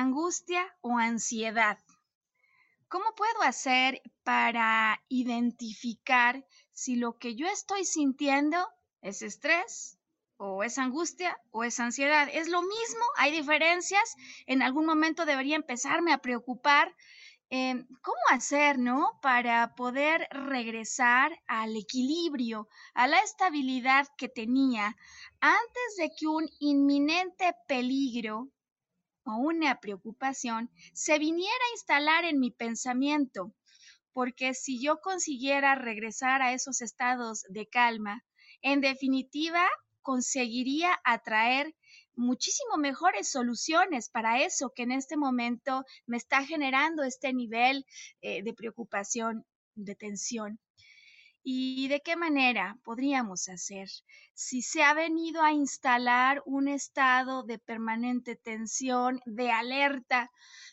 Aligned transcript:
Angustia 0.00 0.62
o 0.80 0.98
ansiedad. 0.98 1.78
¿Cómo 2.88 3.14
puedo 3.14 3.42
hacer 3.42 4.02
para 4.24 5.00
identificar 5.08 6.44
si 6.72 6.96
lo 6.96 7.18
que 7.18 7.36
yo 7.36 7.46
estoy 7.46 7.84
sintiendo 7.84 8.58
es 9.02 9.22
estrés 9.22 9.98
o 10.38 10.64
es 10.64 10.78
angustia 10.78 11.38
o 11.52 11.62
es 11.64 11.78
ansiedad? 11.78 12.28
¿Es 12.32 12.48
lo 12.48 12.62
mismo? 12.62 13.04
¿Hay 13.16 13.30
diferencias? 13.30 14.16
¿En 14.46 14.62
algún 14.62 14.86
momento 14.86 15.24
debería 15.26 15.54
empezarme 15.54 16.12
a 16.12 16.18
preocupar? 16.18 16.96
Em, 17.50 17.86
¿Cómo 18.00 18.18
hacer, 18.30 18.78
no? 18.78 19.18
Para 19.22 19.74
poder 19.74 20.28
regresar 20.30 21.40
al 21.46 21.76
equilibrio, 21.76 22.68
a 22.94 23.06
la 23.06 23.20
estabilidad 23.20 24.08
que 24.16 24.28
tenía 24.28 24.96
antes 25.40 25.96
de 25.98 26.10
que 26.16 26.26
un 26.26 26.48
inminente 26.58 27.54
peligro 27.68 28.48
una 29.38 29.80
preocupación 29.80 30.70
se 30.92 31.18
viniera 31.18 31.52
a 31.52 31.74
instalar 31.74 32.24
en 32.24 32.38
mi 32.40 32.50
pensamiento, 32.50 33.54
porque 34.12 34.54
si 34.54 34.80
yo 34.82 35.00
consiguiera 35.00 35.74
regresar 35.74 36.42
a 36.42 36.52
esos 36.52 36.80
estados 36.80 37.44
de 37.48 37.66
calma, 37.66 38.24
en 38.62 38.80
definitiva 38.80 39.66
conseguiría 40.02 40.98
atraer 41.04 41.74
muchísimo 42.14 42.76
mejores 42.76 43.30
soluciones 43.30 44.08
para 44.08 44.42
eso 44.42 44.72
que 44.74 44.82
en 44.82 44.92
este 44.92 45.16
momento 45.16 45.84
me 46.06 46.16
está 46.16 46.44
generando 46.44 47.02
este 47.02 47.32
nivel 47.32 47.86
eh, 48.20 48.42
de 48.42 48.54
preocupación, 48.54 49.46
de 49.74 49.94
tensión. 49.94 50.58
¿Y 51.42 51.88
de 51.88 52.00
qué 52.00 52.16
manera 52.16 52.76
podríamos 52.84 53.48
hacer? 53.48 53.88
Si 54.34 54.60
se 54.60 54.82
ha 54.82 54.92
venido 54.92 55.42
a 55.42 55.52
instalar 55.52 56.42
un 56.44 56.68
estado 56.68 57.42
de 57.44 57.58
permanente 57.58 58.36
tensión, 58.36 59.20
de 59.24 59.50
alerta, 59.50 60.30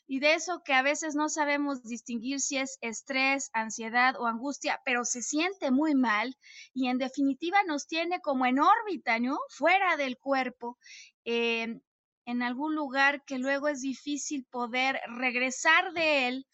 y 0.08 0.20
de 0.20 0.34
eso 0.34 0.62
que 0.64 0.74
a 0.74 0.82
veces 0.82 1.16
no 1.16 1.30
sabemos 1.30 1.84
distinguir 1.84 2.40
si 2.40 2.58
es 2.58 2.78
estrés, 2.82 3.50
ansiedad 3.54 4.16
o 4.20 4.26
angustia, 4.26 4.82
pero 4.86 5.04
se 5.06 5.22
siente 5.22 5.72
muy 5.72 5.96
mal 5.96 6.38
y 6.74 6.88
en 6.88 6.98
definitiva 6.98 7.64
nos 7.64 7.88
tiene 7.88 8.22
como 8.22 8.46
en 8.46 8.60
órbita, 8.60 9.20
¿no? 9.20 9.38
Fuera 9.50 9.98
del 9.98 10.18
cuerpo. 10.18 10.78
Eh, 11.26 11.80
en 12.26 12.44
algún 12.44 12.76
lugar 12.76 13.24
que 13.24 13.38
luego 13.38 13.70
es 13.70 13.82
difícil 13.82 14.46
poder 14.52 15.00
regresar 15.08 15.94
de 15.94 16.28
él 16.28 16.46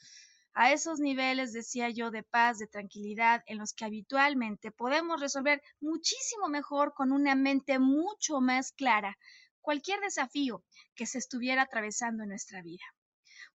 a 0.54 0.72
esos 0.72 1.00
niveles, 1.00 1.54
decía 1.54 1.90
yo, 1.90 2.12
de 2.12 2.24
paz, 2.24 2.58
de 2.60 2.68
tranquilidad, 2.68 3.44
en 3.48 3.58
los 3.58 3.74
que 3.74 3.86
habitualmente 3.86 4.72
podemos 4.72 5.20
resolver 5.20 5.62
muchísimo 5.80 6.48
mejor 6.50 6.94
con 6.94 7.12
una 7.12 7.36
mente 7.36 7.80
mucho 7.80 8.42
más 8.42 8.72
clara 8.72 9.18
cualquier 9.62 10.00
desafío 10.02 10.64
que 10.96 11.06
se 11.06 11.18
estuviera 11.18 11.64
atravesando 11.64 12.24
en 12.24 12.30
nuestra 12.30 12.62
vida. 12.62 12.84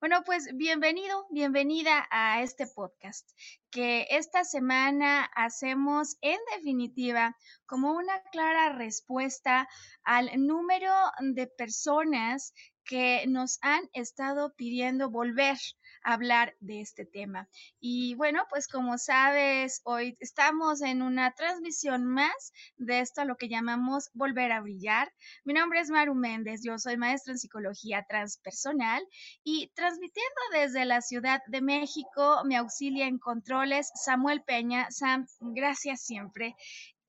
Bueno, 0.00 0.22
pues 0.24 0.48
bienvenido, 0.54 1.26
bienvenida 1.30 2.06
a 2.10 2.40
este 2.42 2.68
podcast 2.68 3.28
que 3.70 4.06
esta 4.10 4.44
semana 4.44 5.24
hacemos 5.34 6.16
en 6.20 6.38
definitiva 6.54 7.36
como 7.66 7.92
una 7.92 8.22
clara 8.30 8.72
respuesta 8.74 9.68
al 10.04 10.30
número 10.46 10.92
de 11.20 11.48
personas 11.48 12.54
que 12.84 13.24
nos 13.26 13.58
han 13.60 13.90
estado 13.92 14.54
pidiendo 14.54 15.10
volver 15.10 15.58
hablar 16.08 16.56
de 16.60 16.80
este 16.80 17.04
tema. 17.04 17.48
Y 17.80 18.14
bueno, 18.14 18.44
pues 18.48 18.66
como 18.66 18.96
sabes, 18.96 19.82
hoy 19.84 20.16
estamos 20.20 20.80
en 20.80 21.02
una 21.02 21.32
transmisión 21.32 22.06
más 22.06 22.52
de 22.78 23.00
esto 23.00 23.20
a 23.20 23.24
lo 23.26 23.36
que 23.36 23.50
llamamos 23.50 24.08
volver 24.14 24.52
a 24.52 24.62
brillar. 24.62 25.12
Mi 25.44 25.52
nombre 25.52 25.80
es 25.80 25.90
Maru 25.90 26.14
Méndez, 26.14 26.62
yo 26.64 26.78
soy 26.78 26.96
maestra 26.96 27.32
en 27.32 27.38
psicología 27.38 28.06
transpersonal 28.08 29.06
y 29.44 29.70
transmitiendo 29.74 30.40
desde 30.54 30.86
la 30.86 31.02
Ciudad 31.02 31.42
de 31.46 31.60
México, 31.60 32.42
me 32.46 32.56
auxilia 32.56 33.06
en 33.06 33.18
controles 33.18 33.90
Samuel 33.94 34.42
Peña. 34.42 34.86
Sam, 34.90 35.26
gracias 35.40 36.02
siempre. 36.02 36.56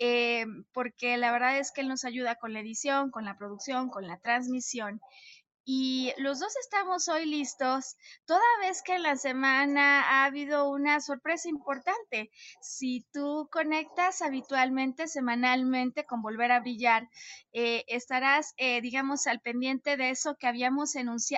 Eh, 0.02 0.46
porque 0.72 1.18
la 1.18 1.32
verdad 1.34 1.58
es 1.58 1.72
que 1.72 1.82
él 1.82 1.90
nos 1.90 2.06
ayuda 2.06 2.36
con 2.36 2.54
la 2.54 2.62
edición, 2.62 3.12
con 3.12 3.26
la 3.26 3.38
producción, 3.38 3.90
con 3.90 4.08
la 4.08 4.18
transmisión 4.18 5.02
y 5.66 6.14
los 6.18 6.40
dos 6.40 6.56
estamos 6.58 7.08
hoy 7.08 7.26
listos, 7.26 7.96
toda 8.26 8.42
vez 8.62 8.82
que 8.82 8.96
en 8.96 9.04
la 9.04 9.16
semana 9.16 10.02
ha 10.02 10.26
habido 10.26 10.70
una 10.70 11.00
sorpresa 11.00 11.50
importante. 11.50 12.32
Si 12.62 13.06
tú 13.14 13.48
conectas 13.52 14.22
habitualmente, 14.22 15.08
semanalmente 15.08 16.06
con 16.06 16.22
Volver 16.22 16.52
a 16.52 16.60
Brillar, 16.60 17.08
eh, 17.54 17.84
estarás, 17.88 18.54
eh, 18.58 18.82
digamos, 18.82 19.28
al 19.28 19.42
pendiente 19.42 19.98
de 19.98 20.10
eso 20.10 20.36
que 20.38 20.48
habíamos 20.48 20.96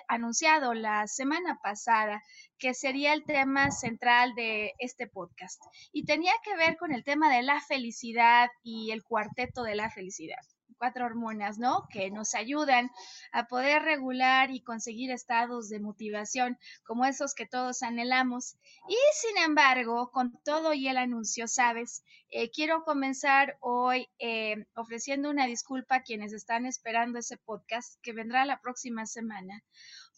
anunciado 0.08 0.74
la 0.74 1.08
semana 1.08 1.60
pasada, 1.62 2.22
que 2.58 2.74
sería 2.74 3.14
el 3.14 3.26
tema 3.26 3.72
central 3.72 4.34
de 4.36 4.74
este 4.80 5.08
podcast. 5.08 5.62
Y 5.92 6.06
tenía 6.06 6.34
que 6.44 6.56
ver 6.56 6.78
con 6.78 6.94
el 6.94 7.04
tema 7.04 7.34
de 7.34 7.44
la 7.44 7.60
felicidad 7.62 8.50
y 8.64 8.92
el 8.92 9.04
cuarteto 9.04 9.64
de 9.64 9.76
la 9.76 9.90
felicidad 9.90 10.40
cuatro 10.82 11.06
hormonas, 11.06 11.60
¿no? 11.60 11.88
Que 11.94 12.10
nos 12.10 12.34
ayudan 12.34 12.90
a 13.32 13.46
poder 13.46 13.84
regular 13.84 14.50
y 14.50 14.64
conseguir 14.64 15.12
estados 15.12 15.70
de 15.70 15.80
motivación 15.80 16.58
como 16.84 17.06
esos 17.06 17.36
que 17.36 17.46
todos 17.46 17.84
anhelamos. 17.84 18.58
Y 18.90 18.98
sin 19.14 19.38
embargo, 19.44 20.10
con 20.10 20.42
todo 20.44 20.74
y 20.74 20.88
el 20.88 20.98
anuncio, 20.98 21.48
¿sabes? 21.48 22.04
Eh, 22.32 22.50
quiero 22.50 22.84
comenzar 22.84 23.58
hoy 23.60 24.08
eh, 24.18 24.66
ofreciendo 24.76 25.30
una 25.30 25.46
disculpa 25.46 25.98
a 25.98 26.02
quienes 26.02 26.34
están 26.34 26.66
esperando 26.66 27.20
ese 27.20 27.38
podcast 27.38 28.02
que 28.02 28.14
vendrá 28.14 28.44
la 28.46 28.60
próxima 28.60 29.06
semana, 29.06 29.64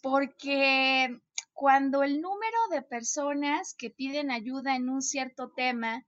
porque 0.02 1.10
cuando 1.52 2.04
el 2.04 2.22
número 2.22 2.58
de 2.72 2.84
personas 2.84 3.76
que 3.78 3.90
piden 3.90 4.32
ayuda 4.32 4.78
en 4.78 4.88
un 4.88 5.02
cierto 5.02 5.52
tema 5.52 6.06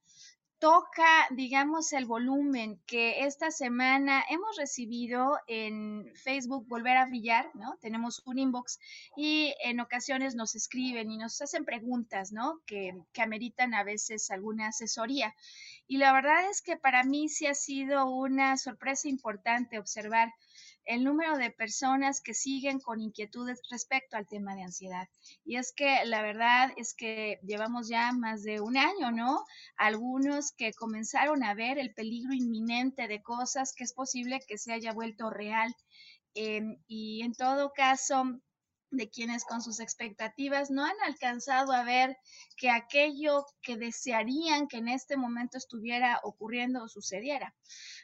toca, 0.66 1.28
digamos, 1.30 1.94
el 1.94 2.06
volumen 2.08 2.82
que 2.88 3.24
esta 3.26 3.52
semana 3.52 4.24
hemos 4.32 4.58
recibido 4.58 5.38
en 5.46 6.12
Facebook 6.16 6.68
Volver 6.68 6.98
a 6.98 7.06
Brillar, 7.06 7.52
¿no? 7.54 7.78
Tenemos 7.82 8.24
un 8.26 8.40
inbox 8.40 8.80
y 9.16 9.54
en 9.64 9.80
ocasiones 9.80 10.34
nos 10.34 10.56
escriben 10.56 11.12
y 11.12 11.18
nos 11.20 11.40
hacen 11.40 11.66
preguntas, 11.66 12.32
¿no? 12.32 12.62
Que, 12.66 12.96
que 13.14 13.22
ameritan 13.22 13.76
a 13.76 13.84
veces 13.84 14.32
alguna 14.32 14.70
asesoría. 14.70 15.36
Y 15.86 15.98
la 15.98 16.12
verdad 16.14 16.50
es 16.50 16.64
que 16.64 16.78
para 16.78 17.04
mí 17.04 17.30
sí 17.30 17.46
ha 17.46 17.54
sido 17.54 18.08
una 18.08 18.58
sorpresa 18.58 19.08
importante 19.08 19.78
observar 19.78 20.34
el 20.86 21.04
número 21.04 21.38
de 21.38 21.52
personas 21.52 22.22
que 22.22 22.34
siguen 22.34 22.80
con 22.80 23.02
inquietudes 23.02 23.62
respecto 23.70 24.18
al 24.18 24.28
tema 24.28 24.56
de 24.56 24.64
ansiedad. 24.64 25.08
Y 25.44 25.58
es 25.58 25.74
que 25.74 26.06
la 26.06 26.22
verdad 26.22 26.72
es 26.78 26.94
que 26.94 27.40
llevamos 27.44 27.88
ya 27.88 28.12
más 28.12 28.44
de 28.44 28.62
un 28.62 28.78
año, 28.78 29.12
¿no? 29.12 29.44
Algunos 29.78 30.52
que 30.52 30.74
comenzaron 30.74 31.44
a 31.44 31.54
ver 31.54 31.80
el 31.80 31.94
peligro 31.94 32.34
inminente 32.34 33.08
de 33.08 33.22
cosas 33.22 33.74
que 33.74 33.84
es 33.84 33.94
posible 33.94 34.40
que 34.48 34.58
se 34.58 34.74
haya 34.74 34.94
vuelto 34.94 35.30
real. 35.30 35.74
Em, 36.34 36.78
y 36.88 37.22
en 37.24 37.34
todo 37.34 37.72
caso, 37.74 38.42
de 38.96 39.10
quienes 39.10 39.44
con 39.46 39.62
sus 39.62 39.80
expectativas 39.80 40.72
no 40.72 40.86
han 40.86 40.96
alcanzado 41.06 41.72
a 41.74 41.84
ver 41.84 42.18
que 42.58 42.70
aquello 42.70 43.46
que 43.62 43.78
desearían 43.78 44.68
que 44.68 44.78
en 44.78 44.88
este 44.88 45.18
momento 45.18 45.58
estuviera 45.58 46.20
ocurriendo 46.24 46.84
o 46.84 46.88
sucediera. 46.88 47.56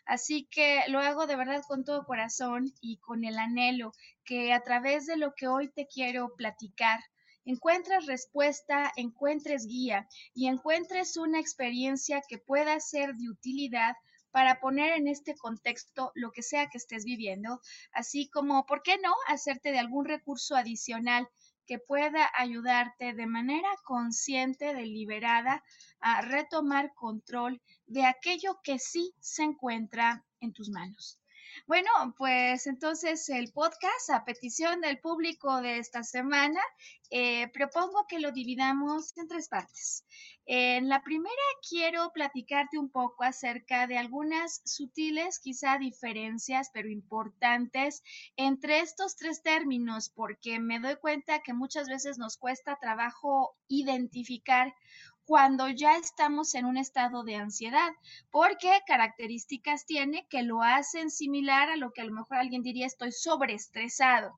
Así 0.06 0.48
que 0.52 0.84
lo 0.88 1.00
hago 1.00 1.28
de 1.28 1.36
verdad 1.36 1.64
con 1.68 1.84
todo 1.84 2.06
corazón 2.06 2.74
y 2.82 2.98
con 2.98 3.24
el 3.24 3.38
anhelo 3.38 3.92
que 4.24 4.54
a 4.54 4.62
través 4.62 5.06
de 5.06 5.18
lo 5.18 5.34
que 5.36 5.48
hoy 5.48 5.70
te 5.70 5.88
quiero 5.88 6.36
platicar, 6.36 7.00
encuentres 7.46 8.06
respuesta, 8.06 8.92
encuentres 8.96 9.66
guía 9.66 10.08
y 10.34 10.48
encuentres 10.48 11.18
una 11.18 11.40
experiencia 11.40 12.22
que 12.28 12.38
pueda 12.38 12.80
ser 12.80 13.16
de 13.16 13.30
utilidad 13.30 13.96
para 14.32 14.60
poner 14.60 14.94
en 14.94 15.08
este 15.08 15.36
contexto 15.36 16.12
lo 16.16 16.32
que 16.32 16.42
sea 16.42 16.68
que 16.68 16.78
estés 16.78 17.06
viviendo, 17.06 17.62
así 17.92 18.30
como, 18.30 18.66
¿por 18.66 18.82
qué 18.82 18.98
no?, 18.98 19.14
hacerte 19.28 19.72
de 19.72 19.80
algún 19.80 20.06
recurso 20.06 20.56
adicional 20.56 21.28
que 21.68 21.80
pueda 21.80 22.30
ayudarte 22.36 23.14
de 23.14 23.28
manera 23.28 23.70
consciente, 23.84 24.74
deliberada, 24.74 25.64
a 26.00 26.22
retomar 26.22 26.94
control 26.96 27.62
de 27.86 28.06
aquello 28.06 28.60
que 28.64 28.80
sí 28.80 29.14
se 29.20 29.44
encuentra 29.44 30.26
en 30.40 30.54
tus 30.54 30.70
manos. 30.70 31.22
Bueno, 31.68 31.90
pues 32.18 32.68
entonces 32.68 33.28
el 33.30 33.52
podcast 33.52 34.10
a 34.10 34.26
petición 34.26 34.82
del 34.82 35.00
público 35.00 35.62
de 35.62 35.78
esta 35.78 36.04
semana, 36.04 36.62
eh, 37.10 37.50
propongo 37.54 38.06
que 38.08 38.20
lo 38.20 38.32
dividamos 38.32 39.16
en 39.18 39.28
tres 39.28 39.48
partes. 39.50 40.06
En 40.54 40.90
la 40.90 41.02
primera 41.02 41.34
quiero 41.70 42.12
platicarte 42.12 42.78
un 42.78 42.90
poco 42.90 43.24
acerca 43.24 43.88
de 43.88 43.98
algunas 43.98 44.62
sutiles, 44.66 45.40
quizá 45.40 45.78
diferencias, 45.78 46.72
pero 46.74 46.90
importantes 46.90 48.04
entre 48.36 48.82
estos 48.82 49.16
tres 49.16 49.42
términos, 49.44 50.10
porque 50.10 50.60
me 50.60 50.82
doy 50.82 50.98
cuenta 50.98 51.42
que 51.42 51.54
muchas 51.54 51.88
veces 51.88 52.18
nos 52.18 52.36
cuesta 52.36 52.78
trabajo 52.82 53.56
identificar 53.70 54.76
cuando 55.24 55.70
ya 55.70 55.96
estamos 55.96 56.54
en 56.54 56.66
un 56.66 56.76
estado 56.76 57.24
de 57.24 57.36
ansiedad, 57.38 57.94
porque 58.30 58.78
características 58.86 59.86
tiene 59.86 60.28
que 60.30 60.44
lo 60.44 60.64
hacen 60.64 61.12
similar 61.12 61.70
a 61.70 61.78
lo 61.78 61.94
que 61.94 62.02
a 62.02 62.06
lo 62.06 62.12
mejor 62.12 62.40
alguien 62.40 62.62
diría 62.62 62.88
estoy 62.88 63.14
sobreestresado. 63.14 64.38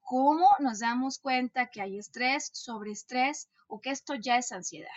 ¿Cómo 0.00 0.48
nos 0.60 0.78
damos 0.78 1.18
cuenta 1.18 1.66
que 1.66 1.82
hay 1.82 1.98
estrés, 1.98 2.48
sobreestrés 2.54 3.50
o 3.66 3.82
que 3.82 3.90
esto 3.90 4.14
ya 4.14 4.38
es 4.38 4.50
ansiedad? 4.50 4.88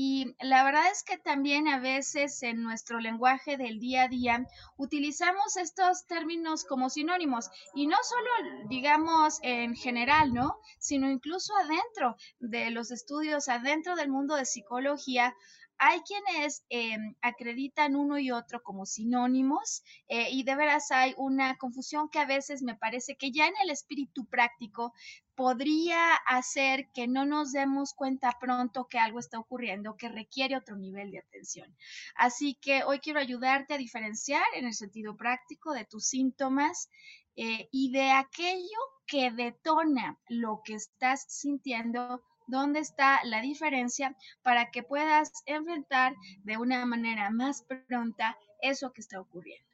Y 0.00 0.36
la 0.38 0.62
verdad 0.62 0.92
es 0.92 1.02
que 1.02 1.18
también 1.18 1.66
a 1.66 1.80
veces 1.80 2.44
en 2.44 2.62
nuestro 2.62 3.00
lenguaje 3.00 3.56
del 3.56 3.80
día 3.80 4.04
a 4.04 4.08
día 4.08 4.46
utilizamos 4.76 5.56
estos 5.56 6.06
términos 6.06 6.64
como 6.64 6.88
sinónimos 6.88 7.50
y 7.74 7.88
no 7.88 7.96
solo 8.04 8.30
digamos 8.68 9.40
en 9.42 9.74
general, 9.74 10.32
¿no? 10.32 10.60
Sino 10.78 11.10
incluso 11.10 11.52
adentro 11.56 12.16
de 12.38 12.70
los 12.70 12.92
estudios, 12.92 13.48
adentro 13.48 13.96
del 13.96 14.08
mundo 14.08 14.36
de 14.36 14.46
psicología, 14.46 15.34
hay 15.78 16.00
quienes 16.00 16.64
em, 16.68 17.14
acreditan 17.22 17.94
uno 17.94 18.18
y 18.18 18.30
otro 18.30 18.62
como 18.62 18.84
sinónimos 18.84 19.84
eh, 20.08 20.28
y 20.30 20.42
de 20.42 20.56
veras 20.56 20.90
hay 20.90 21.14
una 21.16 21.56
confusión 21.56 22.08
que 22.08 22.18
a 22.18 22.26
veces 22.26 22.62
me 22.62 22.74
parece 22.74 23.16
que 23.16 23.30
ya 23.30 23.46
en 23.46 23.54
el 23.62 23.70
espíritu 23.70 24.26
práctico 24.26 24.92
podría 25.36 26.14
hacer 26.26 26.88
que 26.92 27.06
no 27.06 27.24
nos 27.24 27.52
demos 27.52 27.94
cuenta 27.94 28.36
pronto 28.40 28.88
que 28.88 28.98
algo 28.98 29.20
está 29.20 29.38
ocurriendo 29.38 29.96
que 29.96 30.08
requiere 30.08 30.56
otro 30.56 30.76
nivel 30.76 31.12
de 31.12 31.20
atención. 31.20 31.76
Así 32.16 32.58
que 32.60 32.82
hoy 32.82 32.98
quiero 32.98 33.20
ayudarte 33.20 33.74
a 33.74 33.78
diferenciar 33.78 34.44
en 34.56 34.66
el 34.66 34.74
sentido 34.74 35.16
práctico 35.16 35.72
de 35.74 35.84
tus 35.84 36.06
síntomas 36.06 36.90
eh, 37.36 37.68
y 37.70 37.92
de 37.92 38.10
aquello 38.10 38.78
que 39.06 39.30
detona 39.30 40.18
lo 40.28 40.60
que 40.64 40.74
estás 40.74 41.24
sintiendo 41.28 42.24
dónde 42.48 42.80
está 42.80 43.20
la 43.24 43.40
diferencia 43.40 44.16
para 44.42 44.70
que 44.70 44.82
puedas 44.82 45.30
enfrentar 45.46 46.16
de 46.42 46.56
una 46.56 46.84
manera 46.84 47.30
más 47.30 47.64
pronta 47.86 48.36
eso 48.60 48.92
que 48.92 49.00
está 49.00 49.20
ocurriendo. 49.20 49.68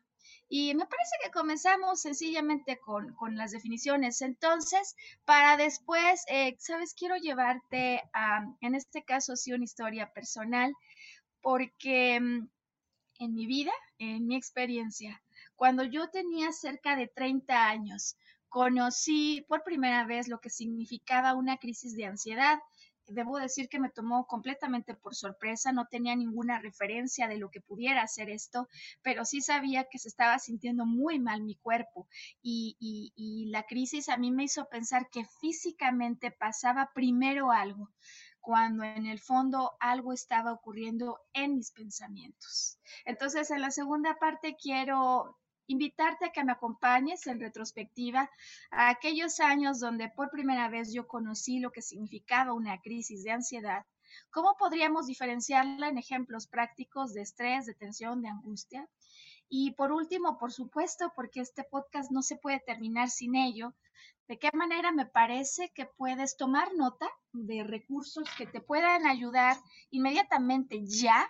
Y 0.48 0.74
me 0.74 0.84
parece 0.84 1.16
que 1.22 1.30
comenzamos 1.30 2.02
sencillamente 2.02 2.78
con, 2.78 3.36
las 3.36 3.50
definiciones. 3.50 4.20
Entonces, 4.20 4.94
para 5.24 5.56
después, 5.56 6.24
eh, 6.28 6.56
sabes, 6.58 6.94
quiero 6.94 7.16
llevarte 7.16 8.02
a, 8.12 8.44
en 8.60 8.74
este 8.74 9.02
caso, 9.02 9.36
sí, 9.36 9.52
una 9.52 9.64
historia 9.64 10.12
personal, 10.12 10.74
porque 11.40 12.20
mm, 12.20 12.48
en 13.20 13.34
mi 13.34 13.46
vida, 13.46 13.72
en 13.98 14.26
mi 14.26 14.36
experiencia, 14.36 15.22
cuando 15.56 15.82
yo 15.84 16.10
tenía 16.10 16.52
cerca 16.52 16.94
de 16.96 17.08
30 17.08 17.68
años, 17.68 18.16
conocí 18.54 19.44
por 19.48 19.64
primera 19.64 20.06
vez 20.06 20.28
lo 20.28 20.38
que 20.38 20.48
significaba 20.48 21.34
una 21.34 21.56
crisis 21.56 21.96
de 21.96 22.06
ansiedad. 22.06 22.60
Debo 23.08 23.38
decir 23.38 23.68
que 23.68 23.80
me 23.80 23.90
tomó 23.90 24.28
completamente 24.28 24.94
por 24.94 25.16
sorpresa, 25.16 25.72
no 25.72 25.88
tenía 25.90 26.14
ninguna 26.14 26.60
referencia 26.60 27.26
de 27.26 27.38
lo 27.38 27.50
que 27.50 27.60
pudiera 27.60 28.02
hacer 28.02 28.30
esto, 28.30 28.68
pero 29.02 29.24
sí 29.24 29.40
sabía 29.40 29.88
que 29.90 29.98
se 29.98 30.06
estaba 30.06 30.38
sintiendo 30.38 30.86
muy 30.86 31.18
mal 31.18 31.42
mi 31.42 31.56
cuerpo 31.56 32.06
y, 32.42 32.76
y 32.78 33.46
la 33.46 33.64
crisis 33.64 34.08
a 34.08 34.18
mí 34.18 34.30
me 34.30 34.44
hizo 34.44 34.68
pensar 34.68 35.08
que 35.10 35.26
físicamente 35.40 36.30
pasaba 36.30 36.92
primero 36.94 37.50
algo 37.50 37.90
cuando 38.40 38.84
en 38.84 39.06
el 39.06 39.18
fondo 39.18 39.72
algo 39.80 40.12
estaba 40.12 40.52
ocurriendo 40.52 41.18
en 41.32 41.56
mis 41.56 41.72
pensamientos. 41.72 42.78
Entonces, 43.04 43.50
en 43.50 43.62
la 43.62 43.72
segunda 43.72 44.14
parte 44.20 44.54
quiero 44.54 45.36
invitarte 45.66 46.26
a 46.26 46.32
que 46.32 46.44
me 46.44 46.52
acompañes 46.52 47.26
en 47.26 47.40
retrospectiva 47.40 48.30
a 48.70 48.88
aquellos 48.88 49.40
años 49.40 49.80
donde 49.80 50.08
por 50.10 50.30
primera 50.30 50.68
vez 50.68 50.92
yo 50.92 51.06
conocí 51.06 51.58
lo 51.58 51.72
que 51.72 51.82
significaba 51.82 52.52
una 52.52 52.80
crisis 52.80 53.22
de 53.24 53.30
ansiedad. 53.30 53.84
¿Cómo 54.30 54.56
podríamos 54.58 55.06
diferenciarla 55.06 55.88
en 55.88 55.98
ejemplos 55.98 56.46
prácticos 56.46 57.14
de 57.14 57.22
estrés, 57.22 57.66
de 57.66 57.74
tensión, 57.74 58.22
de 58.22 58.28
angustia? 58.28 58.88
Y 59.48 59.72
por 59.72 59.92
último, 59.92 60.38
por 60.38 60.52
supuesto, 60.52 61.12
porque 61.14 61.40
este 61.40 61.64
podcast 61.64 62.10
no 62.10 62.22
se 62.22 62.36
puede 62.36 62.60
terminar 62.60 63.10
sin 63.10 63.34
ello, 63.34 63.74
¿de 64.26 64.38
qué 64.38 64.50
manera 64.54 64.90
me 64.90 65.06
parece 65.06 65.70
que 65.74 65.86
puedes 65.86 66.36
tomar 66.36 66.74
nota 66.74 67.08
de 67.32 67.62
recursos 67.62 68.28
que 68.36 68.46
te 68.46 68.60
puedan 68.60 69.06
ayudar 69.06 69.56
inmediatamente 69.90 70.84
ya 70.86 71.28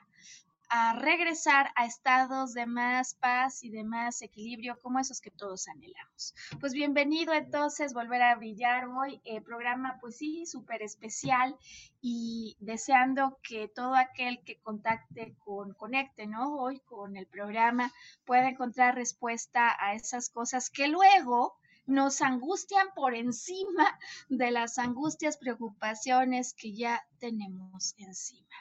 a 0.77 0.93
regresar 0.93 1.71
a 1.77 1.87
estados 1.87 2.53
de 2.53 2.67
más 2.67 3.15
paz 3.15 3.63
y 3.63 3.71
de 3.71 3.85
más 3.85 4.23
equilibrio 4.23 4.77
como 4.83 4.99
esos 4.99 5.21
que 5.21 5.31
todos 5.31 5.69
anhelamos. 5.69 6.35
Pues 6.59 6.73
bienvenido 6.73 7.33
entonces, 7.33 7.95
volver 7.95 8.23
a 8.23 8.35
brillar 8.35 8.89
hoy, 8.89 9.21
eh, 9.25 9.41
programa 9.41 9.99
pues 10.01 10.17
sí, 10.17 10.47
súper 10.47 10.83
especial 10.83 11.57
y 12.01 12.57
deseando 12.59 13.39
que 13.45 13.69
todo 13.69 13.95
aquel 13.95 14.43
que 14.43 14.59
contacte 14.59 15.37
con, 15.39 15.75
conecte, 15.75 16.27
¿no? 16.27 16.57
Hoy 16.57 16.81
con 16.81 17.17
el 17.17 17.29
programa 17.29 17.93
pueda 18.25 18.49
encontrar 18.49 18.97
respuesta 18.97 19.77
a 19.79 19.95
esas 19.95 20.29
cosas 20.29 20.71
que 20.71 20.89
luego 20.89 21.55
nos 21.87 22.21
angustian 22.21 22.89
por 22.97 23.15
encima 23.15 23.97
de 24.29 24.51
las 24.51 24.79
angustias, 24.79 25.37
preocupaciones 25.37 26.53
que 26.53 26.75
ya 26.75 27.07
tenemos 27.21 27.95
encima. 27.97 28.57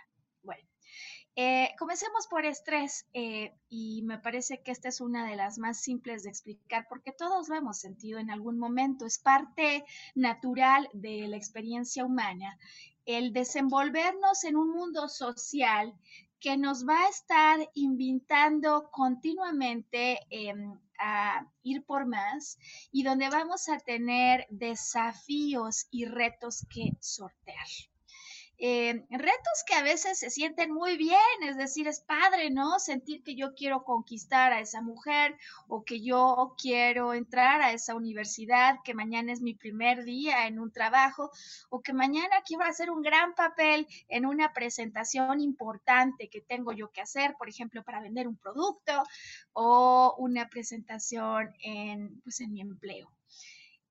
Eh, 1.36 1.70
comencemos 1.80 2.28
por 2.28 2.46
estrés 2.46 3.08
eh, 3.14 3.56
y 3.68 4.04
me 4.04 4.20
parece 4.20 4.62
que 4.62 4.72
esta 4.72 4.90
es 4.90 5.02
una 5.02 5.26
de 5.28 5.36
las 5.36 5.58
más 5.58 5.80
simples 5.82 6.22
de 6.22 6.30
explicar 6.30 6.86
porque 6.88 7.12
todos 7.12 7.50
lo 7.50 7.56
hemos 7.56 7.80
sentido 7.80 8.20
en 8.20 8.30
algún 8.30 8.60
momento, 8.60 9.08
es 9.08 9.18
parte 9.18 9.84
natural 10.14 10.88
de 10.94 11.28
la 11.28 11.38
experiencia 11.38 12.06
humana. 12.06 12.60
El 13.06 13.34
desenvolvernos 13.34 14.44
en 14.44 14.56
un 14.58 14.70
mundo 14.70 15.10
social 15.10 15.96
que 16.40 16.56
nos 16.56 16.88
va 16.88 17.02
a 17.06 17.10
estar 17.10 17.70
invitando 17.74 18.92
continuamente 18.92 20.20
em, 20.30 20.78
a 21.00 21.48
ir 21.64 21.84
por 21.84 22.06
más 22.06 22.60
y 22.92 23.02
donde 23.04 23.30
vamos 23.30 23.70
a 23.70 23.80
tener 23.80 24.46
desafíos 24.50 25.88
y 25.90 26.06
retos 26.06 26.66
que 26.70 26.92
sortear. 27.00 27.68
Retos 28.60 29.64
que 29.68 29.74
a 29.74 29.84
veces 29.84 30.20
se 30.20 30.30
sienten 30.30 30.72
muy 30.72 30.96
bien, 30.96 31.18
es 31.42 31.58
decir, 31.58 31.88
es 31.88 32.00
padre, 32.00 32.50
¿no? 32.50 32.80
Sentir 32.80 33.24
que 33.24 33.36
yo 33.36 33.54
quiero 33.56 33.84
conquistar 33.84 34.54
a 34.54 34.60
esa 34.60 34.82
mujer 34.82 35.38
o 35.68 35.84
que 35.84 36.02
yo 36.02 36.56
quiero 36.58 37.14
entrar 37.14 37.62
a 37.62 37.74
esa 37.74 37.96
universidad, 37.96 38.78
que 38.84 38.94
mañana 38.94 39.34
es 39.34 39.42
mi 39.42 39.54
primer 39.54 40.06
día 40.06 40.48
en 40.48 40.60
un 40.60 40.72
trabajo 40.72 41.32
o 41.70 41.82
que 41.82 41.94
mañana 41.94 42.42
quiero 42.46 42.64
hacer 42.64 42.90
un 42.90 43.02
gran 43.02 43.34
papel 43.34 43.88
en 44.08 44.26
una 44.26 44.54
presentación 44.54 45.42
importante 45.42 46.30
que 46.30 46.42
tengo 46.42 46.72
yo 46.72 46.92
que 46.92 47.02
hacer, 47.02 47.36
por 47.38 47.50
ejemplo, 47.50 47.84
para 47.84 48.02
vender 48.02 48.28
un 48.28 48.38
producto 48.38 49.04
o 49.54 50.16
una 50.18 50.48
presentación 50.48 51.54
en, 51.60 52.22
pues, 52.22 52.40
en 52.40 52.54
mi 52.54 52.62
empleo. 52.62 53.12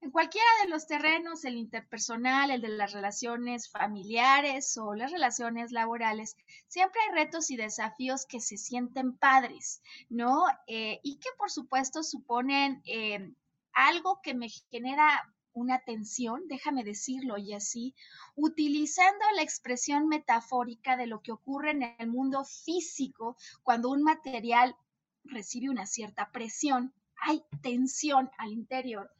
En 0.02 0.11
cualquiera 0.11 0.49
de 0.64 0.68
los 0.68 0.88
terrenos, 0.88 1.44
el 1.44 1.56
interpersonal, 1.56 2.50
el 2.50 2.61
de 2.61 2.71
las 2.71 2.92
relaciones 2.92 3.71
familiares 3.71 4.76
o 4.76 4.94
las 4.94 5.12
relaciones 5.12 5.71
laborales, 5.71 6.37
siempre 6.66 7.00
hay 7.02 7.14
retos 7.14 7.52
y 7.52 7.56
desafíos 7.56 8.26
que 8.26 8.40
se 8.40 8.56
sienten 8.56 9.16
padres, 9.16 9.80
¿no? 10.11 10.44
Eh, 10.66 10.99
y 11.04 11.21
que 11.21 11.28
por 11.38 11.52
supuesto 11.52 12.02
suponen 12.02 12.82
eh, 12.85 13.32
algo 13.73 14.21
que 14.25 14.35
me 14.35 14.49
genera 14.73 15.23
una 15.52 15.78
tensión, 15.85 16.49
déjame 16.49 16.82
decirlo 16.82 17.38
y 17.38 17.54
así, 17.54 17.94
utilizando 18.35 19.25
la 19.37 19.42
expresión 19.42 20.09
metafórica 20.09 20.97
de 20.97 21.06
lo 21.06 21.21
que 21.21 21.30
ocurre 21.30 21.71
en 21.71 21.94
el 22.00 22.09
mundo 22.09 22.44
físico 22.44 23.37
cuando 23.62 23.88
un 23.88 24.02
material 24.02 24.75
recibe 25.23 25.71
una 25.71 25.87
cierta 25.87 26.32
presión, 26.32 26.92
hay 27.23 27.43
tensión 27.62 28.31
al 28.38 28.52
interior 28.52 29.11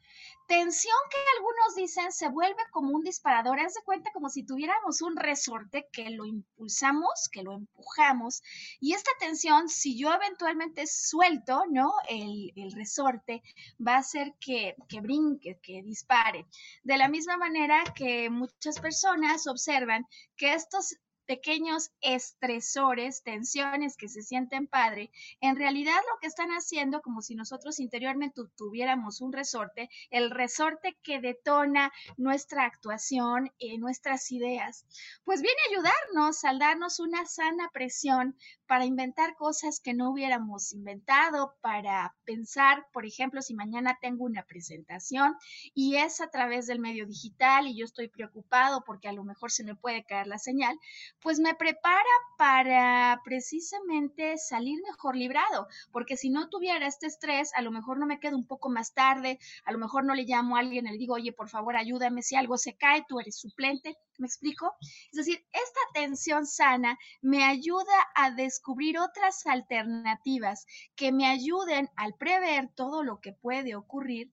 Tensión 0.47 0.95
que 1.09 1.17
algunos 1.37 1.75
dicen 1.75 2.11
se 2.11 2.27
vuelve 2.29 2.61
como 2.71 2.93
un 2.95 3.01
disparador. 3.01 3.59
Haz 3.59 3.73
de 3.73 3.83
cuenta 3.83 4.11
como 4.11 4.29
si 4.29 4.43
tuviéramos 4.43 5.01
un 5.01 5.15
resorte 5.15 5.87
que 5.91 6.09
lo 6.09 6.25
impulsamos, 6.25 7.29
que 7.31 7.43
lo 7.43 7.53
empujamos. 7.53 8.43
Y 8.79 8.93
esta 8.93 9.11
tensión, 9.19 9.69
si 9.69 9.97
yo 9.97 10.13
eventualmente 10.13 10.85
suelto, 10.85 11.63
¿no? 11.69 11.93
El, 12.09 12.51
el 12.55 12.71
resorte, 12.73 13.41
va 13.85 13.95
a 13.95 13.99
hacer 13.99 14.33
que, 14.39 14.75
que 14.89 15.01
brinque, 15.01 15.59
que 15.61 15.81
dispare. 15.81 16.45
De 16.83 16.97
la 16.97 17.07
misma 17.07 17.37
manera 17.37 17.83
que 17.95 18.29
muchas 18.29 18.79
personas 18.79 19.47
observan 19.47 20.05
que 20.35 20.53
estos 20.53 20.97
pequeños 21.25 21.91
estresores, 22.01 23.23
tensiones 23.23 23.97
que 23.97 24.09
se 24.09 24.21
sienten 24.21 24.67
padre, 24.67 25.11
en 25.41 25.55
realidad 25.55 25.99
lo 26.11 26.19
que 26.19 26.27
están 26.27 26.49
haciendo, 26.49 27.01
como 27.01 27.21
si 27.21 27.35
nosotros 27.35 27.79
interiormente 27.79 28.41
tuviéramos 28.55 29.21
un 29.21 29.33
resorte, 29.33 29.89
el 30.09 30.31
resorte 30.31 30.97
que 31.03 31.19
detona 31.19 31.91
nuestra 32.17 32.65
actuación, 32.65 33.51
eh, 33.59 33.77
nuestras 33.77 34.31
ideas, 34.31 34.85
pues 35.23 35.41
viene 35.41 35.59
a 35.67 35.71
ayudarnos 35.71 36.43
al 36.43 36.59
darnos 36.59 36.99
una 36.99 37.25
sana 37.25 37.69
presión 37.73 38.37
para 38.73 38.85
inventar 38.85 39.35
cosas 39.35 39.79
que 39.79 39.93
no 39.93 40.09
hubiéramos 40.09 40.73
inventado, 40.73 41.53
para 41.61 42.15
pensar, 42.25 42.87
por 42.91 43.05
ejemplo, 43.05 43.43
si 43.43 43.53
mañana 43.53 43.99
tengo 44.01 44.25
una 44.25 44.41
presentación 44.47 45.35
y 45.75 45.97
es 45.97 46.21
a 46.21 46.31
través 46.31 46.65
del 46.65 46.79
medio 46.79 47.05
digital 47.05 47.67
y 47.67 47.77
yo 47.77 47.85
estoy 47.85 48.07
preocupado 48.07 48.83
porque 48.83 49.07
a 49.07 49.13
lo 49.13 49.23
mejor 49.23 49.51
se 49.51 49.63
me 49.63 49.75
puede 49.75 50.03
caer 50.05 50.25
la 50.25 50.39
señal, 50.39 50.75
pues 51.21 51.39
me 51.39 51.53
prepara 51.53 52.01
para 52.35 53.21
precisamente 53.23 54.39
salir 54.39 54.81
mejor 54.89 55.15
librado, 55.17 55.67
porque 55.91 56.17
si 56.17 56.31
no 56.31 56.49
tuviera 56.49 56.87
este 56.87 57.05
estrés, 57.05 57.51
a 57.53 57.61
lo 57.61 57.69
mejor 57.69 57.99
no 57.99 58.07
me 58.07 58.19
quedo 58.19 58.35
un 58.35 58.47
poco 58.47 58.71
más 58.71 58.95
tarde, 58.95 59.37
a 59.65 59.71
lo 59.71 59.77
mejor 59.77 60.03
no 60.03 60.15
le 60.15 60.23
llamo 60.23 60.57
a 60.57 60.61
alguien 60.61 60.85
le 60.85 60.97
digo, 60.97 61.13
oye, 61.13 61.31
por 61.31 61.47
favor, 61.47 61.75
ayúdame 61.75 62.23
si 62.23 62.35
algo 62.35 62.57
se 62.57 62.75
cae, 62.75 63.05
tú 63.07 63.19
eres 63.19 63.37
suplente, 63.37 63.95
¿me 64.17 64.25
explico? 64.25 64.73
Es 65.11 65.17
decir, 65.17 65.45
esta 65.51 65.79
atención 65.91 66.47
sana 66.47 66.97
me 67.21 67.43
ayuda 67.43 67.83
a 68.15 68.31
descubrir 68.31 68.62
otras 68.99 69.45
alternativas 69.45 70.65
que 70.95 71.11
me 71.11 71.27
ayuden 71.27 71.89
al 71.95 72.13
prever 72.15 72.69
todo 72.75 73.03
lo 73.03 73.19
que 73.19 73.33
puede 73.33 73.75
ocurrir, 73.75 74.31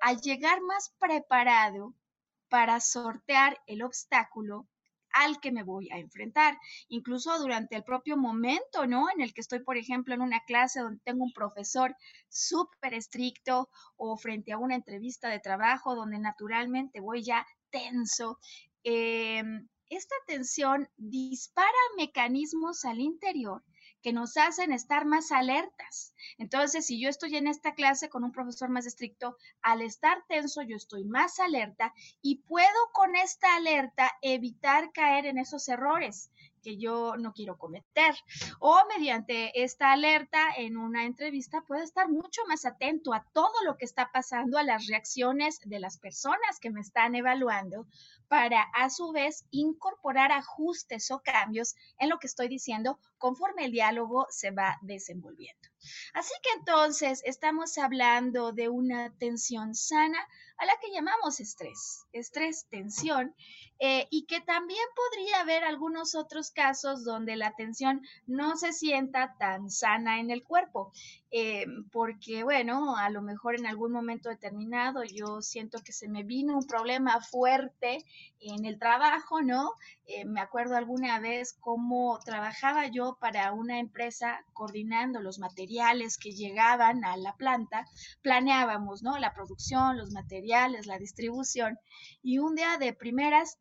a 0.00 0.14
llegar 0.14 0.60
más 0.62 0.94
preparado 0.98 1.94
para 2.48 2.80
sortear 2.80 3.58
el 3.66 3.82
obstáculo 3.82 4.66
al 5.12 5.40
que 5.40 5.50
me 5.52 5.62
voy 5.62 5.90
a 5.90 5.98
enfrentar, 5.98 6.56
incluso 6.88 7.38
durante 7.38 7.76
el 7.76 7.84
propio 7.84 8.16
momento, 8.16 8.86
¿no? 8.86 9.08
En 9.10 9.20
el 9.20 9.34
que 9.34 9.40
estoy, 9.40 9.60
por 9.60 9.76
ejemplo, 9.76 10.14
en 10.14 10.22
una 10.22 10.40
clase 10.44 10.80
donde 10.80 11.00
tengo 11.04 11.24
un 11.24 11.32
profesor 11.32 11.96
súper 12.28 12.94
estricto 12.94 13.68
o 13.96 14.16
frente 14.16 14.52
a 14.52 14.58
una 14.58 14.76
entrevista 14.76 15.28
de 15.28 15.40
trabajo 15.40 15.94
donde 15.94 16.18
naturalmente 16.18 17.00
voy 17.00 17.22
ya 17.22 17.46
tenso. 17.70 18.38
Em, 18.84 19.68
esta 19.90 20.14
tensión 20.26 20.88
dispara 20.96 21.68
mecanismos 21.96 22.84
al 22.84 23.00
interior 23.00 23.62
que 24.02 24.12
nos 24.12 24.36
hacen 24.36 24.72
estar 24.72 25.04
más 25.04 25.30
alertas. 25.30 26.14
Entonces, 26.38 26.86
si 26.86 27.00
yo 27.00 27.08
estoy 27.08 27.36
en 27.36 27.46
esta 27.46 27.74
clase 27.74 28.08
con 28.08 28.24
un 28.24 28.32
profesor 28.32 28.70
más 28.70 28.86
estricto, 28.86 29.36
al 29.60 29.82
estar 29.82 30.24
tenso 30.28 30.62
yo 30.62 30.76
estoy 30.76 31.04
más 31.04 31.38
alerta 31.38 31.92
y 32.22 32.36
puedo 32.36 32.68
con 32.92 33.14
esta 33.16 33.56
alerta 33.56 34.10
evitar 34.22 34.92
caer 34.92 35.26
en 35.26 35.38
esos 35.38 35.68
errores 35.68 36.30
que 36.62 36.76
yo 36.76 37.16
no 37.16 37.32
quiero 37.32 37.58
cometer. 37.58 38.14
O 38.58 38.76
mediante 38.88 39.62
esta 39.62 39.92
alerta 39.92 40.38
en 40.56 40.76
una 40.76 41.04
entrevista 41.04 41.62
puedo 41.66 41.82
estar 41.82 42.08
mucho 42.08 42.42
más 42.46 42.64
atento 42.64 43.12
a 43.12 43.24
todo 43.32 43.52
lo 43.64 43.76
que 43.76 43.84
está 43.84 44.10
pasando, 44.12 44.58
a 44.58 44.62
las 44.62 44.86
reacciones 44.86 45.60
de 45.64 45.80
las 45.80 45.98
personas 45.98 46.60
que 46.60 46.70
me 46.70 46.80
están 46.80 47.14
evaluando, 47.14 47.86
para 48.28 48.62
a 48.74 48.90
su 48.90 49.12
vez 49.12 49.44
incorporar 49.50 50.32
ajustes 50.32 51.10
o 51.10 51.20
cambios 51.20 51.74
en 51.98 52.08
lo 52.08 52.18
que 52.18 52.26
estoy 52.26 52.48
diciendo 52.48 52.98
conforme 53.20 53.66
el 53.66 53.70
diálogo 53.70 54.26
se 54.30 54.50
va 54.50 54.78
desenvolviendo. 54.82 55.68
Así 56.12 56.34
que 56.42 56.58
entonces 56.58 57.22
estamos 57.24 57.78
hablando 57.78 58.52
de 58.52 58.68
una 58.68 59.14
tensión 59.18 59.74
sana 59.74 60.18
a 60.58 60.66
la 60.66 60.72
que 60.80 60.90
llamamos 60.92 61.40
estrés, 61.40 62.04
estrés, 62.12 62.66
tensión, 62.68 63.34
eh, 63.78 64.06
y 64.10 64.26
que 64.26 64.40
también 64.40 64.84
podría 64.94 65.40
haber 65.40 65.64
algunos 65.64 66.14
otros 66.14 66.50
casos 66.50 67.04
donde 67.04 67.36
la 67.36 67.54
tensión 67.54 68.02
no 68.26 68.56
se 68.58 68.72
sienta 68.72 69.36
tan 69.38 69.70
sana 69.70 70.20
en 70.20 70.30
el 70.30 70.42
cuerpo. 70.42 70.92
Eh, 71.32 71.64
porque 71.92 72.42
bueno, 72.42 72.96
a 72.96 73.08
lo 73.08 73.22
mejor 73.22 73.54
en 73.54 73.66
algún 73.66 73.92
momento 73.92 74.28
determinado 74.28 75.04
yo 75.04 75.42
siento 75.42 75.78
que 75.84 75.92
se 75.92 76.08
me 76.08 76.24
vino 76.24 76.58
un 76.58 76.66
problema 76.66 77.20
fuerte 77.20 78.04
en 78.40 78.64
el 78.64 78.80
trabajo, 78.80 79.40
¿no? 79.40 79.70
Eh, 80.06 80.24
me 80.24 80.40
acuerdo 80.40 80.76
alguna 80.76 81.20
vez 81.20 81.56
cómo 81.60 82.18
trabajaba 82.24 82.88
yo 82.88 83.16
para 83.20 83.52
una 83.52 83.78
empresa 83.78 84.44
coordinando 84.54 85.20
los 85.20 85.38
materiales 85.38 86.18
que 86.18 86.32
llegaban 86.32 87.04
a 87.04 87.16
la 87.16 87.36
planta, 87.36 87.86
planeábamos, 88.22 89.04
¿no? 89.04 89.16
La 89.18 89.32
producción, 89.32 89.98
los 89.98 90.10
materiales, 90.10 90.86
la 90.86 90.98
distribución, 90.98 91.78
y 92.22 92.38
un 92.38 92.56
día 92.56 92.76
de 92.76 92.92
primeras 92.92 93.58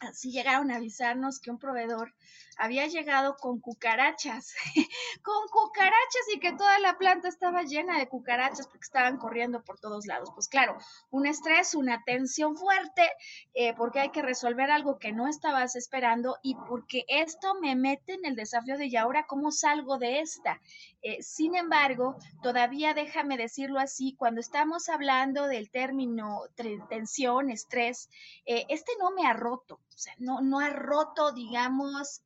así 0.00 0.32
llegaron 0.32 0.70
a 0.70 0.76
avisarnos 0.76 1.40
que 1.40 1.50
un 1.50 1.58
proveedor 1.58 2.12
había 2.58 2.86
llegado 2.86 3.36
con 3.36 3.60
cucarachas, 3.60 4.54
con 5.22 5.48
cucarachas 5.48 6.26
y 6.34 6.40
que 6.40 6.52
toda 6.52 6.78
la 6.78 6.98
planta 6.98 7.28
estaba 7.28 7.62
llena 7.62 7.98
de 7.98 8.08
cucarachas 8.08 8.66
porque 8.66 8.84
estaban 8.84 9.18
corriendo 9.18 9.62
por 9.62 9.78
todos 9.78 10.06
lados. 10.06 10.30
Pues 10.34 10.48
claro, 10.48 10.76
un 11.10 11.26
estrés, 11.26 11.74
una 11.74 12.02
tensión 12.04 12.56
fuerte, 12.56 13.08
eh, 13.54 13.74
porque 13.74 14.00
hay 14.00 14.10
que 14.10 14.22
resolver 14.22 14.70
algo 14.70 14.98
que 14.98 15.12
no 15.12 15.28
estabas 15.28 15.76
esperando 15.76 16.36
y 16.42 16.54
porque 16.54 17.04
esto 17.08 17.54
me 17.60 17.76
mete 17.76 18.14
en 18.14 18.24
el 18.24 18.36
desafío 18.36 18.76
de, 18.76 18.86
¿y 18.86 18.96
ahora 18.96 19.26
cómo 19.26 19.50
salgo 19.50 19.98
de 19.98 20.20
esta? 20.20 20.60
Eh, 21.02 21.22
sin 21.22 21.54
embargo, 21.54 22.16
todavía 22.42 22.94
déjame 22.94 23.36
decirlo 23.36 23.78
así, 23.78 24.14
cuando 24.16 24.40
estamos 24.40 24.88
hablando 24.88 25.46
del 25.46 25.70
término 25.70 26.40
tensión, 26.88 27.50
estrés, 27.50 28.08
eh, 28.46 28.64
este 28.68 28.92
no 28.98 29.10
me 29.10 29.26
ha 29.26 29.34
roto, 29.34 29.74
o 29.74 29.98
sea, 29.98 30.14
no, 30.18 30.40
no 30.40 30.60
ha 30.60 30.70
roto, 30.70 31.32
digamos, 31.32 32.22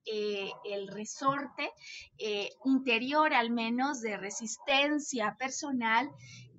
el 0.64 0.88
resorte 0.88 1.70
eh, 2.18 2.50
interior 2.64 3.32
al 3.34 3.50
menos 3.50 4.00
de 4.00 4.16
resistencia 4.16 5.36
personal. 5.38 6.10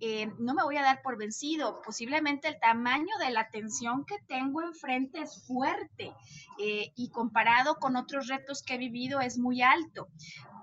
Eh, 0.02 0.32
no 0.40 0.54
me 0.54 0.64
voy 0.64 0.78
a 0.78 0.82
dar 0.82 1.02
por 1.02 1.18
vencido. 1.18 1.82
Posiblemente 1.82 2.48
el 2.48 2.60
tamaño 2.60 3.18
de 3.20 3.32
la 3.32 3.50
tensión 3.50 4.06
que 4.06 4.18
tengo 4.28 4.62
enfrente 4.62 5.22
es 5.22 5.46
fuerte 5.46 6.14
y 6.58 7.10
comparado 7.12 7.76
con 7.76 7.96
otros 7.96 8.28
retos 8.28 8.64
que 8.64 8.76
he 8.76 8.78
vivido 8.78 9.22
es 9.22 9.38
muy 9.38 9.62
alto. 9.62 10.08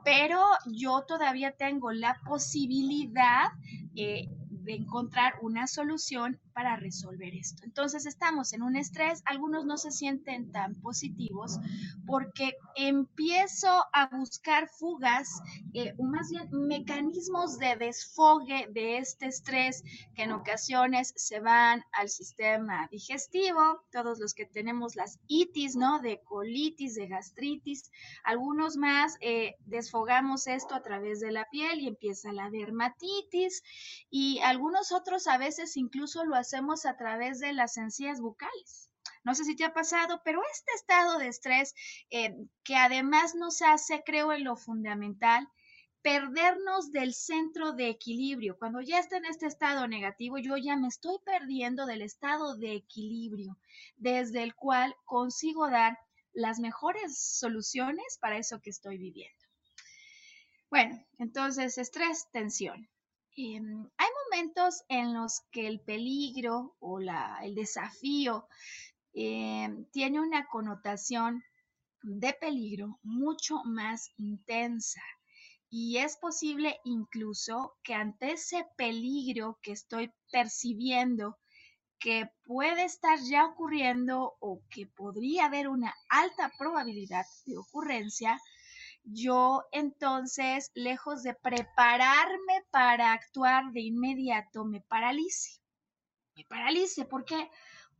Pero 0.04 0.42
yo 0.66 1.04
todavía 1.06 1.52
tengo 1.52 1.90
la 1.90 2.20
posibilidad 2.26 3.50
encontrar 4.66 5.34
una 5.42 5.66
solución 5.66 6.40
para 6.56 6.74
resolver 6.76 7.34
esto. 7.34 7.64
Entonces 7.64 8.06
estamos 8.06 8.54
en 8.54 8.62
un 8.62 8.76
estrés, 8.76 9.22
algunos 9.26 9.66
no 9.66 9.76
se 9.76 9.90
sienten 9.90 10.50
tan 10.52 10.74
positivos 10.76 11.58
porque 12.06 12.56
empiezo 12.76 13.68
a 13.92 14.06
buscar 14.06 14.66
fugas 14.70 15.28
eh, 15.74 15.92
o 15.98 16.04
más 16.04 16.30
bien 16.30 16.48
mecanismos 16.50 17.58
de 17.58 17.76
desfogue 17.76 18.68
de 18.72 18.96
este 18.96 19.26
estrés 19.26 19.84
que 20.14 20.22
en 20.22 20.32
ocasiones 20.32 21.12
se 21.16 21.40
van 21.40 21.84
al 21.92 22.08
sistema 22.08 22.88
digestivo, 22.90 23.82
todos 23.92 24.18
los 24.18 24.32
que 24.32 24.46
tenemos 24.46 24.96
las 24.96 25.18
itis, 25.26 25.76
¿no? 25.76 26.00
De 26.00 26.22
colitis, 26.22 26.94
de 26.94 27.06
gastritis, 27.06 27.90
algunos 28.24 28.78
más 28.78 29.18
eh, 29.20 29.56
desfogamos 29.66 30.46
esto 30.46 30.74
a 30.74 30.82
través 30.82 31.20
de 31.20 31.32
la 31.32 31.46
piel 31.50 31.80
y 31.80 31.88
empieza 31.88 32.32
la 32.32 32.48
dermatitis 32.48 33.62
y 34.08 34.38
algunos 34.38 34.90
otros 34.90 35.26
a 35.26 35.36
veces 35.36 35.76
incluso 35.76 36.24
lo 36.24 36.34
hacemos 36.46 36.86
a 36.86 36.96
través 36.96 37.40
de 37.40 37.52
las 37.52 37.76
encías 37.76 38.20
bucales. 38.20 38.88
No 39.24 39.34
sé 39.34 39.44
si 39.44 39.56
te 39.56 39.64
ha 39.64 39.74
pasado, 39.74 40.22
pero 40.24 40.40
este 40.52 40.72
estado 40.74 41.18
de 41.18 41.26
estrés 41.26 41.74
eh, 42.10 42.36
que 42.62 42.76
además 42.76 43.34
nos 43.34 43.60
hace, 43.62 44.04
creo, 44.06 44.32
en 44.32 44.44
lo 44.44 44.56
fundamental, 44.56 45.48
perdernos 46.02 46.92
del 46.92 47.12
centro 47.14 47.72
de 47.72 47.88
equilibrio. 47.88 48.56
Cuando 48.58 48.80
ya 48.80 49.00
está 49.00 49.16
en 49.16 49.24
este 49.24 49.46
estado 49.46 49.88
negativo, 49.88 50.38
yo 50.38 50.56
ya 50.56 50.76
me 50.76 50.86
estoy 50.86 51.16
perdiendo 51.24 51.86
del 51.86 52.02
estado 52.02 52.56
de 52.56 52.74
equilibrio, 52.74 53.58
desde 53.96 54.44
el 54.44 54.54
cual 54.54 54.94
consigo 55.04 55.68
dar 55.68 55.98
las 56.32 56.60
mejores 56.60 57.18
soluciones 57.18 58.18
para 58.20 58.38
eso 58.38 58.60
que 58.60 58.70
estoy 58.70 58.98
viviendo. 58.98 59.44
Bueno, 60.70 61.04
entonces 61.18 61.78
estrés, 61.78 62.28
tensión. 62.30 62.88
Em, 63.38 63.86
hay 63.98 64.08
momentos 64.24 64.82
en 64.88 65.12
los 65.12 65.42
que 65.50 65.66
el 65.66 65.80
peligro 65.80 66.74
o 66.80 67.00
el 67.00 67.54
desafío 67.54 68.48
em, 69.12 69.84
tiene 69.90 70.20
una 70.20 70.46
connotación 70.46 71.44
de 72.02 72.32
peligro 72.32 72.98
mucho 73.02 73.62
más 73.64 74.08
intensa. 74.16 75.02
Y 75.68 75.98
es 75.98 76.16
posible 76.16 76.80
incluso 76.84 77.76
que 77.82 77.92
ante 77.92 78.32
ese 78.32 78.64
peligro 78.78 79.58
que 79.62 79.72
estoy 79.72 80.10
percibiendo, 80.32 81.36
que 81.98 82.30
puede 82.46 82.84
estar 82.84 83.18
ya 83.18 83.44
ocurriendo 83.44 84.36
o 84.40 84.62
que 84.70 84.86
podría 84.86 85.46
haber 85.46 85.68
una 85.68 85.94
alta 86.08 86.50
probabilidad 86.58 87.26
de 87.44 87.58
ocurrencia, 87.58 88.40
yo 89.06 89.64
entonces, 89.70 90.72
lejos 90.74 91.22
de 91.22 91.34
prepararme 91.34 92.64
para 92.70 93.12
actuar 93.12 93.70
de 93.72 93.82
inmediato, 93.82 94.64
me 94.64 94.80
paralice. 94.80 95.60
Me 96.36 96.44
paralice, 96.44 97.04
¿por 97.04 97.24
qué? 97.24 97.48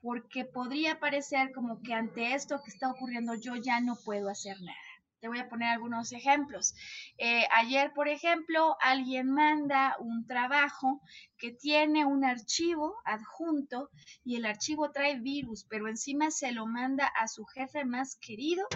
Porque 0.03 0.45
podría 0.45 0.99
parecer 0.99 1.53
como 1.53 1.81
que 1.81 1.95
ante 1.95 2.35
esto 2.35 2.61
que 2.63 2.71
está 2.71 2.91
ocurriendo 2.91 3.35
yo 3.35 3.55
ya 3.55 3.81
no 3.81 3.97
puedo 4.05 4.29
hacer 4.29 4.61
nada. 4.61 4.77
Te 5.21 5.29
voy 5.29 5.39
a 5.39 5.49
poner 5.49 5.69
algunos 5.69 6.13
ejemplos. 6.13 6.75
Eh, 7.19 7.47
ayer, 7.55 7.93
por 7.95 8.09
ejemplo, 8.09 8.77
alguien 8.81 9.31
manda 9.31 9.97
un 10.01 10.27
trabajo 10.27 11.01
que 11.39 11.53
tiene 11.53 12.05
un 12.05 12.25
archivo 12.25 12.97
adjunto 13.05 13.91
y 14.25 14.37
el 14.37 14.45
archivo 14.45 14.91
trae 14.91 15.21
virus, 15.21 15.65
pero 15.71 15.89
encima 15.89 16.31
se 16.33 16.51
lo 16.51 16.67
manda 16.67 17.07
a 17.07 17.29
su 17.29 17.45
jefe 17.45 17.85
más 17.85 18.17
querido 18.17 18.67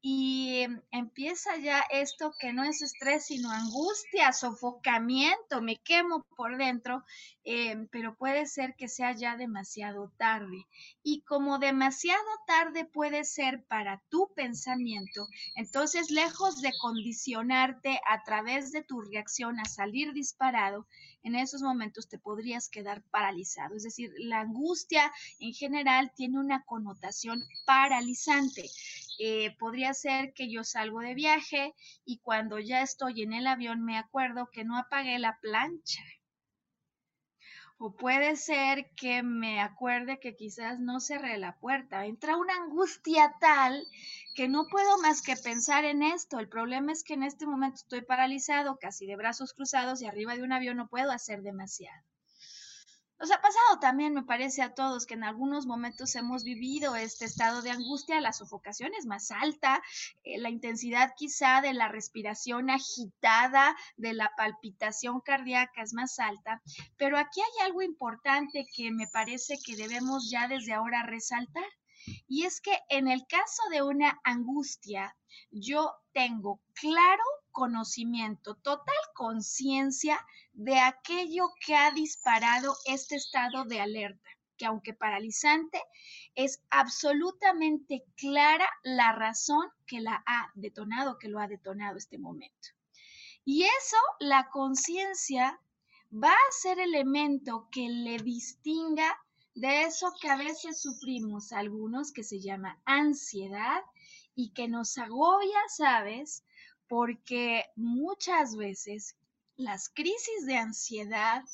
y 0.00 0.64
empieza 0.92 1.56
ya 1.56 1.80
esto 1.90 2.32
que 2.38 2.52
no 2.52 2.62
es 2.62 2.82
estrés, 2.82 3.26
sino 3.26 3.50
angustia, 3.50 4.32
sofocamiento, 4.32 5.60
me 5.60 5.76
quemo 5.76 6.24
por 6.36 6.56
dentro, 6.56 7.04
eh, 7.44 7.88
pero 7.90 8.14
puede 8.16 8.46
ser 8.46 8.76
que 8.76 8.86
sea 8.86 9.12
ya 9.12 9.36
demasiado 9.36 10.12
tarde. 10.16 10.66
Y 11.02 11.22
como 11.22 11.58
demasiado 11.58 12.22
tarde 12.46 12.84
puede 12.84 13.24
ser 13.24 13.64
para 13.64 14.00
tu 14.08 14.32
pensamiento, 14.36 15.26
entonces 15.56 16.10
lejos 16.10 16.60
de 16.60 16.72
condicionarte 16.80 18.00
a 18.06 18.22
través 18.22 18.70
de 18.70 18.84
tu 18.84 19.00
reacción 19.00 19.58
a 19.58 19.64
salir 19.64 20.12
disparado, 20.12 20.86
en 21.22 21.34
esos 21.34 21.62
momentos 21.62 22.08
te 22.08 22.18
podrías 22.18 22.68
quedar 22.68 23.02
paralizado. 23.10 23.74
Es 23.76 23.82
decir, 23.82 24.12
la 24.18 24.40
angustia 24.40 25.12
en 25.38 25.52
general 25.52 26.12
tiene 26.14 26.38
una 26.38 26.64
connotación 26.64 27.42
paralizante. 27.66 28.70
Eh, 29.18 29.56
podría 29.58 29.94
ser 29.94 30.32
que 30.32 30.50
yo 30.50 30.64
salgo 30.64 31.00
de 31.00 31.14
viaje 31.14 31.74
y 32.04 32.18
cuando 32.18 32.58
ya 32.58 32.82
estoy 32.82 33.22
en 33.22 33.32
el 33.32 33.46
avión 33.46 33.84
me 33.84 33.98
acuerdo 33.98 34.48
que 34.52 34.64
no 34.64 34.76
apagué 34.78 35.18
la 35.18 35.38
plancha. 35.40 36.02
O 37.80 37.92
puede 37.92 38.34
ser 38.34 38.90
que 38.96 39.22
me 39.22 39.60
acuerde 39.60 40.18
que 40.18 40.34
quizás 40.34 40.80
no 40.80 40.98
cerré 40.98 41.38
la 41.38 41.58
puerta. 41.58 42.06
Entra 42.06 42.36
una 42.36 42.56
angustia 42.56 43.36
tal 43.40 43.86
que 44.34 44.48
no 44.48 44.66
puedo 44.68 44.98
más 44.98 45.22
que 45.22 45.36
pensar 45.36 45.84
en 45.84 46.02
esto. 46.02 46.40
El 46.40 46.48
problema 46.48 46.90
es 46.90 47.04
que 47.04 47.14
en 47.14 47.22
este 47.22 47.46
momento 47.46 47.76
estoy 47.76 48.02
paralizado, 48.02 48.78
casi 48.80 49.06
de 49.06 49.14
brazos 49.14 49.54
cruzados 49.54 50.02
y 50.02 50.06
arriba 50.06 50.34
de 50.34 50.42
un 50.42 50.52
avión 50.52 50.76
no 50.76 50.88
puedo 50.88 51.12
hacer 51.12 51.42
demasiado. 51.42 52.02
Nos 53.18 53.32
ha 53.32 53.40
pasado 53.40 53.80
también, 53.80 54.14
me 54.14 54.22
parece 54.22 54.62
a 54.62 54.74
todos, 54.74 55.04
que 55.04 55.14
en 55.14 55.24
algunos 55.24 55.66
momentos 55.66 56.14
hemos 56.14 56.44
vivido 56.44 56.94
este 56.94 57.24
estado 57.24 57.62
de 57.62 57.70
angustia, 57.70 58.20
la 58.20 58.32
sofocación 58.32 58.92
es 58.94 59.06
más 59.06 59.32
alta, 59.32 59.82
eh, 60.22 60.38
la 60.38 60.50
intensidad 60.50 61.14
quizá 61.16 61.60
de 61.60 61.74
la 61.74 61.88
respiración 61.88 62.70
agitada, 62.70 63.76
de 63.96 64.12
la 64.12 64.30
palpitación 64.36 65.20
cardíaca 65.20 65.82
es 65.82 65.94
más 65.94 66.20
alta, 66.20 66.62
pero 66.96 67.18
aquí 67.18 67.40
hay 67.40 67.66
algo 67.66 67.82
importante 67.82 68.64
que 68.72 68.92
me 68.92 69.08
parece 69.08 69.58
que 69.66 69.74
debemos 69.74 70.30
ya 70.30 70.46
desde 70.46 70.74
ahora 70.74 71.02
resaltar. 71.02 71.66
Y 72.28 72.44
es 72.44 72.60
que 72.60 72.78
en 72.88 73.08
el 73.08 73.26
caso 73.26 73.62
de 73.70 73.82
una 73.82 74.20
angustia, 74.22 75.16
yo 75.50 75.92
tengo 76.12 76.60
claro 76.74 77.24
conocimiento, 77.58 78.54
total 78.54 78.94
conciencia 79.14 80.24
de 80.52 80.78
aquello 80.78 81.48
que 81.66 81.74
ha 81.74 81.90
disparado 81.90 82.76
este 82.86 83.16
estado 83.16 83.64
de 83.64 83.80
alerta, 83.80 84.30
que 84.56 84.64
aunque 84.64 84.94
paralizante, 84.94 85.82
es 86.36 86.62
absolutamente 86.70 88.04
clara 88.16 88.68
la 88.84 89.10
razón 89.10 89.66
que 89.88 90.00
la 90.00 90.22
ha 90.24 90.52
detonado, 90.54 91.18
que 91.18 91.26
lo 91.26 91.40
ha 91.40 91.48
detonado 91.48 91.96
este 91.96 92.16
momento. 92.16 92.68
Y 93.44 93.64
eso, 93.64 93.96
la 94.20 94.50
conciencia, 94.50 95.60
va 96.12 96.30
a 96.30 96.52
ser 96.52 96.78
elemento 96.78 97.68
que 97.72 97.88
le 97.88 98.18
distinga 98.18 99.18
de 99.56 99.82
eso 99.82 100.12
que 100.20 100.28
a 100.28 100.36
veces 100.36 100.80
sufrimos 100.80 101.50
algunos, 101.50 102.12
que 102.12 102.22
se 102.22 102.38
llama 102.38 102.80
ansiedad 102.84 103.82
y 104.36 104.52
que 104.52 104.68
nos 104.68 104.96
agobia, 104.96 105.58
¿sabes? 105.76 106.44
Porque 106.88 107.64
muchas 107.76 108.56
veces 108.56 109.16
las 109.56 109.88
crisis 109.88 110.46
de 110.46 110.56
ansiedad 110.56 111.44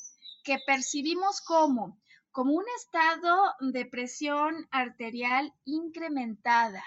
que 0.43 0.57
percibimos 0.65 1.41
como 1.41 1.97
como 2.35 2.51
un 2.51 2.65
estado 2.75 3.53
de 3.61 3.85
presión 3.85 4.67
arterial 4.69 5.53
incrementada. 5.63 6.83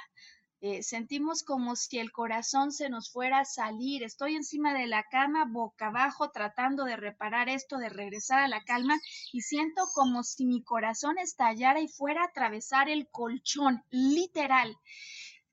Eh, 0.61 0.83
sentimos 0.83 1.43
como 1.43 1.75
si 1.75 1.99
el 1.99 2.13
corazón 2.13 2.71
se 2.71 2.91
nos 2.91 3.11
fuera 3.11 3.39
a 3.39 3.45
salir. 3.47 4.03
Estoy 4.03 4.37
encima 4.37 4.75
de 4.75 4.87
la 4.87 5.05
cama, 5.05 5.47
boca 5.47 5.87
abajo, 5.87 6.31
tratando 6.33 6.85
de 6.85 6.97
reparar 6.97 7.49
esto, 7.49 7.79
de 7.79 7.89
regresar 7.89 8.41
a 8.41 8.49
la 8.49 8.63
calma, 8.65 8.99
y 9.33 9.41
siento 9.41 9.85
como 9.95 10.23
si 10.23 10.45
mi 10.45 10.63
corazón 10.63 11.17
estallara 11.17 11.81
y 11.81 11.89
fuera 11.89 12.25
a 12.25 12.27
atravesar 12.27 12.91
el 12.91 13.09
colchón, 13.09 13.83
literal. 13.91 14.77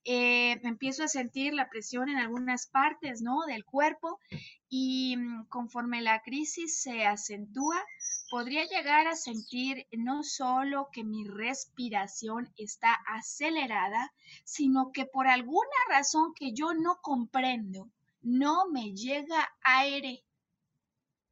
Eh, 0.08 0.60
empiezo 0.62 1.04
a 1.04 1.08
sentir 1.08 1.56
la 1.56 1.68
presión 1.68 2.10
en 2.10 2.18
algunas 2.18 2.68
partes 2.68 3.24
¿no? 3.24 3.42
del 3.48 3.66
cuerpo 3.66 4.20
y 4.70 5.18
mm, 5.18 5.48
conforme 5.48 6.04
la 6.04 6.22
crisis 6.22 6.80
se 6.80 7.08
acentúa, 7.08 7.84
podría 8.30 8.66
llegar 8.66 9.08
a 9.08 9.16
sentir 9.16 9.88
no 9.92 10.24
solo 10.24 10.90
que 10.92 11.04
mi 11.04 11.26
respiración 11.26 12.54
está 12.56 12.94
acelerada, 13.08 14.14
sino 14.44 14.92
que 14.92 15.06
por 15.06 15.28
alguna 15.28 15.78
razón 15.90 16.36
que 16.36 16.54
yo 16.54 16.76
no 16.76 17.00
comprendo, 17.02 17.90
no 18.22 18.70
me 18.70 18.94
llega 18.94 19.56
aire 19.64 20.24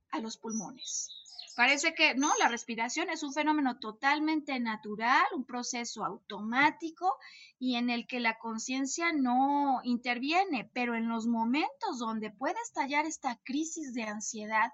a 0.10 0.20
los 0.20 0.38
pulmones. 0.38 1.23
Parece 1.56 1.94
que 1.94 2.16
no, 2.16 2.32
la 2.40 2.48
respiración 2.48 3.12
es 3.12 3.22
un 3.22 3.32
fenómeno 3.32 3.78
totalmente 3.78 4.60
natural, 4.60 5.24
un 5.36 5.46
proceso 5.46 6.04
automático 6.04 7.16
y 7.60 7.76
en 7.76 7.92
el 7.92 8.08
que 8.08 8.20
la 8.20 8.40
conciencia 8.40 9.14
no 9.14 9.80
interviene, 9.84 10.70
pero 10.74 10.96
en 10.96 11.08
los 11.08 11.28
momentos 11.28 12.00
donde 12.00 12.32
puede 12.32 12.56
estallar 12.64 13.06
esta 13.06 13.40
crisis 13.44 13.94
de 13.94 14.02
ansiedad, 14.04 14.72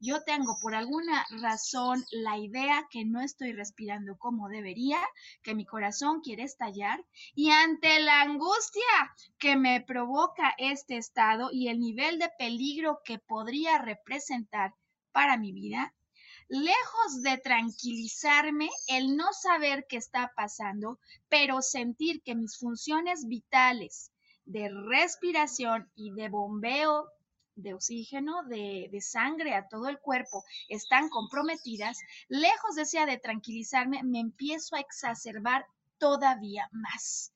yo 0.00 0.22
tengo 0.24 0.56
por 0.62 0.74
alguna 0.74 1.26
razón 1.42 2.02
la 2.10 2.38
idea 2.38 2.86
que 2.90 3.04
no 3.04 3.20
estoy 3.20 3.52
respirando 3.52 4.16
como 4.16 4.48
debería, 4.48 5.00
que 5.42 5.54
mi 5.54 5.66
corazón 5.66 6.22
quiere 6.22 6.44
estallar 6.44 7.04
y 7.34 7.50
ante 7.50 8.00
la 8.00 8.22
angustia 8.22 8.82
que 9.38 9.56
me 9.56 9.82
provoca 9.82 10.54
este 10.56 10.96
estado 10.96 11.50
y 11.52 11.68
el 11.68 11.78
nivel 11.78 12.18
de 12.18 12.30
peligro 12.38 13.00
que 13.04 13.18
podría 13.18 13.76
representar 13.78 14.74
para 15.12 15.36
mi 15.36 15.52
vida, 15.52 15.94
lejos 16.48 17.22
de 17.22 17.38
tranquilizarme 17.38 18.70
el 18.88 19.16
no 19.16 19.32
saber 19.32 19.86
qué 19.88 19.96
está 19.96 20.32
pasando, 20.36 20.98
pero 21.28 21.62
sentir 21.62 22.22
que 22.22 22.34
mis 22.34 22.58
funciones 22.58 23.26
vitales 23.26 24.12
de 24.44 24.68
respiración 24.68 25.90
y 25.94 26.12
de 26.12 26.28
bombeo 26.28 27.08
de 27.56 27.72
oxígeno, 27.74 28.44
de, 28.44 28.90
sangre 29.00 29.54
a 29.54 29.66
todo 29.66 29.88
el 29.88 29.98
cuerpo 29.98 30.44
están 30.68 31.08
comprometidas, 31.08 31.98
lejos 32.28 32.76
de 32.76 32.84
sea 32.84 33.06
de 33.06 33.18
tranquilizarme, 33.18 34.02
me 34.04 34.20
empiezo 34.20 34.76
a 34.76 34.80
exacerbar 34.80 35.66
todavía 35.98 36.68
más. 36.70 37.32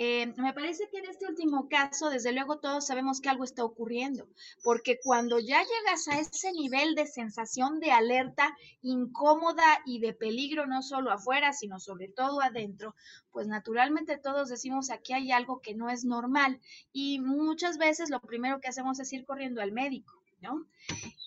Eh, 0.00 0.32
me 0.36 0.52
parece 0.52 0.88
que 0.88 0.98
en 0.98 1.06
este 1.06 1.26
último 1.26 1.68
caso, 1.68 2.08
desde 2.08 2.30
luego 2.30 2.60
todos 2.60 2.86
sabemos 2.86 3.20
que 3.20 3.30
algo 3.30 3.42
está 3.42 3.64
ocurriendo, 3.64 4.28
porque 4.62 5.00
cuando 5.02 5.40
ya 5.40 5.60
llegas 5.60 6.06
a 6.06 6.20
ese 6.20 6.52
nivel 6.52 6.94
de 6.94 7.04
sensación 7.04 7.80
de 7.80 7.90
alerta 7.90 8.56
incómoda 8.80 9.64
y 9.84 9.98
de 9.98 10.14
peligro, 10.14 10.66
no 10.66 10.82
solo 10.82 11.10
afuera, 11.10 11.52
sino 11.52 11.80
sobre 11.80 12.06
todo 12.06 12.40
adentro, 12.40 12.94
pues 13.32 13.48
naturalmente 13.48 14.18
todos 14.18 14.48
decimos 14.48 14.90
aquí 14.90 15.14
hay 15.14 15.32
algo 15.32 15.60
que 15.60 15.74
no 15.74 15.90
es 15.90 16.04
normal 16.04 16.60
y 16.92 17.18
muchas 17.18 17.76
veces 17.76 18.08
lo 18.08 18.20
primero 18.20 18.60
que 18.60 18.68
hacemos 18.68 19.00
es 19.00 19.12
ir 19.12 19.24
corriendo 19.24 19.60
al 19.60 19.72
médico. 19.72 20.14
¿No? 20.40 20.64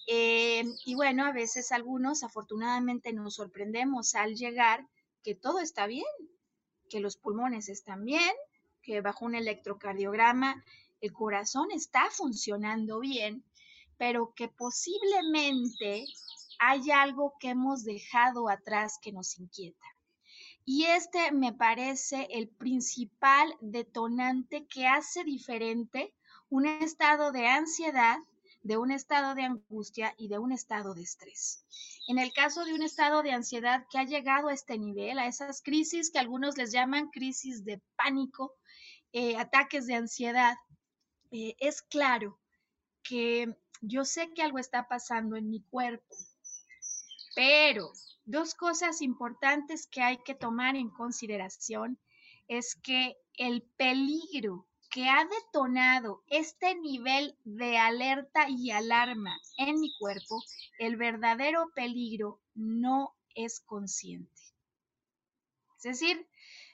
Eh, 0.07 0.63
y 0.85 0.95
bueno, 0.95 1.25
a 1.25 1.33
veces 1.33 1.73
algunos 1.73 2.23
afortunadamente 2.23 3.11
nos 3.11 3.35
sorprendemos 3.35 4.15
al 4.15 4.35
llegar 4.35 4.87
que 5.21 5.35
todo 5.35 5.59
está 5.59 5.85
bien, 5.85 6.05
que 6.89 7.01
los 7.01 7.17
pulmones 7.17 7.67
están 7.67 8.05
bien, 8.05 8.31
que 8.81 9.01
bajo 9.01 9.25
un 9.25 9.35
electrocardiograma 9.35 10.63
el 11.01 11.13
corazón 11.13 11.71
está 11.71 12.09
funcionando 12.11 12.99
bien, 12.99 13.43
pero 13.97 14.33
que 14.35 14.47
posiblemente 14.47 16.05
hay 16.59 16.91
algo 16.91 17.33
que 17.39 17.49
hemos 17.49 17.83
dejado 17.83 18.49
atrás 18.49 18.99
que 19.01 19.11
nos 19.11 19.39
inquieta. 19.39 19.85
Y 20.63 20.85
este 20.85 21.31
me 21.31 21.53
parece 21.53 22.27
el 22.29 22.47
principal 22.47 23.55
detonante 23.61 24.67
que 24.67 24.85
hace 24.85 25.23
diferente 25.23 26.13
un 26.49 26.67
estado 26.67 27.31
de 27.31 27.47
ansiedad, 27.47 28.19
de 28.61 28.77
un 28.77 28.91
estado 28.91 29.33
de 29.33 29.41
angustia 29.41 30.13
y 30.17 30.27
de 30.27 30.37
un 30.37 30.51
estado 30.51 30.93
de 30.93 31.01
estrés. 31.01 31.65
En 32.07 32.19
el 32.19 32.31
caso 32.31 32.63
de 32.63 32.75
un 32.75 32.83
estado 32.83 33.23
de 33.23 33.31
ansiedad 33.31 33.87
que 33.89 33.97
ha 33.97 34.03
llegado 34.03 34.49
a 34.49 34.53
este 34.53 34.77
nivel, 34.77 35.17
a 35.17 35.25
esas 35.25 35.63
crisis 35.63 36.11
que 36.11 36.19
algunos 36.19 36.57
les 36.57 36.71
llaman 36.71 37.09
crisis 37.09 37.65
de 37.65 37.81
pánico, 37.95 38.53
eh, 39.13 39.37
ataques 39.37 39.87
de 39.87 39.95
ansiedad, 39.95 40.55
eh, 41.31 41.55
es 41.59 41.81
claro 41.81 42.39
que 43.03 43.55
yo 43.81 44.05
sé 44.05 44.31
que 44.33 44.41
algo 44.41 44.59
está 44.59 44.87
pasando 44.87 45.35
en 45.35 45.49
mi 45.49 45.61
cuerpo, 45.61 46.15
pero 47.35 47.91
dos 48.25 48.53
cosas 48.53 49.01
importantes 49.01 49.87
que 49.87 50.01
hay 50.01 50.17
que 50.23 50.35
tomar 50.35 50.75
en 50.75 50.89
consideración 50.89 51.99
es 52.47 52.75
que 52.75 53.17
el 53.35 53.63
peligro 53.77 54.67
que 54.91 55.07
ha 55.07 55.25
detonado 55.25 56.23
este 56.27 56.75
nivel 56.75 57.37
de 57.45 57.77
alerta 57.77 58.49
y 58.49 58.71
alarma 58.71 59.39
en 59.57 59.79
mi 59.79 59.89
cuerpo, 59.97 60.43
el 60.79 60.97
verdadero 60.97 61.71
peligro 61.73 62.41
no 62.53 63.15
es 63.33 63.61
consciente. 63.61 64.41
Es 65.77 65.83
decir, 65.83 66.27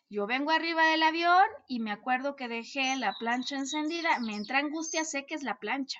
yo 0.09 0.25
vengo 0.25 0.51
arriba 0.51 0.85
del 0.85 1.03
avión 1.03 1.45
y 1.67 1.79
me 1.79 1.91
acuerdo 1.91 2.35
que 2.35 2.47
dejé 2.47 2.95
la 2.95 3.13
plancha 3.19 3.57
encendida, 3.57 4.19
me 4.19 4.35
entra 4.35 4.59
angustia, 4.59 5.03
sé 5.03 5.25
que 5.25 5.35
es 5.35 5.43
la 5.43 5.59
plancha. 5.59 5.99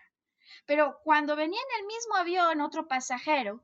Pero 0.65 0.99
cuando 1.03 1.35
venía 1.35 1.59
en 1.59 1.81
el 1.81 1.87
mismo 1.87 2.15
avión 2.15 2.61
otro 2.61 2.87
pasajero 2.87 3.61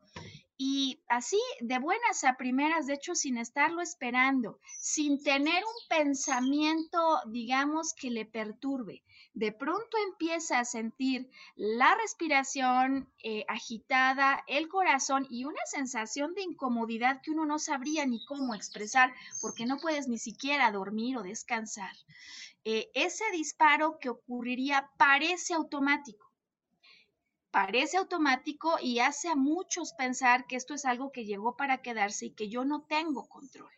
y 0.58 1.00
así 1.08 1.40
de 1.62 1.80
buenas 1.80 2.24
a 2.24 2.38
primeras, 2.38 2.86
de 2.88 2.94
hecho 2.94 3.16
sin 3.16 3.38
estarlo 3.38 3.82
esperando, 3.82 4.60
sin 4.80 5.22
tener 5.24 5.64
un 5.64 5.88
pensamiento, 5.90 7.20
digamos, 7.28 7.94
que 7.94 8.12
le 8.12 8.26
perturbe, 8.26 9.04
de 9.34 9.52
pronto 9.52 9.98
empieza 10.10 10.60
a 10.60 10.66
sentir 10.66 11.30
la 11.56 11.96
respiración 11.96 13.10
eh, 13.24 13.46
agitada, 13.48 14.44
el 14.48 14.68
corazón 14.70 15.26
y 15.30 15.46
una 15.46 15.66
sensación 15.66 16.36
de 16.36 16.44
incomodidad 16.44 17.22
que 17.22 17.32
uno 17.32 17.46
no 17.46 17.58
sabría 17.58 18.06
ni 18.06 18.24
cómo 18.26 18.54
expresar 18.54 19.12
porque 19.42 19.66
no 19.66 19.78
puedes 19.78 20.08
ni 20.08 20.20
siquiera 20.20 20.72
dormir 20.72 21.18
o 21.18 21.24
descansar. 21.24 21.92
Eh, 22.64 22.92
ese 22.94 23.26
disparo 23.32 23.98
que 24.00 24.10
ocurriría 24.10 24.90
parece 24.98 25.54
automático. 25.56 26.33
Parece 27.54 27.98
automático 27.98 28.80
y 28.82 28.98
hace 28.98 29.30
a 29.30 29.36
muchos 29.36 29.94
pensar 29.94 30.48
que 30.48 30.56
esto 30.56 30.74
es 30.74 30.86
algo 30.86 31.12
que 31.12 31.24
llegó 31.24 31.56
para 31.56 31.84
quedarse 31.84 32.26
y 32.26 32.34
que 32.34 32.50
yo 32.50 32.66
no 32.66 32.82
tengo 32.82 33.30
control. 33.30 33.70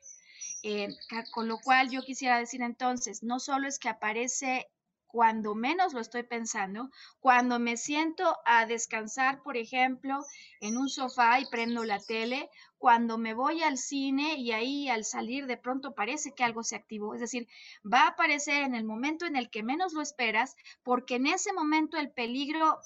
Eh, 0.64 0.88
con 1.34 1.50
lo 1.50 1.60
cual 1.60 1.90
yo 1.90 2.02
quisiera 2.02 2.40
decir 2.40 2.62
entonces, 2.62 3.22
no 3.22 3.38
solo 3.42 3.68
es 3.68 3.78
que 3.78 3.90
aparece 3.90 4.72
cuando 5.08 5.56
menos 5.56 5.94
lo 5.94 6.00
estoy 6.00 6.24
pensando, 6.24 6.90
cuando 7.20 7.60
me 7.60 7.76
siento 7.76 8.38
a 8.46 8.66
descansar, 8.66 9.44
por 9.44 9.58
ejemplo, 9.58 10.24
en 10.62 10.78
un 10.78 10.88
sofá 10.88 11.42
y 11.42 11.46
prendo 11.46 11.84
la 11.84 12.00
tele, 12.00 12.50
cuando 12.78 13.18
me 13.18 13.34
voy 13.34 13.62
al 13.62 13.78
cine 13.78 14.36
y 14.36 14.54
ahí 14.54 14.88
al 14.88 15.04
salir 15.04 15.48
de 15.48 15.58
pronto 15.58 15.94
parece 15.94 16.34
que 16.34 16.46
algo 16.46 16.64
se 16.64 16.78
activó, 16.78 17.14
es 17.14 17.20
decir, 17.20 17.46
va 17.86 18.04
a 18.04 18.08
aparecer 18.12 18.64
en 18.64 18.74
el 18.74 18.86
momento 18.86 19.26
en 19.26 19.36
el 19.36 19.50
que 19.50 19.64
menos 19.64 19.92
lo 19.92 20.02
esperas, 20.02 20.56
porque 20.82 21.16
en 21.16 21.28
ese 21.28 21.52
momento 21.52 21.98
el 21.98 22.12
peligro 22.12 22.80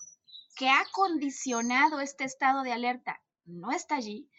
que 0.60 0.70
ha 0.70 0.86
condicionado 0.92 2.02
este 2.02 2.26
estado 2.26 2.62
de 2.62 2.74
alerta 2.74 3.20
no 3.46 3.72
está 3.72 3.96
allí 3.96 4.30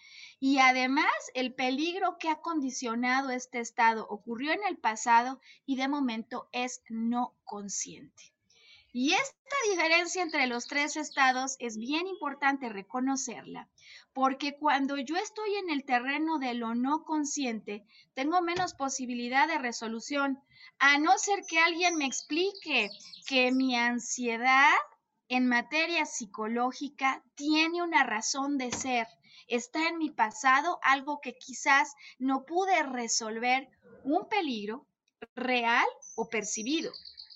y 0.43 0.59
además, 0.59 1.13
el 1.35 1.55
peligro 1.55 2.17
que 2.19 2.31
ha 2.31 2.41
condicionado 2.41 3.29
este 3.29 3.61
estado 3.61 4.07
ocurrió 4.09 4.53
en 4.53 4.65
el 4.67 4.79
pasado 4.79 5.39
y 5.67 5.77
de 5.77 5.87
momento 5.87 6.49
es 6.53 6.81
no 6.89 7.35
consciente. 7.45 8.33
Y 8.91 9.13
esta 9.13 9.57
diferencia 9.69 10.23
entre 10.23 10.47
los 10.47 10.67
tres 10.67 10.97
estados 10.97 11.57
es 11.59 11.77
bien 11.77 12.07
importante 12.07 12.71
reconocerla, 12.71 13.69
porque 14.15 14.57
cuando 14.57 14.97
yo 14.97 15.17
estoy 15.17 15.57
en 15.57 15.69
el 15.69 15.85
terreno 15.85 16.39
de 16.39 16.55
lo 16.55 16.75
no 16.75 17.05
consciente, 17.05 17.85
tengo 18.15 18.41
menos 18.41 18.73
posibilidad 18.73 19.47
de 19.47 19.59
resolución, 19.59 20.41
a 20.79 20.99
no 20.99 21.19
ser 21.19 21.45
que 21.47 21.59
alguien 21.59 21.97
me 21.97 22.07
explique 22.07 22.89
que 23.27 23.53
mi 23.53 23.77
ansiedad 23.77 24.73
en 25.31 25.47
materia 25.47 26.05
psicológica 26.07 27.23
tiene 27.37 27.83
una 27.83 28.03
razón 28.03 28.59
de 28.59 28.73
ser. 28.73 29.07
Está 29.47 29.89
en 29.89 29.97
mi 29.97 30.11
pasado, 30.11 30.81
algo 30.83 31.21
que 31.21 31.39
quizás 31.39 31.95
no 32.19 32.45
pude 32.45 32.83
resolver, 32.83 33.69
un 34.03 34.29
peligro 34.29 34.87
real 35.35 35.87
o 36.17 36.29
percibido 36.29 36.93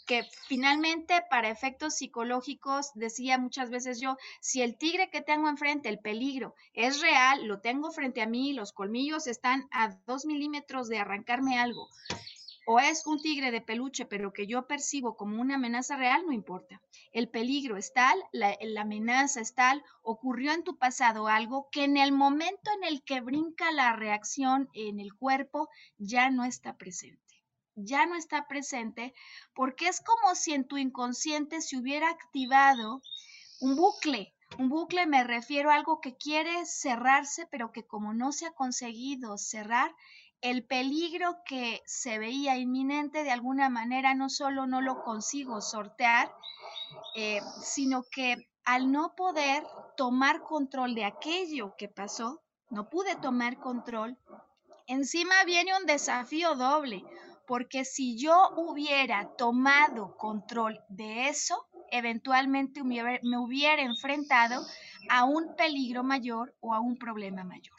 que 0.06 0.22
finalmente 0.46 1.22
para 1.30 1.48
efectos 1.48 1.94
psicológicos, 1.94 2.90
decía 2.94 3.38
muchas 3.38 3.70
veces 3.70 4.00
yo, 4.00 4.18
si 4.40 4.60
el 4.60 4.76
tigre 4.76 5.08
que 5.08 5.22
tengo 5.22 5.48
enfrente, 5.48 5.88
el 5.88 5.98
peligro, 5.98 6.54
es 6.74 7.00
real, 7.00 7.46
lo 7.46 7.60
tengo 7.60 7.90
frente 7.90 8.20
a 8.20 8.26
mí, 8.26 8.52
los 8.52 8.72
colmillos 8.72 9.26
están 9.26 9.66
a 9.72 9.96
dos 10.06 10.26
milímetros 10.26 10.88
de 10.88 10.98
arrancarme 10.98 11.58
algo, 11.58 11.88
o 12.66 12.78
es 12.78 13.06
un 13.06 13.20
tigre 13.20 13.50
de 13.50 13.60
peluche, 13.60 14.06
pero 14.06 14.32
que 14.32 14.46
yo 14.46 14.66
percibo 14.66 15.16
como 15.16 15.40
una 15.40 15.56
amenaza 15.56 15.96
real, 15.96 16.24
no 16.26 16.32
importa. 16.32 16.80
El 17.12 17.28
peligro 17.28 17.76
es 17.76 17.92
tal, 17.92 18.22
la, 18.32 18.56
amenaza 18.80 19.40
es 19.40 19.54
tal, 19.54 19.82
ocurrió 20.02 20.52
en 20.52 20.64
tu 20.64 20.78
pasado 20.78 21.28
algo 21.28 21.68
que 21.70 21.84
en 21.84 21.96
el 21.96 22.12
momento 22.12 22.70
en 22.76 22.84
el 22.84 23.02
que 23.02 23.20
brinca 23.20 23.70
la 23.72 23.94
reacción 23.94 24.68
en 24.74 25.00
el 25.00 25.14
cuerpo 25.14 25.68
ya 25.98 26.30
no 26.30 26.44
está 26.44 26.76
presente. 26.76 27.20
Ya 27.76 28.06
no 28.06 28.14
está 28.14 28.46
presente 28.46 29.14
porque 29.54 29.88
es 29.88 30.00
como 30.00 30.34
si 30.34 30.54
en 30.54 30.66
tu 30.66 30.78
inconsciente 30.78 31.60
se 31.60 31.76
hubiera 31.76 32.08
activado 32.08 33.02
un 33.60 33.76
bucle. 33.76 34.34
Un 34.58 34.68
bucle 34.68 35.06
me 35.06 35.24
refiero 35.24 35.70
a 35.70 35.74
algo 35.74 36.00
que 36.00 36.16
quiere 36.16 36.64
cerrarse, 36.66 37.46
pero 37.50 37.72
que 37.72 37.84
como 37.84 38.14
no 38.14 38.30
se 38.30 38.46
ha 38.46 38.52
conseguido 38.52 39.36
cerrar, 39.36 39.92
el 40.44 40.62
peligro 40.62 41.38
que 41.46 41.82
se 41.86 42.18
veía 42.18 42.58
inminente 42.58 43.24
de 43.24 43.30
alguna 43.30 43.70
manera 43.70 44.14
no 44.14 44.28
solo 44.28 44.66
no 44.66 44.82
lo 44.82 45.02
consigo 45.02 45.62
sortear, 45.62 46.30
eh, 47.16 47.40
sino 47.62 48.02
que 48.02 48.36
al 48.62 48.92
no 48.92 49.14
poder 49.16 49.64
tomar 49.96 50.42
control 50.42 50.94
de 50.94 51.06
aquello 51.06 51.74
que 51.78 51.88
pasó, 51.88 52.42
no 52.68 52.90
pude 52.90 53.16
tomar 53.16 53.56
control, 53.56 54.18
encima 54.86 55.44
viene 55.46 55.78
un 55.80 55.86
desafío 55.86 56.56
doble, 56.56 57.02
porque 57.46 57.86
si 57.86 58.18
yo 58.18 58.50
hubiera 58.54 59.34
tomado 59.38 60.14
control 60.18 60.78
de 60.90 61.30
eso, 61.30 61.66
eventualmente 61.90 62.84
me 62.84 63.38
hubiera 63.38 63.80
enfrentado 63.80 64.62
a 65.08 65.24
un 65.24 65.56
peligro 65.56 66.04
mayor 66.04 66.54
o 66.60 66.74
a 66.74 66.80
un 66.80 66.98
problema 66.98 67.44
mayor. 67.44 67.76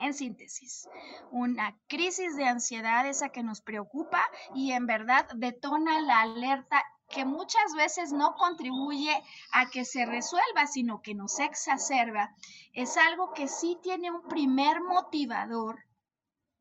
En 0.00 0.14
síntesis, 0.14 0.88
una 1.30 1.76
crisis 1.88 2.36
de 2.36 2.46
ansiedad 2.46 3.06
esa 3.06 3.30
que 3.30 3.42
nos 3.42 3.60
preocupa 3.60 4.22
y 4.54 4.72
en 4.72 4.86
verdad 4.86 5.26
detona 5.34 6.00
la 6.00 6.20
alerta 6.20 6.82
que 7.08 7.24
muchas 7.24 7.74
veces 7.76 8.12
no 8.12 8.34
contribuye 8.34 9.12
a 9.52 9.70
que 9.70 9.84
se 9.84 10.04
resuelva, 10.04 10.66
sino 10.66 11.00
que 11.00 11.14
nos 11.14 11.40
exacerba, 11.40 12.34
es 12.74 12.96
algo 12.96 13.32
que 13.32 13.48
sí 13.48 13.78
tiene 13.82 14.10
un 14.10 14.22
primer 14.28 14.80
motivador, 14.82 15.84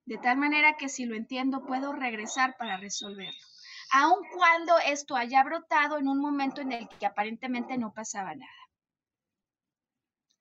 de 0.06 0.18
tal 0.18 0.38
manera 0.38 0.78
que 0.78 0.90
si 0.90 1.06
lo 1.06 1.16
entiendo 1.16 1.66
puedo 1.66 1.92
regresar 1.92 2.56
para 2.58 2.78
resolverlo, 2.78 3.40
aun 3.92 4.20
cuando 4.34 4.78
esto 4.80 5.16
haya 5.16 5.44
brotado 5.44 5.98
en 5.98 6.08
un 6.08 6.20
momento 6.20 6.62
en 6.62 6.72
el 6.72 6.88
que 6.88 7.06
aparentemente 7.06 7.78
no 7.78 7.94
pasaba 7.94 8.34
nada. 8.34 8.67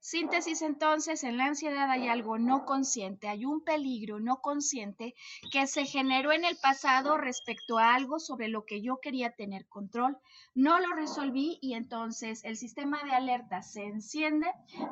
Síntesis 0.09 0.63
entonces, 0.63 1.25
en 1.25 1.37
la 1.37 1.47
ansiedad 1.47 1.91
hay 1.91 2.07
algo 2.07 2.39
no 2.39 2.65
consciente, 2.65 3.27
hay 3.27 3.45
un 3.45 3.65
peligro 3.65 4.21
no 4.21 4.41
consciente 4.41 5.17
que 5.51 5.67
se 5.67 5.85
generó 5.85 6.31
en 6.31 6.45
el 6.45 6.57
pasado 6.59 7.17
respecto 7.19 7.77
a 7.79 7.93
algo 7.93 8.21
sobre 8.21 8.47
lo 8.47 8.65
que 8.65 8.81
yo 8.81 9.01
quería 9.03 9.33
tener 9.33 9.67
control. 9.67 10.17
No 10.55 10.79
lo 10.79 10.95
resolví 10.95 11.59
y 11.61 11.75
entonces 11.75 12.45
el 12.45 12.57
sistema 12.57 13.03
de 13.03 13.17
alerta 13.17 13.63
se 13.63 13.83
enciende, 13.83 14.47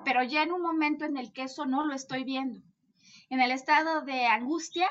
pero 0.05 0.25
ya 0.25 0.43
en 0.43 0.51
un 0.51 0.63
momento 0.63 1.05
en 1.05 1.17
el 1.17 1.33
que 1.33 1.45
eso 1.45 1.65
no 1.65 1.87
lo 1.87 1.95
estoy 1.95 2.25
viendo 2.25 2.61
en 3.31 3.41
el 3.41 3.51
estado 3.51 4.03
de 4.03 4.27
angustia, 4.27 4.89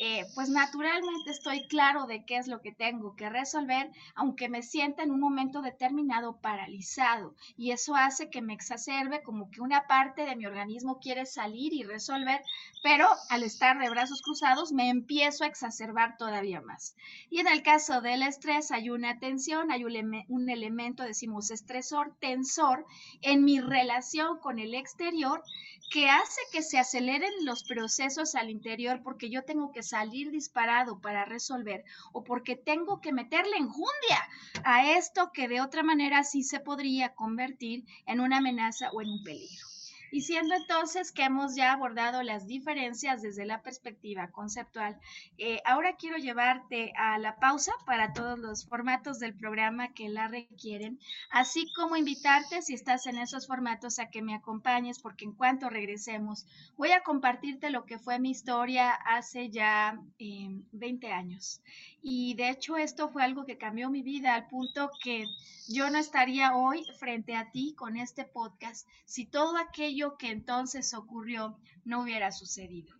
eh, 0.00 0.24
pues 0.34 0.48
naturalmente 0.48 1.30
estoy 1.30 1.66
claro 1.68 2.06
de 2.06 2.24
qué 2.24 2.36
es 2.36 2.46
lo 2.46 2.60
que 2.60 2.72
tengo 2.72 3.14
que 3.16 3.28
resolver, 3.28 3.90
aunque 4.14 4.48
me 4.48 4.62
sienta 4.62 5.02
en 5.02 5.10
un 5.10 5.20
momento 5.20 5.62
determinado 5.62 6.40
paralizado. 6.40 7.34
Y 7.56 7.72
eso 7.72 7.94
hace 7.94 8.30
que 8.30 8.42
me 8.42 8.54
exacerbe 8.54 9.22
como 9.22 9.50
que 9.50 9.60
una 9.60 9.86
parte 9.86 10.24
de 10.24 10.36
mi 10.36 10.46
organismo 10.46 10.98
quiere 10.98 11.26
salir 11.26 11.72
y 11.72 11.82
resolver, 11.82 12.40
pero 12.82 13.06
al 13.28 13.42
estar 13.42 13.78
de 13.78 13.90
brazos 13.90 14.22
cruzados 14.22 14.72
me 14.72 14.88
empiezo 14.88 15.44
a 15.44 15.48
exacerbar 15.48 16.16
todavía 16.16 16.60
más. 16.60 16.96
Y 17.30 17.40
en 17.40 17.48
el 17.48 17.62
caso 17.62 18.00
del 18.00 18.22
estrés 18.22 18.70
hay 18.70 18.90
una 18.90 19.18
tensión, 19.18 19.70
hay 19.70 19.84
un, 19.84 20.24
un 20.28 20.50
elemento, 20.50 21.02
decimos, 21.02 21.50
estresor, 21.50 22.16
tensor 22.20 22.86
en 23.22 23.44
mi 23.44 23.60
relación 23.60 24.38
con 24.38 24.58
el 24.58 24.74
exterior 24.74 25.42
que 25.90 26.08
hace 26.08 26.40
que 26.52 26.62
se 26.62 26.78
aceleren 26.78 27.32
los 27.42 27.62
procesos 27.74 28.36
al 28.36 28.50
interior 28.50 29.00
porque 29.02 29.30
yo 29.30 29.42
tengo 29.42 29.72
que 29.72 29.82
salir 29.82 30.30
disparado 30.30 31.00
para 31.00 31.24
resolver 31.24 31.82
o 32.12 32.22
porque 32.22 32.54
tengo 32.54 33.00
que 33.00 33.12
meterle 33.12 33.56
enjundia 33.56 34.20
a 34.62 34.92
esto 34.92 35.32
que 35.32 35.48
de 35.48 35.60
otra 35.60 35.82
manera 35.82 36.22
sí 36.22 36.44
se 36.44 36.60
podría 36.60 37.16
convertir 37.16 37.84
en 38.06 38.20
una 38.20 38.38
amenaza 38.38 38.90
o 38.92 39.02
en 39.02 39.08
un 39.08 39.24
peligro. 39.24 39.73
Y 40.14 40.20
siendo 40.20 40.54
entonces 40.54 41.10
que 41.10 41.24
hemos 41.24 41.56
ya 41.56 41.72
abordado 41.72 42.22
las 42.22 42.46
diferencias 42.46 43.20
desde 43.20 43.44
la 43.44 43.62
perspectiva 43.62 44.30
conceptual, 44.30 44.96
eh, 45.38 45.60
ahora 45.64 45.96
quiero 45.96 46.18
llevarte 46.18 46.92
a 46.96 47.18
la 47.18 47.34
pausa 47.40 47.72
para 47.84 48.12
todos 48.12 48.38
los 48.38 48.64
formatos 48.64 49.18
del 49.18 49.34
programa 49.34 49.92
que 49.92 50.08
la 50.08 50.28
requieren, 50.28 51.00
así 51.30 51.66
como 51.74 51.96
invitarte 51.96 52.62
si 52.62 52.74
estás 52.74 53.08
en 53.08 53.18
esos 53.18 53.48
formatos 53.48 53.98
a 53.98 54.08
que 54.08 54.22
me 54.22 54.36
acompañes, 54.36 55.00
porque 55.00 55.24
en 55.24 55.32
cuanto 55.32 55.68
regresemos 55.68 56.46
voy 56.76 56.92
a 56.92 57.02
compartirte 57.02 57.70
lo 57.70 57.84
que 57.84 57.98
fue 57.98 58.20
mi 58.20 58.30
historia 58.30 58.92
hace 58.92 59.50
ya 59.50 59.98
20 60.20 61.06
eh, 61.08 61.12
años. 61.12 61.60
Y 62.02 62.34
de 62.34 62.50
hecho 62.50 62.76
esto 62.76 63.08
fue 63.08 63.24
algo 63.24 63.44
que 63.46 63.58
cambió 63.58 63.90
mi 63.90 64.02
vida 64.02 64.36
al 64.36 64.46
punto 64.46 64.90
que 65.02 65.24
yo 65.66 65.88
no 65.90 65.98
estaría 65.98 66.54
hoy 66.54 66.84
frente 66.98 67.34
a 67.34 67.50
ti 67.50 67.74
con 67.74 67.96
este 67.96 68.24
podcast 68.24 68.86
si 69.06 69.24
todo 69.24 69.56
aquello 69.56 70.03
que 70.18 70.30
entonces 70.30 70.94
ocurrió 70.94 71.58
no 71.84 72.02
hubiera 72.02 72.30
sucedido. 72.32 72.94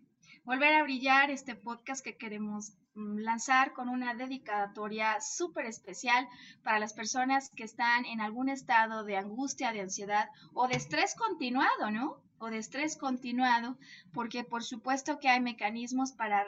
Volver 0.44 0.74
a 0.74 0.82
brillar 0.82 1.30
este 1.30 1.54
podcast 1.54 2.04
que 2.04 2.16
queremos 2.16 2.72
mm, 2.94 3.18
lanzar 3.18 3.72
con 3.72 3.88
una 3.88 4.14
dedicatoria 4.14 5.20
súper 5.20 5.66
especial 5.66 6.28
para 6.62 6.78
las 6.78 6.92
personas 6.92 7.50
que 7.56 7.64
están 7.64 8.04
en 8.04 8.20
algún 8.20 8.48
estado 8.48 9.04
de 9.04 9.16
angustia, 9.16 9.72
de 9.72 9.80
ansiedad 9.80 10.28
o 10.52 10.68
de 10.68 10.76
estrés 10.76 11.14
continuado, 11.14 11.90
¿no? 11.90 12.22
O 12.38 12.50
de 12.50 12.58
estrés 12.58 12.96
continuado, 12.96 13.78
porque 14.12 14.44
por 14.44 14.62
supuesto 14.62 15.18
que 15.18 15.28
hay 15.28 15.40
mecanismos 15.40 16.12
para 16.12 16.44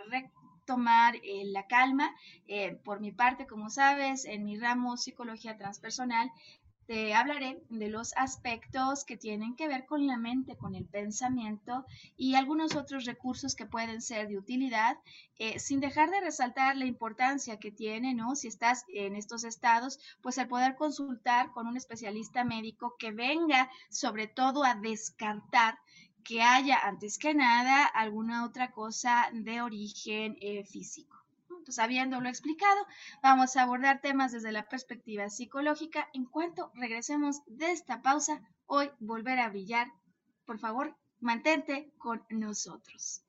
tomar 0.66 1.16
eh, 1.16 1.44
la 1.46 1.66
calma. 1.66 2.14
Eh, 2.46 2.78
por 2.84 3.00
mi 3.00 3.12
parte, 3.12 3.46
como 3.46 3.70
sabes, 3.70 4.26
en 4.26 4.44
mi 4.44 4.58
ramo 4.58 4.98
psicología 4.98 5.56
transpersonal, 5.56 6.30
te 6.86 7.14
hablaré 7.14 7.62
de 7.68 7.88
los 7.88 8.12
aspectos 8.16 9.04
que 9.04 9.16
tienen 9.16 9.56
que 9.56 9.68
ver 9.68 9.86
con 9.86 10.06
la 10.06 10.16
mente, 10.16 10.56
con 10.56 10.74
el 10.74 10.84
pensamiento 10.84 11.84
y 12.16 12.34
algunos 12.34 12.76
otros 12.76 13.04
recursos 13.04 13.54
que 13.54 13.66
pueden 13.66 14.00
ser 14.00 14.28
de 14.28 14.38
utilidad, 14.38 14.96
eh, 15.38 15.58
sin 15.58 15.80
dejar 15.80 16.10
de 16.10 16.20
resaltar 16.20 16.76
la 16.76 16.86
importancia 16.86 17.58
que 17.58 17.72
tiene, 17.72 18.14
¿no? 18.14 18.36
Si 18.36 18.48
estás 18.48 18.84
en 18.88 19.16
estos 19.16 19.44
estados, 19.44 19.98
pues 20.22 20.38
el 20.38 20.48
poder 20.48 20.76
consultar 20.76 21.50
con 21.52 21.66
un 21.66 21.76
especialista 21.76 22.44
médico 22.44 22.94
que 22.98 23.10
venga 23.10 23.68
sobre 23.90 24.28
todo 24.28 24.64
a 24.64 24.74
descartar 24.74 25.78
que 26.22 26.42
haya 26.42 26.78
antes 26.78 27.18
que 27.18 27.34
nada 27.34 27.84
alguna 27.84 28.44
otra 28.44 28.72
cosa 28.72 29.28
de 29.32 29.62
origen 29.62 30.36
eh, 30.40 30.64
físico. 30.64 31.15
Entonces, 31.66 31.82
habiéndolo 31.82 32.28
explicado, 32.28 32.86
vamos 33.24 33.56
a 33.56 33.62
abordar 33.62 34.00
temas 34.00 34.30
desde 34.30 34.52
la 34.52 34.68
perspectiva 34.68 35.28
psicológica. 35.30 36.08
En 36.14 36.24
cuanto 36.24 36.70
regresemos 36.74 37.42
de 37.48 37.72
esta 37.72 38.02
pausa, 38.02 38.40
hoy 38.66 38.88
volver 39.00 39.40
a 39.40 39.48
brillar, 39.48 39.88
por 40.44 40.60
favor, 40.60 40.94
mantente 41.18 41.90
con 41.98 42.24
nosotros. 42.30 43.24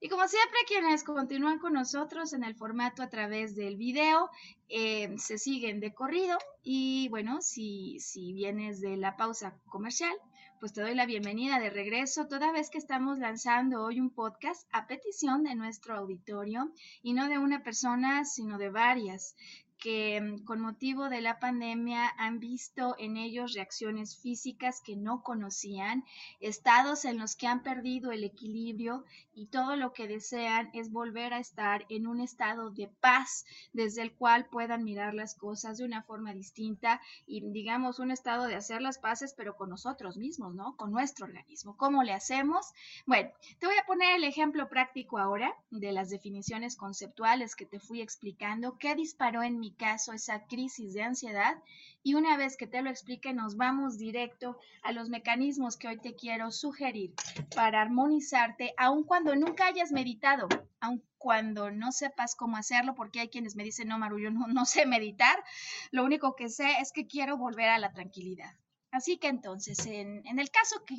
Y 0.00 0.08
como 0.08 0.26
siempre, 0.26 0.58
quienes 0.66 1.04
continúan 1.04 1.60
con 1.60 1.74
nosotros 1.74 2.32
en 2.32 2.42
el 2.42 2.56
formato 2.56 3.00
a 3.04 3.10
través 3.10 3.54
del 3.54 3.76
video, 3.76 4.28
eh, 4.68 5.14
se 5.16 5.38
siguen 5.38 5.78
de 5.78 5.94
corrido. 5.94 6.36
Y 6.64 7.08
bueno, 7.10 7.42
si, 7.42 8.00
si 8.00 8.32
vienes 8.32 8.80
de 8.80 8.96
la 8.96 9.16
pausa 9.16 9.56
comercial, 9.66 10.16
pues 10.60 10.74
te 10.74 10.82
doy 10.82 10.94
la 10.94 11.06
bienvenida 11.06 11.58
de 11.58 11.70
regreso. 11.70 12.28
Toda 12.28 12.52
vez 12.52 12.68
que 12.68 12.76
estamos 12.76 13.18
lanzando 13.18 13.82
hoy 13.82 13.98
un 13.98 14.10
podcast 14.10 14.68
a 14.72 14.86
petición 14.86 15.42
de 15.42 15.54
nuestro 15.54 15.96
auditorio 15.96 16.70
y 17.02 17.14
no 17.14 17.28
de 17.28 17.38
una 17.38 17.62
persona, 17.62 18.26
sino 18.26 18.58
de 18.58 18.68
varias 18.68 19.34
que 19.80 20.20
mm, 20.20 20.44
con 20.44 20.60
motivo 20.60 21.08
de 21.08 21.20
la 21.20 21.40
pandemia 21.40 22.12
han 22.18 22.38
visto 22.38 22.94
en 22.98 23.16
ellos 23.16 23.54
reacciones 23.54 24.16
físicas 24.16 24.80
que 24.80 24.94
no 24.94 25.22
conocían, 25.22 26.04
estados 26.38 27.04
en 27.04 27.18
los 27.18 27.34
que 27.34 27.46
han 27.46 27.62
perdido 27.62 28.12
el 28.12 28.22
equilibrio 28.22 29.04
y 29.34 29.46
todo 29.46 29.76
lo 29.76 29.92
que 29.92 30.06
desean 30.06 30.70
es 30.74 30.92
volver 30.92 31.32
a 31.32 31.38
estar 31.38 31.86
en 31.88 32.06
un 32.06 32.20
estado 32.20 32.70
de 32.70 32.88
paz 33.00 33.46
desde 33.72 34.02
el 34.02 34.12
cual 34.12 34.46
puedan 34.46 34.84
mirar 34.84 35.14
las 35.14 35.34
cosas 35.34 35.78
de 35.78 35.84
una 35.84 36.02
forma 36.02 36.34
distinta 36.34 37.00
y 37.26 37.40
digamos 37.50 37.98
un 37.98 38.10
estado 38.10 38.46
de 38.46 38.56
hacer 38.56 38.82
las 38.82 38.98
paces 38.98 39.34
pero 39.34 39.56
con 39.56 39.70
nosotros 39.70 40.18
mismos, 40.18 40.54
¿no? 40.54 40.76
Con 40.76 40.92
nuestro 40.92 41.26
organismo. 41.26 41.76
¿Cómo 41.76 42.02
le 42.02 42.12
hacemos? 42.12 42.72
Bueno, 43.06 43.30
te 43.58 43.66
voy 43.66 43.76
a 43.78 43.86
poner 43.86 44.16
el 44.16 44.24
ejemplo 44.24 44.68
práctico 44.68 45.18
ahora 45.18 45.56
de 45.70 45.92
las 45.92 46.10
definiciones 46.10 46.76
conceptuales 46.76 47.56
que 47.56 47.64
te 47.64 47.80
fui 47.80 48.02
explicando, 48.02 48.76
qué 48.78 48.94
disparó 48.94 49.42
en 49.42 49.58
mi 49.58 49.69
caso 49.74 50.12
esa 50.12 50.46
crisis 50.46 50.94
de 50.94 51.02
ansiedad 51.02 51.56
y 52.02 52.14
una 52.14 52.36
vez 52.36 52.56
que 52.56 52.66
te 52.66 52.82
lo 52.82 52.90
explique 52.90 53.32
nos 53.32 53.56
vamos 53.56 53.98
directo 53.98 54.58
a 54.82 54.92
los 54.92 55.08
mecanismos 55.08 55.76
que 55.76 55.88
hoy 55.88 55.98
te 55.98 56.14
quiero 56.14 56.50
sugerir 56.50 57.14
para 57.54 57.80
armonizarte 57.80 58.74
aun 58.76 59.04
cuando 59.04 59.34
nunca 59.36 59.66
hayas 59.66 59.92
meditado, 59.92 60.48
aun 60.80 61.02
cuando 61.18 61.70
no 61.70 61.92
sepas 61.92 62.34
cómo 62.34 62.56
hacerlo, 62.56 62.94
porque 62.94 63.20
hay 63.20 63.28
quienes 63.28 63.54
me 63.54 63.64
dicen, 63.64 63.88
no, 63.88 63.98
Maru, 63.98 64.18
yo 64.18 64.30
no, 64.30 64.46
no 64.46 64.64
sé 64.64 64.86
meditar, 64.86 65.42
lo 65.90 66.04
único 66.04 66.34
que 66.34 66.48
sé 66.48 66.76
es 66.80 66.92
que 66.92 67.06
quiero 67.06 67.36
volver 67.36 67.68
a 67.68 67.78
la 67.78 67.92
tranquilidad. 67.92 68.54
Así 68.90 69.18
que 69.18 69.28
entonces, 69.28 69.84
en, 69.86 70.26
en 70.26 70.38
el 70.38 70.50
caso 70.50 70.84
que, 70.84 70.96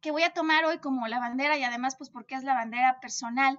que 0.00 0.10
voy 0.10 0.22
a 0.22 0.32
tomar 0.32 0.64
hoy 0.64 0.78
como 0.78 1.08
la 1.08 1.18
bandera 1.18 1.58
y 1.58 1.64
además 1.64 1.96
pues 1.96 2.10
porque 2.10 2.36
es 2.36 2.44
la 2.44 2.54
bandera 2.54 3.00
personal, 3.00 3.58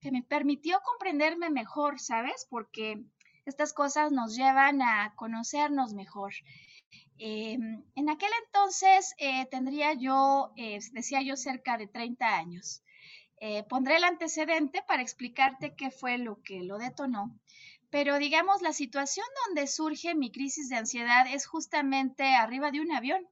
que 0.00 0.12
me 0.12 0.22
permitió 0.22 0.80
comprenderme 0.84 1.48
mejor, 1.48 1.98
¿sabes? 1.98 2.46
Porque 2.50 3.02
estas 3.46 3.72
cosas 3.72 4.10
nos 4.10 4.36
llevan 4.36 4.80
a 4.80 5.14
conocernos 5.16 5.92
mejor. 5.92 6.32
Em, 7.18 7.84
en 7.94 8.10
aquel 8.10 8.30
entonces 8.46 9.14
eh, 9.18 9.46
tendría 9.46 9.92
yo, 9.94 10.52
eh, 10.56 10.78
decía 10.92 11.22
yo, 11.22 11.36
cerca 11.36 11.76
de 11.76 11.86
30 11.86 12.36
años. 12.36 12.82
Eh, 13.40 13.62
pondré 13.64 13.96
el 13.96 14.04
antecedente 14.04 14.82
para 14.86 15.02
explicarte 15.02 15.74
qué 15.76 15.90
fue 15.90 16.18
lo 16.18 16.40
que 16.42 16.62
lo 16.62 16.78
detonó. 16.78 17.38
Pero 17.90 18.18
digamos, 18.18 18.62
la 18.62 18.72
situación 18.72 19.26
donde 19.46 19.66
surge 19.66 20.14
mi 20.14 20.32
crisis 20.32 20.68
de 20.68 20.76
ansiedad 20.76 21.26
es 21.32 21.46
justamente 21.46 22.24
arriba 22.34 22.70
de 22.70 22.80
un 22.80 22.92
avión. 22.92 23.28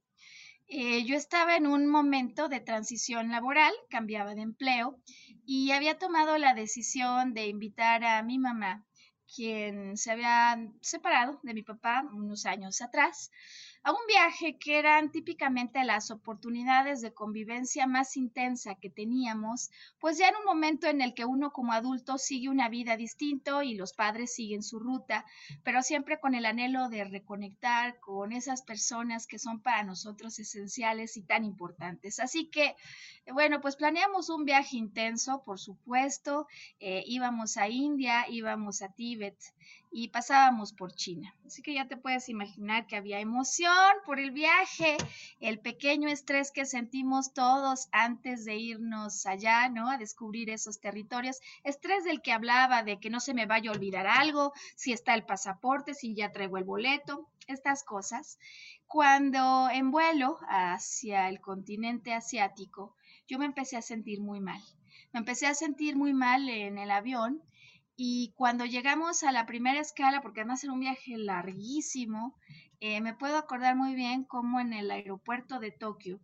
yo 0.68 1.16
estaba 1.16 1.56
en 1.56 1.66
un 1.66 1.86
momento 1.86 2.48
de 2.48 2.60
transición 2.60 3.30
laboral, 3.30 3.72
cambiaba 3.90 4.34
de 4.34 4.42
empleo 4.42 4.98
y 5.44 5.72
había 5.72 5.98
tomado 5.98 6.38
la 6.38 6.54
decisión 6.54 7.34
de 7.34 7.48
invitar 7.48 8.04
a 8.04 8.22
mi 8.22 8.38
mamá 8.38 8.86
quien 9.34 9.96
se 9.96 10.10
había 10.10 10.58
separado 10.80 11.40
de 11.42 11.54
mi 11.54 11.62
papá 11.62 12.04
unos 12.12 12.46
años 12.46 12.80
atrás, 12.82 13.30
a 13.84 13.90
un 13.90 13.98
viaje 14.06 14.58
que 14.58 14.78
eran 14.78 15.10
típicamente 15.10 15.82
las 15.82 16.10
oportunidades 16.10 17.00
de 17.00 17.12
convivencia 17.12 17.86
más 17.86 18.16
intensa 18.16 18.76
que 18.76 18.90
teníamos, 18.90 19.70
pues 19.98 20.18
ya 20.18 20.28
en 20.28 20.36
un 20.36 20.44
momento 20.44 20.86
en 20.86 21.00
el 21.00 21.14
que 21.14 21.24
uno 21.24 21.52
como 21.52 21.72
adulto 21.72 22.16
sigue 22.16 22.48
una 22.48 22.68
vida 22.68 22.96
distinto 22.96 23.62
y 23.62 23.74
los 23.74 23.92
padres 23.92 24.34
siguen 24.34 24.62
su 24.62 24.78
ruta, 24.78 25.24
pero 25.64 25.82
siempre 25.82 26.20
con 26.20 26.34
el 26.34 26.46
anhelo 26.46 26.88
de 26.88 27.04
reconectar 27.04 27.98
con 27.98 28.32
esas 28.32 28.62
personas 28.62 29.26
que 29.26 29.40
son 29.40 29.60
para 29.60 29.82
nosotros 29.82 30.38
esenciales 30.38 31.16
y 31.16 31.22
tan 31.22 31.44
importantes. 31.44 32.20
Así 32.20 32.46
que, 32.46 32.76
bueno, 33.32 33.60
pues 33.60 33.74
planeamos 33.74 34.30
un 34.30 34.44
viaje 34.44 34.76
intenso, 34.76 35.42
por 35.44 35.58
supuesto, 35.58 36.46
eh, 36.78 37.02
íbamos 37.06 37.56
a 37.56 37.68
India, 37.68 38.26
íbamos 38.28 38.82
a 38.82 38.92
Tíbet, 38.92 39.36
y 39.92 40.08
pasábamos 40.08 40.72
por 40.72 40.94
China. 40.94 41.34
Así 41.46 41.60
que 41.60 41.74
ya 41.74 41.86
te 41.86 41.98
puedes 41.98 42.30
imaginar 42.30 42.86
que 42.86 42.96
había 42.96 43.20
emoción 43.20 43.92
por 44.06 44.18
el 44.18 44.30
viaje, 44.30 44.96
el 45.38 45.60
pequeño 45.60 46.08
estrés 46.08 46.50
que 46.50 46.64
sentimos 46.64 47.34
todos 47.34 47.88
antes 47.92 48.46
de 48.46 48.56
irnos 48.56 49.26
allá, 49.26 49.68
¿no? 49.68 49.90
A 49.90 49.98
descubrir 49.98 50.48
esos 50.48 50.80
territorios. 50.80 51.40
Estrés 51.62 52.04
del 52.04 52.22
que 52.22 52.32
hablaba, 52.32 52.82
de 52.82 52.98
que 52.98 53.10
no 53.10 53.20
se 53.20 53.34
me 53.34 53.44
vaya 53.44 53.70
a 53.70 53.74
olvidar 53.74 54.06
algo, 54.06 54.54
si 54.76 54.92
está 54.92 55.14
el 55.14 55.24
pasaporte, 55.24 55.92
si 55.92 56.14
ya 56.14 56.32
traigo 56.32 56.56
el 56.56 56.64
boleto, 56.64 57.28
estas 57.46 57.84
cosas. 57.84 58.38
Cuando 58.86 59.68
en 59.68 59.90
vuelo 59.90 60.38
hacia 60.48 61.28
el 61.28 61.40
continente 61.40 62.14
asiático, 62.14 62.96
yo 63.28 63.38
me 63.38 63.44
empecé 63.44 63.76
a 63.76 63.82
sentir 63.82 64.20
muy 64.20 64.40
mal. 64.40 64.60
Me 65.12 65.20
empecé 65.20 65.46
a 65.46 65.54
sentir 65.54 65.96
muy 65.96 66.14
mal 66.14 66.48
en 66.48 66.78
el 66.78 66.90
avión 66.90 67.42
y 67.96 68.32
cuando 68.36 68.64
llegamos 68.64 69.22
a 69.22 69.32
la 69.32 69.46
primera 69.46 69.80
escala, 69.80 70.22
porque 70.22 70.40
además 70.40 70.64
era 70.64 70.72
un 70.72 70.80
viaje 70.80 71.16
larguísimo, 71.16 72.36
eh, 72.80 73.00
me 73.00 73.14
puedo 73.14 73.36
acordar 73.36 73.76
muy 73.76 73.94
bien 73.94 74.24
cómo 74.24 74.60
en 74.60 74.72
el 74.72 74.90
aeropuerto 74.90 75.58
de 75.60 75.70
Tokio 75.70 76.20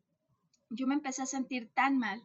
yo 0.70 0.86
me 0.86 0.94
empecé 0.94 1.22
a 1.22 1.26
sentir 1.26 1.70
tan 1.72 1.98
mal 1.98 2.22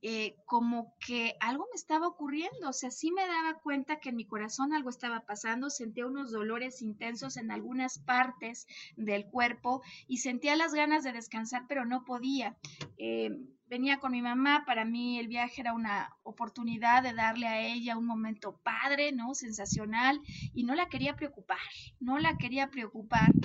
eh, 0.00 0.36
como 0.44 0.94
que 1.04 1.34
algo 1.40 1.66
me 1.72 1.76
estaba 1.76 2.06
ocurriendo, 2.06 2.68
o 2.68 2.72
sea, 2.72 2.90
sí 2.90 3.10
me 3.10 3.26
daba 3.26 3.58
cuenta 3.58 3.98
que 3.98 4.10
en 4.10 4.16
mi 4.16 4.26
corazón 4.26 4.72
algo 4.72 4.90
estaba 4.90 5.26
pasando, 5.26 5.70
sentía 5.70 6.06
unos 6.06 6.30
dolores 6.30 6.82
intensos 6.82 7.36
en 7.36 7.50
algunas 7.50 7.98
partes 7.98 8.68
del 8.96 9.26
cuerpo 9.26 9.82
y 10.06 10.18
sentía 10.18 10.54
las 10.54 10.72
ganas 10.72 11.02
de 11.02 11.12
descansar, 11.12 11.64
pero 11.68 11.84
no 11.84 12.04
podía. 12.04 12.56
Eh, 12.96 13.30
venía 13.68 13.98
con 13.98 14.12
mi 14.12 14.22
mamá, 14.22 14.64
para 14.66 14.84
mí 14.84 15.18
el 15.18 15.28
viaje 15.28 15.60
era 15.60 15.72
una 15.72 16.16
oportunidad 16.22 17.02
de 17.02 17.12
darle 17.12 17.46
a 17.46 17.60
ella 17.60 17.98
un 17.98 18.06
momento 18.06 18.58
padre, 18.62 19.12
¿no? 19.12 19.34
Sensacional, 19.34 20.20
y 20.52 20.64
no 20.64 20.74
la 20.74 20.88
quería 20.88 21.16
preocupar, 21.16 21.58
no 22.00 22.18
la 22.18 22.38
quería 22.38 22.70
preocupar. 22.70 23.36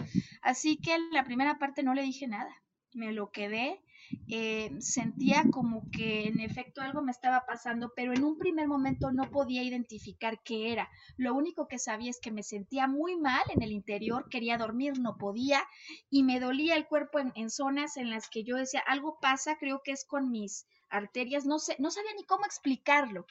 Así 0.42 0.78
que 0.78 0.96
en 0.96 1.12
la 1.12 1.24
primera 1.24 1.60
parte 1.60 1.84
no 1.84 1.94
le 1.94 2.04
dije 2.04 2.28
nada, 2.28 2.54
me 2.94 3.12
lo 3.12 3.32
quedé 3.32 3.83
eh, 4.30 4.72
sentía 4.80 5.44
como 5.52 5.90
que 5.92 6.28
en 6.28 6.40
efecto 6.40 6.82
algo 6.82 7.02
me 7.02 7.12
estaba 7.12 7.46
pasando, 7.46 7.92
pero 7.96 8.14
en 8.14 8.24
un 8.24 8.38
primer 8.38 8.68
momento 8.68 9.12
no 9.12 9.30
podía 9.30 9.64
identificar 9.64 10.42
qué 10.44 10.72
era. 10.72 10.90
Lo 11.18 11.34
único 11.34 11.68
que 11.68 11.80
sabía 11.80 12.10
es 12.10 12.20
que 12.20 12.32
me 12.32 12.44
sentía 12.44 12.88
muy 12.88 13.16
mal 13.16 13.44
en 13.54 13.62
el 13.62 13.72
interior, 13.72 14.30
quería 14.30 14.58
dormir, 14.58 15.00
no 15.00 15.18
podía, 15.18 15.64
y 16.10 16.24
me 16.24 16.40
dolía 16.40 16.76
el 16.76 16.88
cuerpo 16.88 17.20
en, 17.20 17.50
zonas 17.50 17.98
en 17.98 18.10
las 18.10 18.30
que 18.30 18.44
yo 18.44 18.56
decía, 18.56 18.82
algo 18.82 19.20
pasa, 19.20 19.58
creo 19.58 19.82
que 19.84 19.92
es 19.92 20.06
con 20.06 20.32
mis 20.32 20.66
arterias, 20.90 21.46
no 21.46 21.60
sé, 21.60 21.76
no 21.80 21.92
sabía 21.92 22.14
ni 22.16 22.24
cómo 22.24 22.46
explicarlo. 22.46 23.26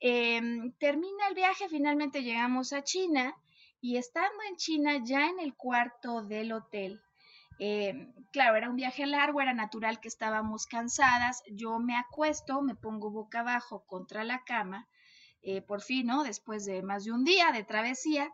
Em, 0.00 0.72
termina 0.78 1.28
el 1.28 1.34
viaje, 1.34 1.68
finalmente 1.68 2.22
llegamos 2.22 2.72
a 2.72 2.84
China 2.84 3.34
y 3.80 3.96
estando 3.96 4.42
en 4.48 4.56
China 4.56 5.02
ya 5.04 5.28
en 5.28 5.40
el 5.40 5.54
cuarto 5.54 6.22
del 6.22 6.52
hotel, 6.52 7.00
eh, 7.58 8.12
claro, 8.32 8.56
era 8.56 8.70
un 8.70 8.76
viaje 8.76 9.06
largo, 9.06 9.40
era 9.40 9.52
natural 9.52 10.00
que 10.00 10.08
estábamos 10.08 10.66
cansadas. 10.66 11.42
Yo 11.50 11.78
me 11.78 11.96
acuesto, 11.96 12.62
me 12.62 12.76
pongo 12.76 13.10
boca 13.10 13.40
abajo 13.40 13.84
contra 13.86 14.24
la 14.24 14.44
cama, 14.44 14.88
eh, 15.42 15.62
por 15.62 15.82
fin, 15.82 16.06
¿no? 16.06 16.22
Después 16.22 16.64
de 16.64 16.82
más 16.82 17.04
de 17.04 17.12
un 17.12 17.24
día 17.24 17.50
de 17.52 17.64
travesía. 17.64 18.32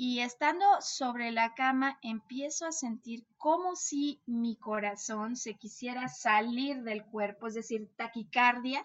Y 0.00 0.20
estando 0.20 0.64
sobre 0.80 1.32
la 1.32 1.54
cama, 1.54 1.98
empiezo 2.02 2.66
a 2.66 2.72
sentir 2.72 3.26
como 3.36 3.74
si 3.74 4.22
mi 4.26 4.56
corazón 4.56 5.34
se 5.34 5.54
quisiera 5.54 6.06
salir 6.06 6.84
del 6.84 7.04
cuerpo, 7.04 7.48
es 7.48 7.54
decir, 7.54 7.90
taquicardia. 7.96 8.80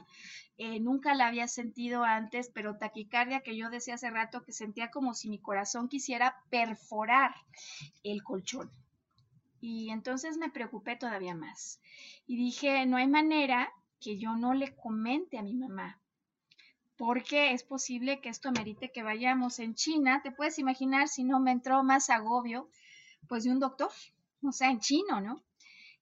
Eh, 0.58 0.80
nunca 0.80 1.14
la 1.14 1.28
había 1.28 1.48
sentido 1.48 2.04
antes, 2.04 2.50
pero 2.52 2.78
taquicardia 2.80 3.42
que 3.42 3.56
yo 3.56 3.70
decía 3.70 3.94
hace 3.94 4.10
rato 4.10 4.44
que 4.44 4.54
sentía 4.54 4.90
como 4.90 5.14
si 5.14 5.30
mi 5.30 5.40
corazón 5.40 5.88
quisiera 5.88 6.36
perforar 6.50 7.36
el 8.04 8.24
colchón. 8.24 8.72
Y 9.66 9.92
entonces 9.92 10.36
me 10.36 10.50
preocupé 10.50 10.98
todavía 10.98 11.36
más. 11.36 11.80
Y 12.28 12.36
dije, 12.36 12.86
no 12.86 12.98
hay 12.98 13.08
manera 13.08 13.72
que 14.02 14.18
yo 14.18 14.36
no 14.36 14.54
le 14.54 14.76
comente 14.76 15.38
a 15.38 15.42
mi 15.42 15.56
mamá, 15.56 16.02
porque 16.98 17.54
es 17.54 17.64
posible 17.64 18.20
que 18.20 18.28
esto 18.28 18.52
merite 18.52 18.92
que 18.92 19.04
vayamos 19.04 19.60
en 19.60 19.74
China. 19.74 20.20
Te 20.22 20.34
puedes 20.34 20.60
imaginar 20.60 21.08
si 21.08 21.24
no 21.24 21.40
me 21.40 21.52
entró 21.52 21.82
más 21.82 22.10
agobio, 22.10 22.70
pues 23.30 23.46
de 23.46 23.52
un 23.52 23.60
doctor, 23.60 23.90
o 24.42 24.52
sea, 24.52 24.70
en 24.70 24.82
chino, 24.82 25.22
¿no? 25.22 25.46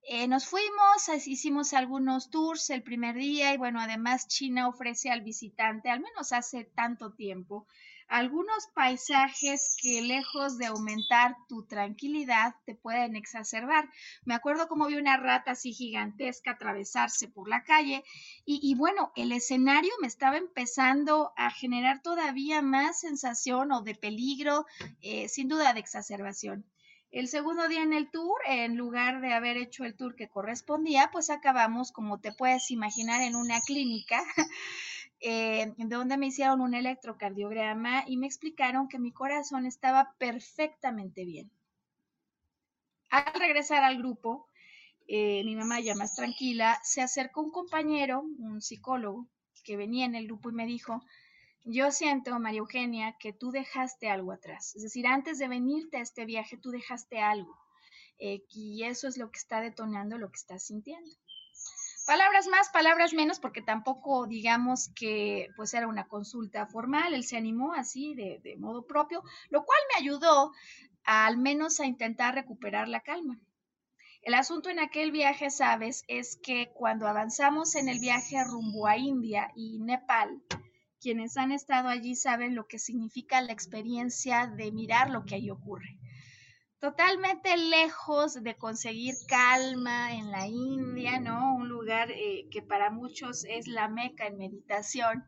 Eh, 0.10 0.28
nos 0.28 0.48
fuimos, 0.48 1.28
hicimos 1.28 1.74
algunos 1.74 2.32
tours 2.32 2.72
el 2.72 2.82
primer 2.82 3.16
día 3.16 3.54
y 3.54 3.58
bueno, 3.58 3.80
además 3.80 4.28
China 4.28 4.70
ofrece 4.70 5.12
al 5.12 5.22
visitante, 5.22 5.92
al 5.92 6.00
menos 6.00 6.34
hace 6.34 6.64
tanto 6.64 7.14
tiempo, 7.14 7.68
algunos 8.12 8.68
paisajes 8.76 9.78
que 9.82 10.02
lejos 10.02 10.58
de 10.58 10.66
aumentar 10.66 11.38
tu 11.48 11.66
tranquilidad 11.66 12.56
te 12.66 12.76
pueden 12.76 13.16
exacerbar. 13.16 13.90
Me 14.26 14.34
acuerdo 14.34 14.68
como 14.68 14.88
vi 14.88 14.96
una 14.96 15.16
rata 15.16 15.52
así 15.52 15.72
gigantesca 15.72 16.52
atravesarse 16.52 17.30
por 17.30 17.48
la 17.48 17.64
calle 17.64 18.04
y, 18.46 18.76
bueno, 18.76 19.14
el 19.16 19.32
escenario 19.32 19.94
me 20.02 20.08
estaba 20.08 20.36
empezando 20.36 21.32
a 21.38 21.52
generar 21.52 22.02
todavía 22.02 22.62
más 22.62 23.00
sensación 23.00 23.72
o 23.72 23.82
de 23.82 23.96
peligro, 23.96 24.66
eh, 25.02 25.30
sin 25.30 25.48
duda 25.48 25.74
de 25.74 25.80
exacerbación. 25.80 26.66
El 27.12 27.28
segundo 27.28 27.68
día 27.68 27.84
en 27.84 27.92
el 27.92 28.10
tour, 28.10 28.40
en 28.46 28.78
lugar 28.78 29.20
de 29.20 29.34
haber 29.34 29.58
hecho 29.58 29.84
el 29.84 29.96
tour 29.96 30.16
que 30.16 30.30
correspondía, 30.30 31.10
pues 31.12 31.30
acabamos, 31.30 31.92
como 31.92 32.20
te 32.20 32.32
puedes 32.32 32.72
imaginar, 32.72 33.22
en 33.22 33.36
una 33.36 33.60
clínica 33.62 34.24
eh, 35.22 35.74
donde 35.78 36.18
me 36.18 36.28
hicieron 36.28 36.62
un 36.62 36.74
electrocardiograma 36.74 38.04
y 38.08 38.18
me 38.18 38.26
explicaron 38.26 38.88
que 38.88 39.00
mi 39.00 39.12
corazón 39.12 39.66
estaba 39.66 40.16
perfectamente 40.18 41.26
bien. 41.26 41.52
Al 43.10 43.34
regresar 43.40 43.84
al 43.84 43.98
grupo, 43.98 44.48
eh, 45.08 45.44
mi 45.44 45.56
mamá 45.56 45.80
ya 45.80 45.96
más 45.96 46.16
tranquila, 46.16 46.80
se 46.84 47.02
acercó 47.02 47.42
un 47.42 47.52
compañero, 47.52 48.22
un 48.22 48.62
psicólogo, 48.62 49.28
que 49.64 49.78
venía 49.78 50.06
en 50.06 50.16
el 50.16 50.26
grupo 50.26 50.50
y 50.50 50.54
me 50.54 50.66
dijo, 50.66 51.04
yo 51.64 51.92
siento, 51.92 52.40
María 52.40 52.60
Eugenia, 52.60 53.16
que 53.20 53.34
tú 53.34 53.52
dejaste 53.52 54.10
algo 54.10 54.32
atrás. 54.32 54.76
Es 54.76 54.82
decir, 54.82 55.06
antes 55.06 55.38
de 55.38 55.48
venirte 55.48 55.98
a 55.98 56.02
este 56.02 56.26
viaje, 56.26 56.58
tú 56.58 56.72
dejaste 56.72 57.20
algo. 57.20 57.56
Eh, 58.18 58.44
y 58.50 58.84
eso 58.84 59.08
es 59.08 59.18
lo 59.18 59.32
que 59.32 59.38
está 59.38 59.62
detonando 59.62 60.18
lo 60.18 60.32
que 60.32 60.38
estás 60.38 60.64
sintiendo. 60.64 61.12
Palabras 62.12 62.50
más, 62.50 62.68
palabras 62.68 63.14
menos, 63.14 63.40
porque 63.40 63.62
tampoco 63.62 64.28
digamos 64.28 64.90
que 64.94 65.48
pues 65.56 65.74
era 65.74 65.88
una 65.88 66.10
consulta 66.10 66.68
formal, 66.68 67.14
él 67.14 67.24
se 67.24 67.38
animó 67.38 67.72
así 67.72 68.16
de, 68.16 68.58
modo 68.58 68.86
propio, 68.86 69.24
lo 69.50 69.64
cual 69.64 69.80
me 69.88 70.02
ayudó 70.02 70.52
al 71.06 71.38
menos 71.38 71.80
a 71.80 71.86
intentar 71.86 72.36
recuperar 72.36 72.90
la 72.90 73.00
calma. 73.00 73.40
El 74.24 74.34
asunto 74.34 74.70
en 74.70 74.80
aquel 74.80 75.14
viaje, 75.14 75.50
sabes, 75.50 76.04
es 76.10 76.38
que 76.44 76.74
cuando 76.74 77.08
avanzamos 77.08 77.76
en 77.76 77.88
el 77.88 78.00
viaje 78.00 78.44
rumbo 78.44 78.88
a 78.88 78.98
India 78.98 79.50
y 79.56 79.80
Nepal, 79.80 80.44
quienes 81.00 81.38
han 81.38 81.54
estado 81.54 81.88
allí 81.88 82.16
saben 82.16 82.56
lo 82.56 82.68
que 82.68 82.78
significa 82.78 83.40
la 83.40 83.54
experiencia 83.54 84.48
de 84.48 84.74
mirar 84.74 85.10
lo 85.12 85.24
que 85.24 85.36
ahí 85.36 85.50
ocurre 85.50 85.98
totalmente 86.82 87.56
lejos 87.58 88.42
de 88.42 88.56
conseguir 88.56 89.14
calma 89.28 90.14
en 90.16 90.32
la 90.32 90.48
India, 90.48 91.20
¿no? 91.20 91.51
Eh, 91.92 92.48
que 92.50 92.62
para 92.62 92.90
muchos 92.90 93.44
es 93.46 93.68
la 93.68 93.90
meca 93.90 94.28
en 94.28 94.38
meditación. 94.38 95.26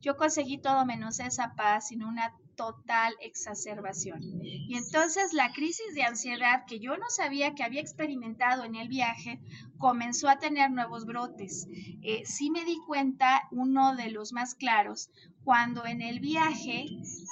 Yo 0.00 0.16
conseguí 0.16 0.58
todo 0.58 0.84
menos 0.84 1.18
esa 1.18 1.54
paz, 1.54 1.88
sino 1.88 2.06
una 2.08 2.34
total 2.56 3.14
exacerbación. 3.20 4.20
Y 4.42 4.76
entonces 4.76 5.32
la 5.32 5.50
crisis 5.52 5.94
de 5.94 6.02
ansiedad 6.02 6.66
que 6.66 6.78
yo 6.78 6.98
no 6.98 7.08
sabía 7.08 7.54
que 7.54 7.64
había 7.64 7.80
experimentado 7.80 8.64
en 8.64 8.74
el 8.74 8.88
viaje 8.88 9.40
comenzó 9.78 10.28
a 10.28 10.38
tener 10.38 10.70
nuevos 10.70 11.06
brotes. 11.06 11.66
Eh, 12.02 12.22
sí 12.26 12.50
me 12.50 12.66
di 12.66 12.76
cuenta, 12.86 13.48
uno 13.50 13.96
de 13.96 14.10
los 14.10 14.34
más 14.34 14.54
claros, 14.54 15.10
cuando 15.42 15.86
en 15.86 16.02
el 16.02 16.20
viaje 16.20 16.84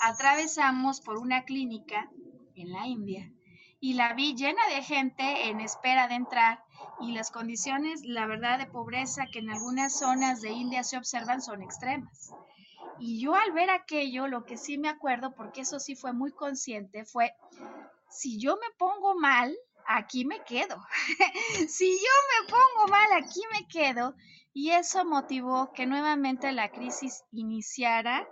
atravesamos 0.03 1.03
por 1.03 1.19
una 1.19 1.45
clínica 1.45 2.11
en 2.55 2.73
la 2.73 2.87
India 2.87 3.31
y 3.83 3.95
la 3.95 4.15
vi 4.15 4.35
llena 4.37 4.63
de 4.75 4.81
gente 4.83 5.49
en 5.49 5.61
espera 5.61 6.07
de 6.07 6.15
entrar 6.15 6.65
y 7.03 7.13
las 7.13 7.31
condiciones, 7.31 8.03
la 8.05 8.27
verdad, 8.27 8.59
de 8.59 8.67
pobreza 8.67 9.27
que 9.33 9.41
en 9.41 9.51
algunas 9.51 9.99
zonas 9.99 10.41
de 10.41 10.51
India 10.51 10.85
se 10.85 10.97
observan 10.97 11.43
son 11.43 11.63
extremas. 11.63 12.33
Y 12.99 13.21
yo 13.21 13.35
al 13.35 13.53
ver 13.53 13.71
aquello, 13.71 14.29
lo 14.29 14.45
que 14.45 14.57
sí 14.57 14.79
me 14.79 14.89
acuerdo, 14.89 15.35
porque 15.35 15.63
eso 15.63 15.81
sí 15.81 15.97
fue 15.97 16.13
muy 16.13 16.33
consciente, 16.33 17.05
fue, 17.05 17.33
si 18.09 18.39
yo 18.39 18.57
me 18.57 18.71
pongo 18.79 19.15
mal, 19.15 19.57
aquí 19.87 20.25
me 20.25 20.43
quedo. 20.45 20.77
si 21.69 21.91
yo 21.91 22.43
me 22.43 22.49
pongo 22.49 22.89
mal, 22.89 23.09
aquí 23.13 23.41
me 23.53 23.67
quedo. 23.67 24.15
Y 24.55 24.71
eso 24.71 25.05
motivó 25.05 25.73
que 25.73 25.87
nuevamente 25.87 26.53
la 26.53 26.71
crisis 26.71 27.25
iniciara 27.33 28.29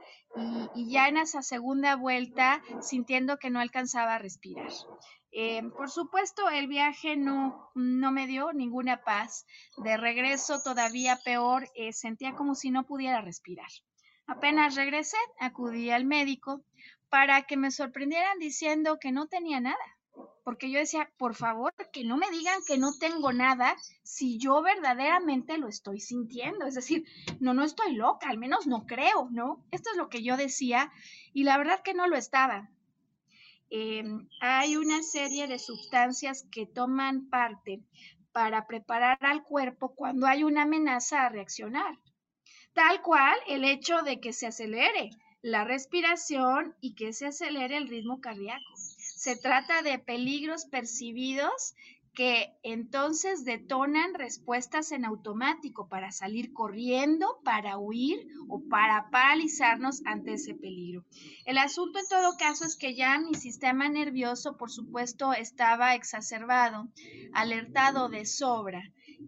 y, 0.74 0.90
ya 0.92 1.08
en 1.08 1.16
esa 1.16 1.42
segunda 1.42 1.96
vuelta 1.96 2.62
sintiendo 2.82 3.38
que 3.38 3.50
no 3.50 3.58
alcanzaba 3.58 4.14
a 4.14 4.18
respirar. 4.18 4.70
Eh, 5.32 5.62
por 5.76 5.90
supuesto, 5.90 6.48
el 6.50 6.66
viaje 6.66 7.16
no, 7.16 7.70
no, 7.74 8.10
me 8.10 8.26
dio 8.26 8.52
ninguna 8.52 9.02
paz. 9.02 9.46
De 9.76 9.96
regreso, 9.96 10.60
todavía 10.62 11.18
peor, 11.24 11.68
eh, 11.74 11.92
sentía 11.92 12.34
como 12.34 12.54
si 12.54 12.70
no 12.70 12.86
pudiera 12.86 13.20
respirar. 13.20 13.70
Apenas 14.26 14.74
regresé, 14.74 15.16
acudí 15.38 15.90
al 15.90 16.04
médico 16.04 16.64
para 17.08 17.42
que 17.42 17.56
me 17.56 17.70
sorprendieran 17.70 18.38
diciendo 18.38 18.98
que 19.00 19.12
no 19.12 19.26
tenía 19.26 19.60
nada. 19.60 19.76
Porque 20.44 20.70
yo 20.70 20.78
decía, 20.78 21.10
por 21.16 21.34
favor, 21.34 21.72
que 21.92 22.04
no 22.04 22.16
me 22.16 22.30
digan 22.30 22.60
que 22.66 22.78
no 22.78 22.92
tengo 22.98 23.32
nada 23.32 23.76
si 24.02 24.38
yo 24.38 24.62
verdaderamente 24.62 25.58
lo 25.58 25.68
estoy 25.68 26.00
sintiendo. 26.00 26.66
Es 26.66 26.74
decir, 26.74 27.04
no, 27.38 27.54
no 27.54 27.62
estoy 27.62 27.94
loca, 27.94 28.28
al 28.28 28.38
menos 28.38 28.66
no 28.66 28.86
creo, 28.86 29.28
¿no? 29.30 29.64
Esto 29.70 29.90
es 29.90 29.96
lo 29.96 30.08
que 30.08 30.22
yo 30.22 30.36
decía 30.36 30.92
y 31.32 31.44
la 31.44 31.56
verdad 31.58 31.82
que 31.82 31.94
no 31.94 32.08
lo 32.08 32.16
estaba. 32.16 32.70
Em, 33.70 34.28
hay 34.40 34.76
una 34.76 35.02
serie 35.02 35.46
de 35.46 35.60
sustancias 35.60 36.44
que 36.50 36.66
toman 36.66 37.30
parte 37.30 37.80
para 38.32 38.66
preparar 38.66 39.18
al 39.20 39.44
cuerpo 39.44 39.94
cuando 39.94 40.26
hay 40.26 40.42
una 40.42 40.62
amenaza 40.62 41.24
a 41.24 41.28
reaccionar. 41.28 41.98
Tal 42.72 43.00
cual 43.02 43.38
el 43.46 43.64
hecho 43.64 44.02
de 44.02 44.20
que 44.20 44.32
se 44.32 44.48
acelere 44.48 45.10
la 45.42 45.64
respiración 45.64 46.74
y 46.80 46.94
que 46.94 47.12
se 47.12 47.26
acelere 47.26 47.76
el 47.76 47.88
ritmo 47.88 48.20
cardíaco. 48.20 48.74
Se 48.76 49.36
trata 49.36 49.82
de 49.82 49.98
peligros 49.98 50.66
percibidos 50.66 51.74
que 52.14 52.56
entonces 52.62 53.44
detonan 53.44 54.14
respuestas 54.14 54.92
en 54.92 55.04
automático 55.04 55.88
para 55.88 56.10
salir 56.10 56.52
corriendo, 56.52 57.40
para 57.44 57.78
huir 57.78 58.26
o 58.48 58.62
para 58.68 59.10
paralizarnos 59.10 60.02
ante 60.04 60.34
ese 60.34 60.54
peligro. 60.54 61.04
El 61.44 61.58
asunto 61.58 61.98
en 61.98 62.08
todo 62.08 62.36
caso 62.36 62.64
es 62.64 62.76
que 62.76 62.94
ya 62.94 63.18
mi 63.18 63.34
sistema 63.34 63.88
nervioso, 63.88 64.56
por 64.56 64.70
supuesto, 64.70 65.32
estaba 65.32 65.94
exacerbado, 65.94 66.88
alertado 67.32 68.08
de 68.08 68.26
sobra. 68.26 68.82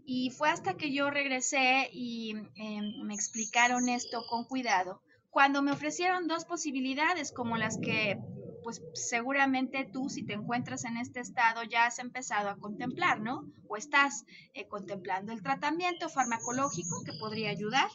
Y 0.04 0.30
fue 0.30 0.50
hasta 0.50 0.76
que 0.76 0.92
yo 0.92 1.10
regresé 1.10 1.88
y 1.92 2.34
em, 2.56 3.02
me 3.04 3.14
explicaron 3.14 3.88
esto 3.88 4.24
con 4.28 4.44
cuidado, 4.44 5.02
cuando 5.30 5.62
me 5.62 5.72
ofrecieron 5.72 6.26
dos 6.26 6.44
posibilidades 6.44 7.32
como 7.32 7.56
las 7.56 7.78
que 7.78 8.18
pues 8.62 8.82
seguramente 8.94 9.88
tú 9.92 10.08
si 10.08 10.24
te 10.24 10.34
encuentras 10.34 10.84
en 10.84 10.96
este 10.96 11.20
estado 11.20 11.62
ya 11.64 11.86
has 11.86 11.98
empezado 11.98 12.48
a 12.48 12.56
contemplar, 12.56 13.20
¿no? 13.20 13.44
O 13.68 13.76
estás 13.76 14.24
eh, 14.54 14.66
contemplando 14.68 15.32
el 15.32 15.42
tratamiento 15.42 16.08
farmacológico 16.08 17.02
que 17.04 17.12
podría 17.18 17.50
ayudar. 17.50 17.88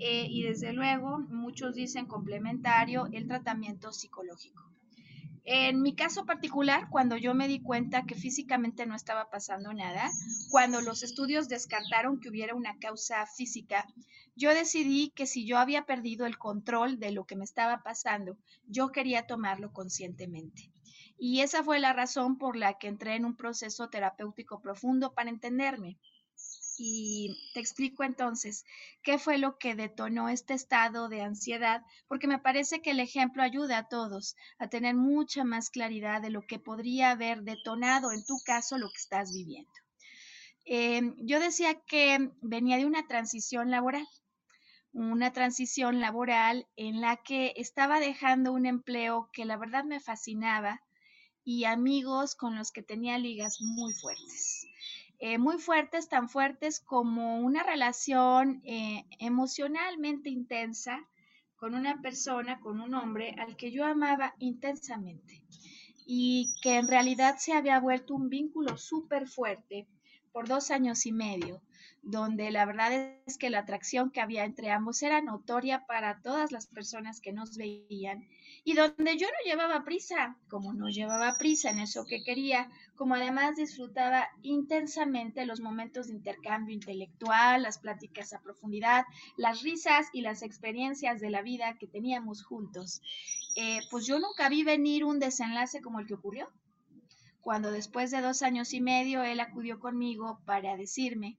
Eh, 0.00 0.26
y 0.28 0.44
desde 0.44 0.72
luego, 0.72 1.18
muchos 1.28 1.74
dicen 1.74 2.06
complementario, 2.06 3.08
el 3.12 3.26
tratamiento 3.26 3.90
psicológico. 3.92 4.67
En 5.44 5.82
mi 5.82 5.94
caso 5.94 6.26
particular, 6.26 6.88
cuando 6.90 7.16
yo 7.16 7.34
me 7.34 7.48
di 7.48 7.60
cuenta 7.60 8.04
que 8.04 8.14
físicamente 8.14 8.86
no 8.86 8.94
estaba 8.94 9.30
pasando 9.30 9.72
nada, 9.72 10.10
cuando 10.50 10.80
los 10.80 11.02
estudios 11.02 11.48
descartaron 11.48 12.20
que 12.20 12.28
hubiera 12.28 12.54
una 12.54 12.78
causa 12.78 13.26
física, 13.26 13.86
yo 14.36 14.50
decidí 14.54 15.10
que 15.10 15.26
si 15.26 15.46
yo 15.46 15.58
había 15.58 15.84
perdido 15.84 16.26
el 16.26 16.38
control 16.38 16.98
de 16.98 17.12
lo 17.12 17.24
que 17.24 17.36
me 17.36 17.44
estaba 17.44 17.82
pasando, 17.82 18.36
yo 18.66 18.88
quería 18.92 19.26
tomarlo 19.26 19.72
conscientemente. 19.72 20.70
Y 21.18 21.40
esa 21.40 21.64
fue 21.64 21.80
la 21.80 21.92
razón 21.92 22.38
por 22.38 22.54
la 22.54 22.78
que 22.78 22.86
entré 22.86 23.16
en 23.16 23.24
un 23.24 23.36
proceso 23.36 23.88
terapéutico 23.88 24.60
profundo 24.60 25.14
para 25.14 25.30
entenderme. 25.30 25.98
Y 26.78 27.50
te 27.54 27.60
explico 27.60 28.04
entonces 28.04 28.64
qué 29.02 29.18
fue 29.18 29.38
lo 29.38 29.58
que 29.58 29.74
detonó 29.74 30.28
este 30.28 30.54
estado 30.54 31.08
de 31.08 31.22
ansiedad, 31.22 31.82
porque 32.06 32.28
me 32.28 32.38
parece 32.38 32.80
que 32.80 32.92
el 32.92 33.00
ejemplo 33.00 33.42
ayuda 33.42 33.78
a 33.78 33.88
todos 33.88 34.36
a 34.58 34.68
tener 34.68 34.94
mucha 34.94 35.44
más 35.44 35.70
claridad 35.70 36.22
de 36.22 36.30
lo 36.30 36.42
que 36.42 36.58
podría 36.58 37.10
haber 37.10 37.42
detonado 37.42 38.12
en 38.12 38.24
tu 38.24 38.38
caso 38.44 38.78
lo 38.78 38.88
que 38.88 38.98
estás 38.98 39.32
viviendo. 39.32 39.72
Em, 40.64 41.16
yo 41.20 41.40
decía 41.40 41.80
que 41.80 42.30
venía 42.42 42.76
de 42.76 42.86
una 42.86 43.06
transición 43.06 43.70
laboral, 43.70 44.06
una 44.92 45.32
transición 45.32 46.00
laboral 46.00 46.66
en 46.76 47.00
la 47.00 47.16
que 47.16 47.54
estaba 47.56 48.00
dejando 48.00 48.52
un 48.52 48.66
empleo 48.66 49.30
que 49.32 49.44
la 49.44 49.56
verdad 49.56 49.84
me 49.84 50.00
fascinaba 50.00 50.82
y 51.44 51.64
amigos 51.64 52.34
con 52.34 52.56
los 52.56 52.70
que 52.70 52.82
tenía 52.82 53.16
ligas 53.18 53.62
muy 53.62 53.94
fuertes. 53.94 54.66
Eh, 55.20 55.38
muy 55.38 55.58
fuertes, 55.58 56.08
tan 56.08 56.28
fuertes 56.28 56.78
como 56.78 57.40
una 57.40 57.64
relación 57.64 58.62
eh, 58.64 59.04
emocionalmente 59.18 60.30
intensa 60.30 61.08
con 61.56 61.74
una 61.74 62.00
persona, 62.00 62.60
con 62.60 62.80
un 62.80 62.94
hombre 62.94 63.34
al 63.38 63.56
que 63.56 63.72
yo 63.72 63.84
amaba 63.84 64.34
intensamente 64.38 65.42
y 66.06 66.54
que 66.62 66.76
en 66.76 66.86
realidad 66.86 67.36
se 67.38 67.52
había 67.52 67.80
vuelto 67.80 68.14
un 68.14 68.28
vínculo 68.28 68.78
súper 68.78 69.26
fuerte 69.26 69.88
por 70.32 70.48
dos 70.48 70.70
años 70.70 71.06
y 71.06 71.12
medio, 71.12 71.62
donde 72.02 72.50
la 72.50 72.64
verdad 72.64 72.92
es 73.26 73.38
que 73.38 73.50
la 73.50 73.60
atracción 73.60 74.10
que 74.10 74.20
había 74.20 74.44
entre 74.44 74.70
ambos 74.70 75.02
era 75.02 75.20
notoria 75.20 75.86
para 75.86 76.20
todas 76.22 76.52
las 76.52 76.66
personas 76.66 77.20
que 77.20 77.32
nos 77.32 77.56
veían 77.56 78.26
y 78.64 78.74
donde 78.74 79.16
yo 79.16 79.26
no 79.26 79.50
llevaba 79.50 79.84
prisa, 79.84 80.36
como 80.48 80.72
no 80.72 80.88
llevaba 80.88 81.36
prisa 81.38 81.70
en 81.70 81.78
eso 81.78 82.04
que 82.04 82.22
quería, 82.22 82.70
como 82.96 83.14
además 83.14 83.56
disfrutaba 83.56 84.28
intensamente 84.42 85.46
los 85.46 85.60
momentos 85.60 86.08
de 86.08 86.14
intercambio 86.14 86.74
intelectual, 86.74 87.62
las 87.62 87.78
pláticas 87.78 88.32
a 88.32 88.42
profundidad, 88.42 89.04
las 89.36 89.62
risas 89.62 90.08
y 90.12 90.20
las 90.20 90.42
experiencias 90.42 91.20
de 91.20 91.30
la 91.30 91.42
vida 91.42 91.78
que 91.78 91.86
teníamos 91.86 92.44
juntos. 92.44 93.00
Eh, 93.56 93.80
pues 93.90 94.06
yo 94.06 94.18
nunca 94.18 94.48
vi 94.48 94.64
venir 94.64 95.04
un 95.04 95.18
desenlace 95.18 95.80
como 95.80 96.00
el 96.00 96.06
que 96.06 96.14
ocurrió, 96.14 96.48
cuando 97.40 97.70
después 97.70 98.10
de 98.10 98.20
dos 98.20 98.42
años 98.42 98.72
y 98.74 98.80
medio 98.80 99.22
él 99.22 99.40
acudió 99.40 99.80
conmigo 99.80 100.40
para 100.44 100.76
decirme 100.76 101.38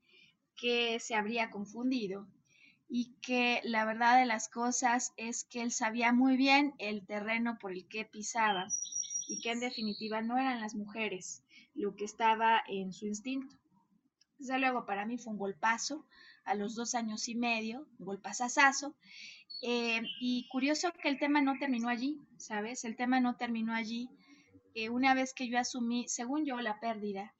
que 0.56 1.00
se 1.00 1.16
habría 1.16 1.50
confundido 1.52 2.28
y 2.88 3.16
que 3.22 3.62
la 3.64 3.86
verdad 3.86 4.20
de 4.20 4.26
las 4.26 4.50
cosas 4.50 5.14
es 5.16 5.44
que 5.44 5.62
él 5.62 5.72
sabía 5.72 6.12
muy 6.12 6.38
bien 6.38 6.74
el 6.80 7.06
terreno 7.06 7.58
por 7.60 7.72
el 7.72 7.88
que 7.88 8.06
pisaba 8.06 8.68
y 9.28 9.40
que 9.42 9.52
en 9.52 9.60
definitiva 9.60 10.22
no 10.22 10.38
eran 10.38 10.60
las 10.60 10.74
mujeres 10.74 11.44
lo 11.76 11.96
que 11.96 12.06
estaba 12.06 12.62
en 12.68 12.92
su 12.92 13.06
instinto. 13.06 13.56
Desde 14.40 14.60
luego 14.60 14.86
para 14.86 15.06
mí 15.06 15.18
fue 15.18 15.34
un 15.34 15.40
golpazo 15.40 16.06
a 16.46 16.56
los 16.56 16.76
dos 16.76 16.96
años 16.96 17.28
y 17.30 17.36
medio, 17.36 17.88
un 18.00 18.06
golpazazazo, 18.06 18.96
eh, 19.62 20.02
y 20.20 20.48
curioso 20.48 20.92
que 20.94 21.10
el 21.10 21.20
tema 21.20 21.42
no 21.42 21.58
terminó 21.60 21.90
allí, 21.90 22.20
¿sabes? 22.38 22.86
El 22.86 22.96
tema 22.96 23.20
no 23.20 23.36
terminó 23.36 23.74
allí. 23.74 24.10
Una 24.88 25.14
vez 25.14 25.34
que 25.34 25.50
yo 25.50 25.60
asumí, 25.60 26.08
según 26.08 26.46
yo, 26.46 26.62
la 26.62 26.80
pérdida, 26.80 27.34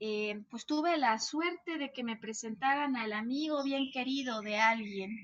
eh, 0.00 0.42
pues 0.50 0.66
tuve 0.66 0.96
la 0.96 1.20
suerte 1.20 1.78
de 1.78 1.92
que 1.92 2.02
me 2.02 2.16
presentaran 2.16 2.96
al 2.96 3.12
amigo 3.12 3.62
bien 3.62 3.92
querido 3.92 4.40
de 4.40 4.58
alguien 4.58 5.16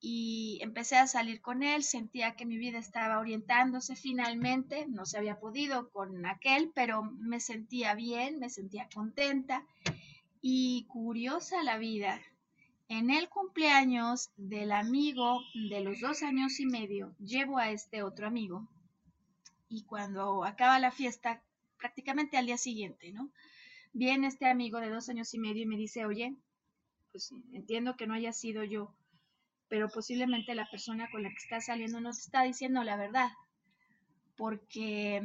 y 0.00 0.58
empecé 0.62 0.96
a 0.96 1.06
salir 1.06 1.40
con 1.40 1.62
él, 1.62 1.82
sentía 1.82 2.36
que 2.36 2.44
mi 2.44 2.58
vida 2.58 2.78
estaba 2.78 3.18
orientándose 3.18 3.96
finalmente, 3.96 4.86
no 4.88 5.06
se 5.06 5.16
había 5.16 5.40
podido 5.40 5.90
con 5.90 6.26
aquel, 6.26 6.70
pero 6.74 7.02
me 7.02 7.40
sentía 7.40 7.94
bien, 7.94 8.38
me 8.40 8.50
sentía 8.50 8.88
contenta 8.94 9.64
y 10.40 10.84
curiosa 10.88 11.62
la 11.62 11.78
vida. 11.78 12.20
En 12.88 13.10
el 13.10 13.28
cumpleaños 13.28 14.30
del 14.36 14.72
amigo 14.72 15.40
de 15.54 15.80
los 15.80 16.00
dos 16.00 16.22
años 16.22 16.58
y 16.58 16.66
medio, 16.66 17.14
llevo 17.18 17.58
a 17.58 17.70
este 17.70 18.02
otro 18.02 18.26
amigo 18.26 18.68
y 19.72 19.84
cuando 19.84 20.44
acaba 20.44 20.78
la 20.78 20.90
fiesta, 20.90 21.42
prácticamente 21.78 22.36
al 22.36 22.46
día 22.46 22.58
siguiente, 22.58 23.10
¿no? 23.12 23.30
viene 23.92 24.26
este 24.26 24.46
amigo 24.46 24.80
de 24.80 24.90
dos 24.90 25.08
años 25.08 25.32
y 25.34 25.38
medio 25.38 25.62
y 25.62 25.66
me 25.66 25.76
dice, 25.76 26.06
oye, 26.06 26.34
pues 27.10 27.32
entiendo 27.52 27.96
que 27.96 28.06
no 28.06 28.14
haya 28.14 28.32
sido 28.32 28.64
yo, 28.64 28.94
pero 29.68 29.88
posiblemente 29.88 30.54
la 30.54 30.68
persona 30.70 31.10
con 31.10 31.22
la 31.22 31.28
que 31.28 31.36
está 31.36 31.60
saliendo 31.60 32.00
no 32.00 32.10
te 32.10 32.20
está 32.20 32.42
diciendo 32.42 32.82
la 32.84 32.96
verdad, 32.96 33.30
porque 34.36 35.22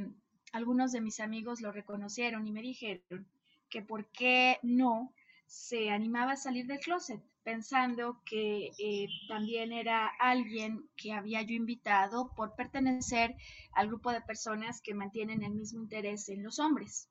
algunos 0.51 0.91
de 0.91 1.01
mis 1.01 1.19
amigos 1.19 1.61
lo 1.61 1.71
reconocieron 1.71 2.45
y 2.47 2.51
me 2.51 2.61
dijeron 2.61 3.27
que 3.69 3.81
por 3.81 4.05
qué 4.11 4.59
no 4.63 5.13
se 5.45 5.89
animaba 5.89 6.33
a 6.33 6.37
salir 6.37 6.67
del 6.67 6.79
closet, 6.79 7.21
pensando 7.47 8.21
que 8.25 8.71
eh, 8.77 9.07
también 9.29 9.71
era 9.71 10.11
alguien 10.19 10.89
que 10.97 11.13
había 11.13 11.41
yo 11.43 11.53
invitado 11.53 12.33
por 12.35 12.57
pertenecer 12.57 13.35
al 13.71 13.87
grupo 13.87 14.11
de 14.11 14.19
personas 14.19 14.81
que 14.81 14.93
mantienen 14.93 15.43
el 15.43 15.53
mismo 15.53 15.81
interés 15.81 16.27
en 16.27 16.43
los 16.43 16.59
hombres. 16.59 17.09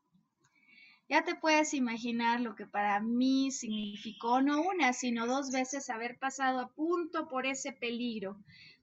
Ya 1.08 1.24
te 1.24 1.36
puedes 1.36 1.72
imaginar 1.72 2.42
lo 2.42 2.54
que 2.54 2.66
para 2.66 3.00
mí 3.00 3.50
significó 3.50 4.42
no 4.42 4.60
una, 4.60 4.92
sino 4.92 5.26
dos 5.26 5.50
veces 5.52 5.88
haber 5.88 6.18
pasado 6.18 6.60
a 6.60 6.68
punto 6.74 7.28
por 7.28 7.46
ese 7.46 7.72
peligro 7.72 8.36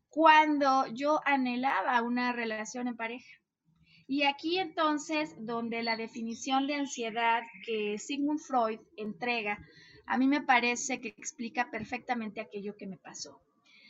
cuando 0.10 0.88
yo 0.88 1.20
anhelaba 1.24 2.02
una 2.02 2.34
relación 2.34 2.88
en 2.88 2.98
pareja. 2.98 3.30
Y 4.08 4.24
aquí 4.24 4.58
entonces, 4.58 5.36
donde 5.38 5.84
la 5.84 5.98
definición 5.98 6.66
de 6.66 6.74
ansiedad 6.74 7.44
que 7.64 8.00
Sigmund 8.00 8.40
Freud 8.40 8.80
entrega, 8.98 9.60
a 10.06 10.18
mí 10.18 10.28
me 10.28 10.42
parece 10.42 11.00
que 11.00 11.10
explica 11.10 11.72
perfectamente 11.72 12.42
aquello 12.42 12.76
que 12.78 12.88
me 12.88 12.98
pasó. 12.98 13.42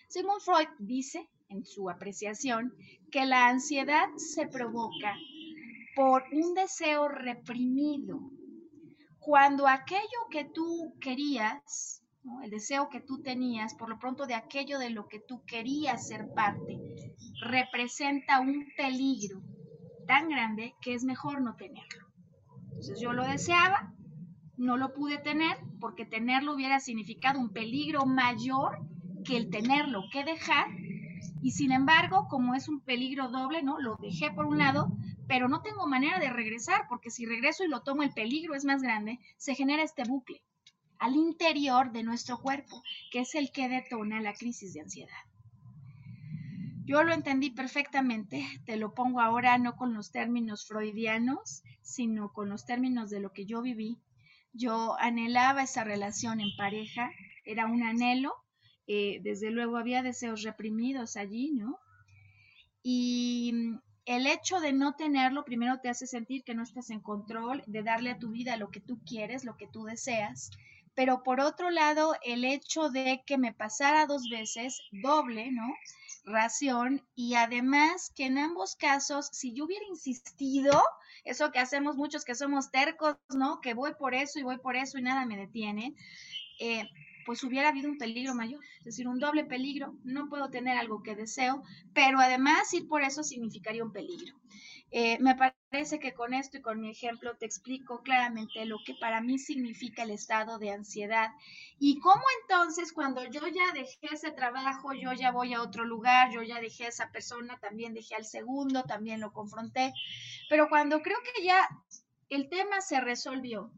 Sigmund 0.07 0.41
Freud 0.41 0.67
dice, 0.79 1.27
en 1.49 1.65
su 1.65 1.89
apreciación, 1.89 2.73
que 3.11 3.25
la 3.25 3.47
ansiedad 3.47 4.07
se 4.17 4.47
provoca 4.47 5.15
por 5.95 6.23
un 6.31 6.53
deseo 6.53 7.07
reprimido. 7.07 8.19
Cuando 9.19 9.67
aquello 9.67 10.27
que 10.29 10.45
tú 10.45 10.93
querías, 10.99 12.03
el 12.43 12.51
deseo 12.51 12.89
que 12.89 12.99
tú 12.99 13.21
tenías, 13.21 13.73
por 13.73 13.89
lo 13.89 13.99
pronto 13.99 14.25
de 14.25 14.35
aquello 14.35 14.79
de 14.79 14.89
lo 14.89 15.07
que 15.07 15.19
tú 15.19 15.43
querías 15.45 16.07
ser 16.07 16.31
parte, 16.33 16.77
representa 17.41 18.39
un 18.39 18.67
peligro 18.77 19.41
tan 20.07 20.29
grande 20.29 20.75
que 20.81 20.93
es 20.93 21.03
mejor 21.03 21.41
no 21.41 21.55
tenerlo. 21.55 22.07
Entonces 22.69 22.99
yo 22.99 23.13
lo 23.13 23.25
deseaba, 23.25 23.93
no 24.57 24.77
lo 24.77 24.93
pude 24.93 25.17
tener 25.17 25.57
porque 25.79 26.05
tenerlo 26.05 26.53
hubiera 26.53 26.79
significado 26.79 27.39
un 27.39 27.51
peligro 27.51 28.05
mayor 28.05 28.79
que 29.25 29.37
el 29.37 29.49
tenerlo 29.49 30.03
que 30.11 30.23
dejar. 30.23 30.67
Y 31.41 31.51
sin 31.51 31.71
embargo, 31.71 32.27
como 32.29 32.55
es 32.55 32.67
un 32.67 32.81
peligro 32.81 33.29
doble, 33.29 33.63
¿no? 33.63 33.79
Lo 33.79 33.97
dejé 33.97 34.31
por 34.31 34.45
un 34.45 34.57
lado, 34.57 34.91
pero 35.27 35.47
no 35.47 35.61
tengo 35.61 35.87
manera 35.87 36.19
de 36.19 36.29
regresar 36.29 36.85
porque 36.87 37.09
si 37.09 37.25
regreso 37.25 37.63
y 37.63 37.69
lo 37.69 37.81
tomo 37.81 38.03
el 38.03 38.13
peligro 38.13 38.55
es 38.55 38.65
más 38.65 38.81
grande, 38.81 39.19
se 39.37 39.55
genera 39.55 39.83
este 39.83 40.03
bucle 40.03 40.43
al 40.99 41.15
interior 41.17 41.91
de 41.91 42.01
nuestro 42.03 42.37
cuerpo, 42.37 42.81
que 43.11 43.19
es 43.19 43.35
el 43.35 43.51
que 43.51 43.67
detona 43.67 44.21
la 44.21 44.33
crisis 44.33 44.73
de 44.73 44.81
ansiedad. 44.81 45.17
Yo 46.85 47.03
lo 47.03 47.13
entendí 47.13 47.49
perfectamente, 47.49 48.45
te 48.65 48.77
lo 48.77 48.93
pongo 48.93 49.19
ahora 49.19 49.57
no 49.57 49.75
con 49.75 49.93
los 49.93 50.11
términos 50.11 50.65
freudianos, 50.65 51.63
sino 51.81 52.31
con 52.31 52.49
los 52.49 52.65
términos 52.65 53.09
de 53.09 53.19
lo 53.19 53.31
que 53.31 53.45
yo 53.45 53.61
viví. 53.61 53.99
Yo 54.53 54.95
anhelaba 54.99 55.63
esa 55.63 55.83
relación 55.83 56.39
en 56.39 56.55
pareja, 56.55 57.11
era 57.43 57.65
un 57.65 57.83
anhelo, 57.83 58.33
eh, 58.87 59.19
desde 59.23 59.51
luego 59.51 59.77
había 59.77 60.03
deseos 60.03 60.43
reprimidos 60.43 61.17
allí, 61.17 61.51
¿no? 61.51 61.79
Y 62.83 63.53
el 64.05 64.27
hecho 64.27 64.59
de 64.59 64.73
no 64.73 64.95
tenerlo 64.95 65.45
primero 65.45 65.79
te 65.79 65.89
hace 65.89 66.05
sentir 66.05 66.43
que 66.43 66.53
no 66.53 66.63
estás 66.63 66.89
en 66.89 66.99
control, 66.99 67.63
de 67.67 67.83
darle 67.83 68.11
a 68.11 68.19
tu 68.19 68.31
vida 68.31 68.57
lo 68.57 68.69
que 68.69 68.81
tú 68.81 68.99
quieres, 69.05 69.45
lo 69.45 69.55
que 69.57 69.67
tú 69.67 69.85
deseas, 69.85 70.51
pero 70.95 71.23
por 71.23 71.39
otro 71.39 71.71
lado, 71.71 72.15
el 72.23 72.45
hecho 72.45 72.89
de 72.89 73.23
que 73.25 73.37
me 73.37 73.53
pasara 73.53 74.05
dos 74.05 74.29
veces, 74.29 74.79
doble, 74.91 75.51
¿no? 75.51 75.67
Ración 76.25 77.05
y 77.15 77.35
además 77.35 78.11
que 78.15 78.25
en 78.25 78.37
ambos 78.37 78.75
casos, 78.75 79.29
si 79.31 79.53
yo 79.53 79.65
hubiera 79.65 79.85
insistido, 79.85 80.81
eso 81.23 81.51
que 81.51 81.59
hacemos 81.59 81.95
muchos 81.95 82.25
que 82.25 82.35
somos 82.35 82.71
tercos, 82.71 83.17
¿no? 83.29 83.61
Que 83.61 83.73
voy 83.73 83.93
por 83.97 84.13
eso 84.13 84.39
y 84.39 84.43
voy 84.43 84.57
por 84.57 84.75
eso 84.75 84.97
y 84.97 85.01
nada 85.01 85.25
me 85.25 85.37
detiene, 85.37 85.95
eh, 86.59 86.89
pues 87.25 87.43
hubiera 87.43 87.69
habido 87.69 87.89
un 87.89 87.97
peligro 87.97 88.35
mayor, 88.35 88.61
es 88.79 88.85
decir, 88.85 89.07
un 89.07 89.19
doble 89.19 89.45
peligro. 89.45 89.95
No 90.03 90.27
puedo 90.27 90.49
tener 90.49 90.77
algo 90.77 91.03
que 91.03 91.15
deseo, 91.15 91.63
pero 91.93 92.19
además 92.19 92.73
ir 92.73 92.87
por 92.87 93.01
eso 93.01 93.23
significaría 93.23 93.83
un 93.83 93.93
peligro. 93.93 94.35
Eh, 94.91 95.17
me 95.19 95.35
parece 95.35 95.62
que 95.73 96.13
con 96.13 96.35
esto 96.35 96.57
y 96.57 96.61
con 96.61 96.79
mi 96.79 96.91
ejemplo 96.91 97.35
te 97.35 97.47
explico 97.47 98.03
claramente 98.03 98.63
lo 98.65 98.77
que 98.85 98.93
para 98.93 99.21
mí 99.21 99.39
significa 99.39 100.03
el 100.03 100.11
estado 100.11 100.59
de 100.59 100.69
ansiedad. 100.69 101.31
Y 101.79 101.99
cómo 101.99 102.21
entonces 102.41 102.93
cuando 102.93 103.23
yo 103.25 103.41
ya 103.47 103.73
dejé 103.73 103.97
ese 104.11 104.29
trabajo, 104.29 104.93
yo 104.93 105.13
ya 105.13 105.31
voy 105.31 105.55
a 105.55 105.63
otro 105.63 105.83
lugar, 105.83 106.31
yo 106.31 106.43
ya 106.43 106.61
dejé 106.61 106.85
a 106.85 106.89
esa 106.89 107.09
persona, 107.11 107.57
también 107.57 107.95
dejé 107.95 108.13
al 108.13 108.25
segundo, 108.25 108.83
también 108.83 109.19
lo 109.19 109.33
confronté, 109.33 109.93
pero 110.47 110.69
cuando 110.69 111.01
creo 111.01 111.17
que 111.23 111.43
ya 111.43 111.67
el 112.29 112.49
tema 112.49 112.79
se 112.81 113.01
resolvió, 113.01 113.71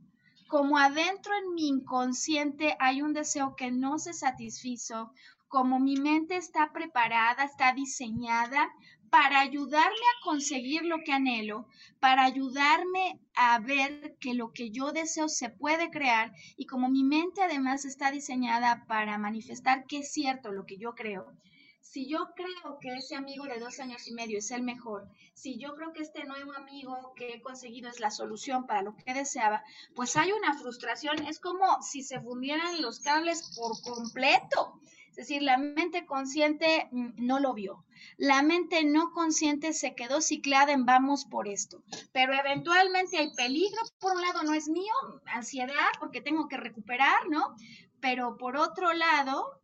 como 0.49 0.77
adentro 0.77 1.33
en 1.33 1.53
mi 1.53 1.69
inconsciente 1.69 2.75
hay 2.79 3.01
un 3.01 3.13
deseo 3.13 3.55
que 3.55 3.71
no 3.71 3.99
se 3.99 4.11
satisfizo, 4.11 5.13
como 5.47 5.79
mi 5.79 5.95
mente 5.95 6.35
está 6.35 6.73
preparada, 6.73 7.45
está 7.45 7.71
diseñada 7.71 8.69
para 9.09 9.39
ayudarme 9.39 9.95
a 9.95 10.23
conseguir 10.23 10.83
lo 10.83 10.99
que 11.03 11.11
anhelo, 11.11 11.67
para 11.99 12.23
ayudarme 12.23 13.19
a 13.35 13.59
ver 13.59 14.17
que 14.19 14.33
lo 14.33 14.51
que 14.51 14.71
yo 14.71 14.91
deseo 14.91 15.29
se 15.29 15.49
puede 15.49 15.89
crear 15.89 16.33
y 16.57 16.65
como 16.65 16.89
mi 16.89 17.03
mente 17.03 17.41
además 17.41 17.85
está 17.85 18.11
diseñada 18.11 18.85
para 18.87 19.17
manifestar 19.17 19.85
que 19.85 19.99
es 19.99 20.11
cierto 20.11 20.51
lo 20.51 20.65
que 20.65 20.77
yo 20.77 20.95
creo. 20.95 21.33
Si 21.81 22.07
yo 22.09 22.31
creo 22.35 22.79
que 22.81 22.95
ese 22.95 23.15
amigo 23.15 23.45
de 23.45 23.59
dos 23.59 23.79
años 23.79 24.07
y 24.07 24.13
medio 24.13 24.39
es 24.39 24.51
el 24.51 24.63
mejor, 24.63 25.07
si 25.33 25.57
yo 25.57 25.75
creo 25.75 25.93
que 25.93 26.01
este 26.01 26.25
nuevo 26.25 26.51
amigo 26.53 27.13
que 27.15 27.35
he 27.35 27.41
conseguido 27.41 27.89
es 27.89 27.99
la 27.99 28.11
solución 28.11 28.65
para 28.65 28.81
lo 28.81 28.95
que 28.97 29.13
deseaba, 29.13 29.63
pues 29.95 30.17
hay 30.17 30.31
una 30.31 30.57
frustración. 30.57 31.25
Es 31.25 31.39
como 31.39 31.81
si 31.83 32.01
se 32.03 32.19
fundieran 32.19 32.81
los 32.81 32.99
cables 32.99 33.55
por 33.55 33.79
completo. 33.81 34.81
Es 35.15 35.29
decir, 35.29 35.43
la 35.43 35.57
mente 35.57 36.05
consciente 36.05 36.89
mm, 36.91 37.25
no 37.25 37.39
lo 37.39 37.53
vio. 37.53 37.85
La 38.17 38.43
mente 38.43 38.83
no 38.83 39.11
consciente 39.11 39.71
se 39.71 39.95
quedó 39.95 40.19
ciclada 40.19 40.73
en 40.73 40.85
vamos 40.85 41.23
por 41.23 41.47
esto. 41.47 41.81
Pero 42.11 42.33
eventualmente 42.33 43.17
hay 43.17 43.33
peligro. 43.33 43.81
Por 43.97 44.17
un 44.17 44.21
lado 44.21 44.43
no 44.43 44.53
es 44.53 44.67
mío, 44.67 44.93
ansiedad 45.25 45.73
porque 46.01 46.19
tengo 46.19 46.49
que 46.49 46.57
recuperar, 46.57 47.29
¿no? 47.29 47.55
Pero 48.01 48.35
por 48.35 48.57
otro 48.57 48.91
lado, 48.91 49.61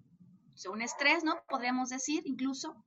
un 0.69 0.81
estrés, 0.81 1.25
¿no? 1.25 1.35
Podríamos 1.49 1.89
decir 1.89 2.23
incluso. 2.25 2.81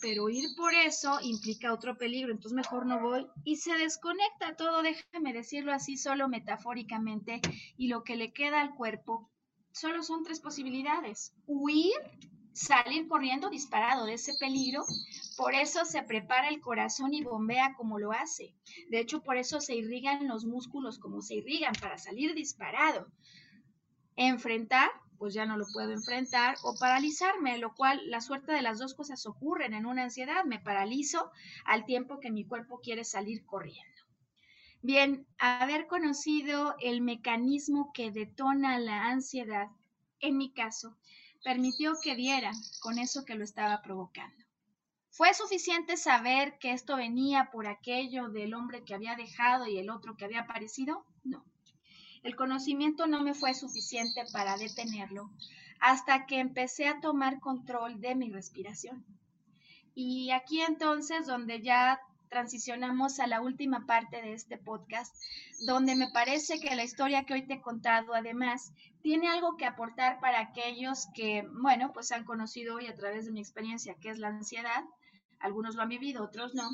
Pero 0.00 0.30
ir 0.30 0.56
por 0.56 0.72
eso 0.72 1.18
implica 1.20 1.74
otro 1.74 1.98
peligro, 1.98 2.32
entonces 2.32 2.56
mejor 2.56 2.86
no 2.86 2.98
voy 2.98 3.26
y 3.44 3.56
se 3.56 3.76
desconecta 3.76 4.56
todo, 4.56 4.80
déjame 4.80 5.34
decirlo 5.34 5.74
así 5.74 5.98
solo 5.98 6.26
metafóricamente, 6.26 7.42
y 7.76 7.88
lo 7.88 8.02
que 8.04 8.16
le 8.16 8.32
queda 8.32 8.62
al 8.62 8.74
cuerpo 8.74 9.30
solo 9.72 10.02
son 10.02 10.24
tres 10.24 10.40
posibilidades. 10.40 11.32
Huir, 11.46 11.94
salir 12.52 13.08
corriendo 13.08 13.50
disparado 13.50 14.04
de 14.06 14.14
ese 14.14 14.32
peligro. 14.38 14.84
Por 15.36 15.54
eso 15.54 15.84
se 15.84 16.02
prepara 16.02 16.48
el 16.48 16.60
corazón 16.60 17.14
y 17.14 17.22
bombea 17.22 17.74
como 17.76 17.98
lo 17.98 18.12
hace. 18.12 18.54
De 18.90 19.00
hecho, 19.00 19.22
por 19.22 19.36
eso 19.36 19.60
se 19.60 19.74
irrigan 19.74 20.28
los 20.28 20.44
músculos 20.44 20.98
como 20.98 21.22
se 21.22 21.36
irrigan, 21.36 21.72
para 21.80 21.98
salir 21.98 22.34
disparado. 22.34 23.06
Enfrentar, 24.16 24.90
pues 25.18 25.34
ya 25.34 25.46
no 25.46 25.56
lo 25.56 25.66
puedo 25.72 25.92
enfrentar, 25.92 26.56
o 26.62 26.74
paralizarme, 26.78 27.58
lo 27.58 27.74
cual 27.74 28.00
la 28.10 28.20
suerte 28.20 28.52
de 28.52 28.62
las 28.62 28.78
dos 28.78 28.94
cosas 28.94 29.24
ocurren 29.26 29.74
en 29.74 29.86
una 29.86 30.04
ansiedad. 30.04 30.44
Me 30.44 30.58
paralizo 30.58 31.30
al 31.64 31.84
tiempo 31.86 32.20
que 32.20 32.30
mi 32.30 32.44
cuerpo 32.44 32.80
quiere 32.80 33.04
salir 33.04 33.44
corriendo. 33.46 33.99
Bien, 34.82 35.26
haber 35.38 35.86
conocido 35.86 36.74
el 36.80 37.02
mecanismo 37.02 37.92
que 37.92 38.10
detona 38.10 38.78
la 38.78 39.08
ansiedad, 39.08 39.68
en 40.20 40.38
mi 40.38 40.52
caso, 40.52 40.96
permitió 41.44 41.94
que 42.02 42.14
viera 42.14 42.52
con 42.80 42.98
eso 42.98 43.26
que 43.26 43.34
lo 43.34 43.44
estaba 43.44 43.82
provocando. 43.82 44.42
¿Fue 45.10 45.34
suficiente 45.34 45.98
saber 45.98 46.58
que 46.58 46.72
esto 46.72 46.96
venía 46.96 47.50
por 47.52 47.66
aquello 47.66 48.30
del 48.30 48.54
hombre 48.54 48.82
que 48.84 48.94
había 48.94 49.16
dejado 49.16 49.66
y 49.66 49.76
el 49.76 49.90
otro 49.90 50.16
que 50.16 50.24
había 50.24 50.42
aparecido? 50.42 51.04
No. 51.24 51.44
El 52.22 52.34
conocimiento 52.34 53.06
no 53.06 53.22
me 53.22 53.34
fue 53.34 53.52
suficiente 53.52 54.24
para 54.32 54.56
detenerlo 54.56 55.30
hasta 55.80 56.24
que 56.26 56.38
empecé 56.38 56.86
a 56.86 57.00
tomar 57.00 57.40
control 57.40 58.00
de 58.00 58.14
mi 58.14 58.30
respiración. 58.30 59.04
Y 59.94 60.30
aquí 60.30 60.60
entonces 60.62 61.26
donde 61.26 61.60
ya 61.60 62.00
transicionamos 62.30 63.20
a 63.20 63.26
la 63.26 63.42
última 63.42 63.84
parte 63.86 64.22
de 64.22 64.32
este 64.32 64.56
podcast, 64.56 65.14
donde 65.66 65.96
me 65.96 66.08
parece 66.10 66.60
que 66.60 66.74
la 66.76 66.84
historia 66.84 67.24
que 67.24 67.34
hoy 67.34 67.42
te 67.42 67.54
he 67.54 67.60
contado 67.60 68.14
además 68.14 68.72
tiene 69.02 69.28
algo 69.28 69.56
que 69.56 69.66
aportar 69.66 70.20
para 70.20 70.40
aquellos 70.40 71.08
que, 71.14 71.46
bueno, 71.60 71.92
pues 71.92 72.12
han 72.12 72.24
conocido 72.24 72.76
hoy 72.76 72.86
a 72.86 72.96
través 72.96 73.26
de 73.26 73.32
mi 73.32 73.40
experiencia, 73.40 73.96
que 74.00 74.10
es 74.10 74.18
la 74.18 74.28
ansiedad, 74.28 74.84
algunos 75.40 75.74
lo 75.74 75.82
han 75.82 75.88
vivido, 75.88 76.24
otros 76.24 76.54
no. 76.54 76.68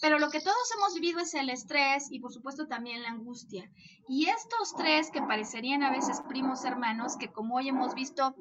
Pero 0.00 0.18
lo 0.18 0.30
que 0.30 0.40
todos 0.40 0.72
hemos 0.76 0.94
vivido 0.94 1.20
es 1.20 1.34
el 1.34 1.50
estrés 1.50 2.10
y 2.10 2.20
por 2.20 2.32
supuesto 2.32 2.66
también 2.66 3.02
la 3.02 3.10
angustia. 3.10 3.70
Y 4.08 4.28
estos 4.28 4.74
tres 4.76 5.10
que 5.10 5.22
parecerían 5.22 5.82
a 5.82 5.90
veces 5.90 6.20
primos 6.28 6.64
hermanos, 6.64 7.16
que 7.16 7.32
como 7.32 7.56
hoy 7.56 7.68
hemos 7.68 7.94
visto, 7.94 8.34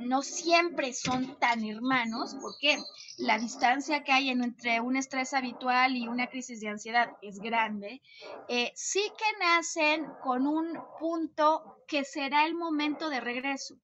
no 0.00 0.22
siempre 0.22 0.92
son 0.92 1.38
tan 1.38 1.64
hermanos, 1.64 2.36
porque 2.40 2.78
la 3.18 3.38
distancia 3.38 4.04
que 4.04 4.12
hay 4.12 4.30
entre 4.30 4.80
un 4.80 4.96
estrés 4.96 5.32
habitual 5.34 5.96
y 5.96 6.08
una 6.08 6.28
crisis 6.28 6.60
de 6.60 6.68
ansiedad 6.68 7.12
es 7.22 7.38
grande, 7.38 8.02
eh, 8.48 8.72
sí 8.74 9.02
que 9.16 9.38
nacen 9.44 10.06
con 10.22 10.46
un 10.46 10.78
punto 10.98 11.78
que 11.88 12.04
será 12.04 12.46
el 12.46 12.54
momento 12.54 13.08
de 13.08 13.20
regreso 13.20 13.76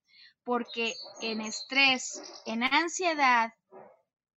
porque 0.45 0.95
en 1.21 1.43
estrés, 1.43 2.43
en 2.47 2.65
ansiedad 2.65 3.53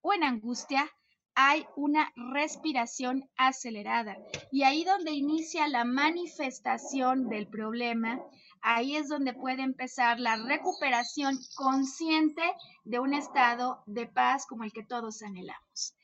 o 0.03 0.13
en 0.13 0.23
angustia, 0.23 0.87
hay 1.33 1.65
una 1.75 2.11
respiración 2.15 3.27
acelerada. 3.37 4.17
Y 4.51 4.63
ahí 4.63 4.83
donde 4.83 5.11
inicia 5.11 5.67
la 5.67 5.85
manifestación 5.85 7.29
del 7.29 7.47
problema, 7.47 8.21
ahí 8.61 8.95
es 8.95 9.07
donde 9.07 9.33
puede 9.33 9.63
empezar 9.63 10.19
la 10.19 10.35
recuperación 10.35 11.39
consciente 11.55 12.43
de 12.83 12.99
un 12.99 13.13
estado 13.13 13.81
de 13.87 14.05
paz 14.05 14.45
como 14.45 14.63
el 14.63 14.73
que 14.73 14.83
todos 14.83 15.23
anhelamos. 15.23 15.95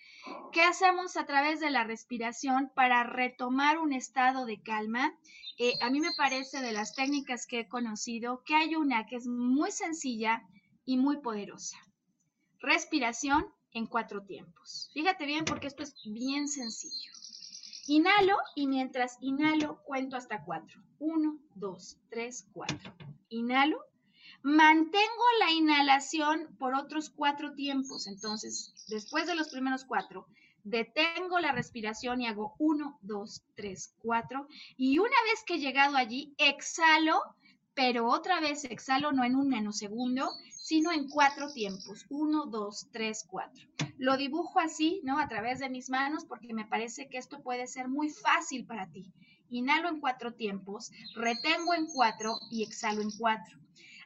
¿Qué 0.51 0.61
hacemos 0.61 1.17
a 1.17 1.25
través 1.25 1.59
de 1.59 1.69
la 1.69 1.83
respiración 1.83 2.71
para 2.75 3.03
retomar 3.03 3.77
un 3.79 3.93
estado 3.93 4.45
de 4.45 4.61
calma? 4.61 5.13
Eh, 5.57 5.73
a 5.81 5.89
mí 5.89 5.99
me 5.99 6.13
parece 6.17 6.61
de 6.61 6.71
las 6.71 6.95
técnicas 6.95 7.45
que 7.45 7.61
he 7.61 7.67
conocido 7.67 8.43
que 8.45 8.55
hay 8.55 8.75
una 8.75 9.05
que 9.05 9.17
es 9.17 9.27
muy 9.27 9.71
sencilla 9.71 10.41
y 10.85 10.97
muy 10.97 11.17
poderosa. 11.17 11.77
Respiración 12.59 13.45
en 13.73 13.85
cuatro 13.85 14.23
tiempos. 14.23 14.89
Fíjate 14.93 15.25
bien 15.25 15.45
porque 15.45 15.67
esto 15.67 15.83
es 15.83 15.95
bien 16.05 16.47
sencillo. 16.47 17.11
Inhalo 17.87 18.37
y 18.55 18.67
mientras 18.67 19.17
inhalo 19.19 19.81
cuento 19.83 20.15
hasta 20.15 20.43
cuatro. 20.43 20.81
Uno, 20.99 21.39
dos, 21.55 21.97
tres, 22.09 22.47
cuatro. 22.53 22.93
Inhalo. 23.29 23.83
Mantengo 24.41 25.23
la 25.39 25.51
inhalación 25.51 26.55
por 26.59 26.75
otros 26.75 27.09
cuatro 27.09 27.53
tiempos. 27.55 28.07
Entonces, 28.07 28.73
después 28.87 29.25
de 29.27 29.35
los 29.35 29.49
primeros 29.49 29.85
cuatro, 29.85 30.27
detengo 30.63 31.39
la 31.39 31.51
respiración 31.51 32.21
y 32.21 32.27
hago 32.27 32.55
uno, 32.59 32.99
dos, 33.01 33.43
tres, 33.55 33.95
cuatro. 34.01 34.47
Y 34.77 34.99
una 34.99 35.15
vez 35.25 35.43
que 35.45 35.55
he 35.55 35.59
llegado 35.59 35.97
allí, 35.97 36.33
exhalo, 36.37 37.21
pero 37.73 38.07
otra 38.07 38.39
vez 38.39 38.65
exhalo 38.65 39.11
no 39.11 39.23
en 39.23 39.35
un 39.35 39.49
nanosegundo, 39.49 40.29
sino 40.69 40.91
en 40.91 41.09
cuatro 41.09 41.51
tiempos. 41.51 42.05
Uno, 42.11 42.45
dos, 42.45 42.89
tres, 42.91 43.25
cuatro. 43.27 43.67
Lo 43.97 44.17
dibujo 44.17 44.59
así, 44.59 45.01
¿no? 45.03 45.17
A 45.17 45.27
través 45.27 45.57
de 45.57 45.67
mis 45.67 45.89
manos 45.89 46.25
porque 46.25 46.53
me 46.53 46.63
parece 46.63 47.09
que 47.09 47.17
esto 47.17 47.41
puede 47.41 47.65
ser 47.65 47.87
muy 47.87 48.11
fácil 48.11 48.67
para 48.67 48.85
ti. 48.91 49.11
Inhalo 49.49 49.89
en 49.89 49.99
cuatro 49.99 50.35
tiempos, 50.35 50.91
retengo 51.15 51.73
en 51.73 51.87
cuatro 51.87 52.35
y 52.51 52.61
exhalo 52.61 53.01
en 53.01 53.09
cuatro. 53.17 53.57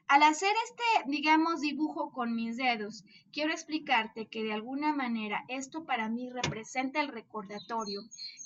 Al 0.08 0.24
hacer 0.24 0.54
este, 0.64 1.12
digamos, 1.12 1.60
dibujo 1.60 2.14
con 2.14 2.34
mis 2.34 2.56
dedos, 2.56 3.04
quiero 3.34 3.52
explicarte 3.52 4.30
que 4.30 4.44
de 4.44 4.54
alguna 4.54 4.96
manera 4.96 5.44
esto 5.50 5.84
para 5.84 6.08
mí 6.08 6.30
representa 6.30 7.02
el 7.02 7.10
recordatorio 7.10 8.04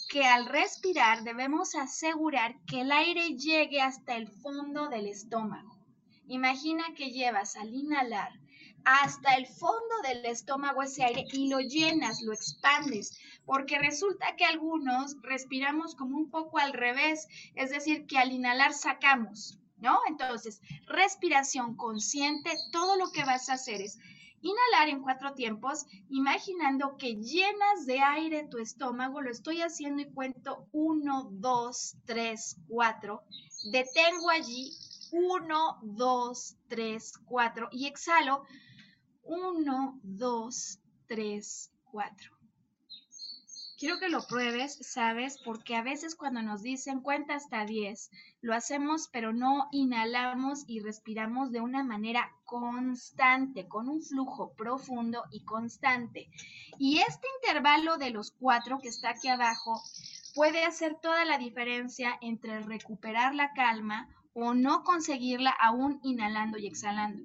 que 0.10 0.24
al 0.26 0.48
respirar 0.48 1.24
debemos 1.24 1.76
asegurar 1.76 2.56
que 2.66 2.82
el 2.82 2.92
aire 2.92 3.36
llegue 3.36 3.80
hasta 3.80 4.16
el 4.16 4.28
fondo 4.28 4.90
del 4.90 5.06
estómago. 5.06 5.77
Imagina 6.28 6.84
que 6.96 7.12
llevas 7.12 7.56
al 7.56 7.74
inhalar 7.74 8.32
hasta 8.84 9.36
el 9.36 9.48
fondo 9.48 10.02
del 10.04 10.26
estómago 10.26 10.82
ese 10.82 11.04
aire 11.04 11.26
y 11.34 11.50
lo 11.50 11.60
llenas, 11.60 12.22
lo 12.22 12.32
expandes, 12.32 13.20
porque 13.46 13.78
resulta 13.80 14.36
que 14.38 14.46
algunos 14.46 15.16
respiramos 15.22 15.96
como 15.96 16.18
un 16.18 16.30
poco 16.30 16.58
al 16.58 16.74
revés, 16.74 17.28
es 17.56 17.70
decir, 17.70 18.06
que 18.06 18.18
al 18.18 18.32
inhalar 18.32 18.74
sacamos, 18.74 19.58
¿no? 19.78 20.00
Entonces, 20.08 20.62
respiración 20.88 21.76
consciente, 21.76 22.52
todo 22.72 22.96
lo 22.96 23.12
que 23.12 23.26
vas 23.26 23.50
a 23.50 23.54
hacer 23.54 23.82
es 23.82 24.00
inhalar 24.42 24.90
en 24.90 25.02
cuatro 25.02 25.34
tiempos, 25.34 25.86
imaginando 26.10 26.96
que 26.98 27.16
llenas 27.16 27.86
de 27.86 28.00
aire 28.00 28.48
tu 28.48 28.58
estómago, 28.60 29.22
lo 29.22 29.32
estoy 29.32 29.62
haciendo 29.62 30.02
y 30.02 30.12
cuento 30.12 30.68
uno, 30.72 31.30
dos, 31.32 31.96
tres, 32.06 32.58
cuatro, 32.68 33.24
detengo 33.72 34.30
allí, 34.30 34.72
uno, 35.12 35.80
dos, 35.82 36.58
tres, 36.68 37.14
cuatro, 37.26 37.70
y 37.72 37.88
exhalo, 37.88 38.44
uno, 39.24 40.00
dos, 40.04 40.80
tres, 41.08 41.72
cuatro. 41.84 42.38
Quiero 43.80 44.00
que 44.00 44.10
lo 44.10 44.26
pruebes, 44.26 44.76
¿sabes? 44.82 45.38
Porque 45.46 45.76
a 45.76 45.84
veces 45.84 46.16
cuando 46.16 46.42
nos 46.42 46.64
dicen 46.64 47.00
cuenta 47.00 47.36
hasta 47.36 47.64
10, 47.64 48.10
lo 48.42 48.56
hacemos 48.56 49.08
pero 49.08 49.34
no 49.34 49.68
inhalamos 49.72 50.64
y 50.66 50.80
respiramos 50.80 51.52
de 51.52 51.62
una 51.62 51.84
manera 51.84 52.32
constante, 52.44 53.68
con 53.68 53.88
un 53.88 54.02
flujo 54.02 54.54
profundo 54.54 55.26
y 55.30 55.44
constante. 55.44 56.28
Y 56.80 57.02
este 57.02 57.28
intervalo 57.40 57.98
de 57.98 58.10
los 58.10 58.32
cuatro 58.32 58.80
que 58.80 58.88
está 58.88 59.12
aquí 59.12 59.28
abajo 59.28 59.80
puede 60.34 60.66
hacer 60.66 60.96
toda 61.00 61.24
la 61.26 61.38
diferencia 61.38 62.18
entre 62.22 62.62
recuperar 62.62 63.36
la 63.36 63.54
calma 63.54 64.10
o 64.40 64.54
no 64.54 64.84
conseguirla 64.84 65.50
aún 65.50 66.00
inhalando 66.04 66.60
y 66.60 66.68
exhalando. 66.68 67.24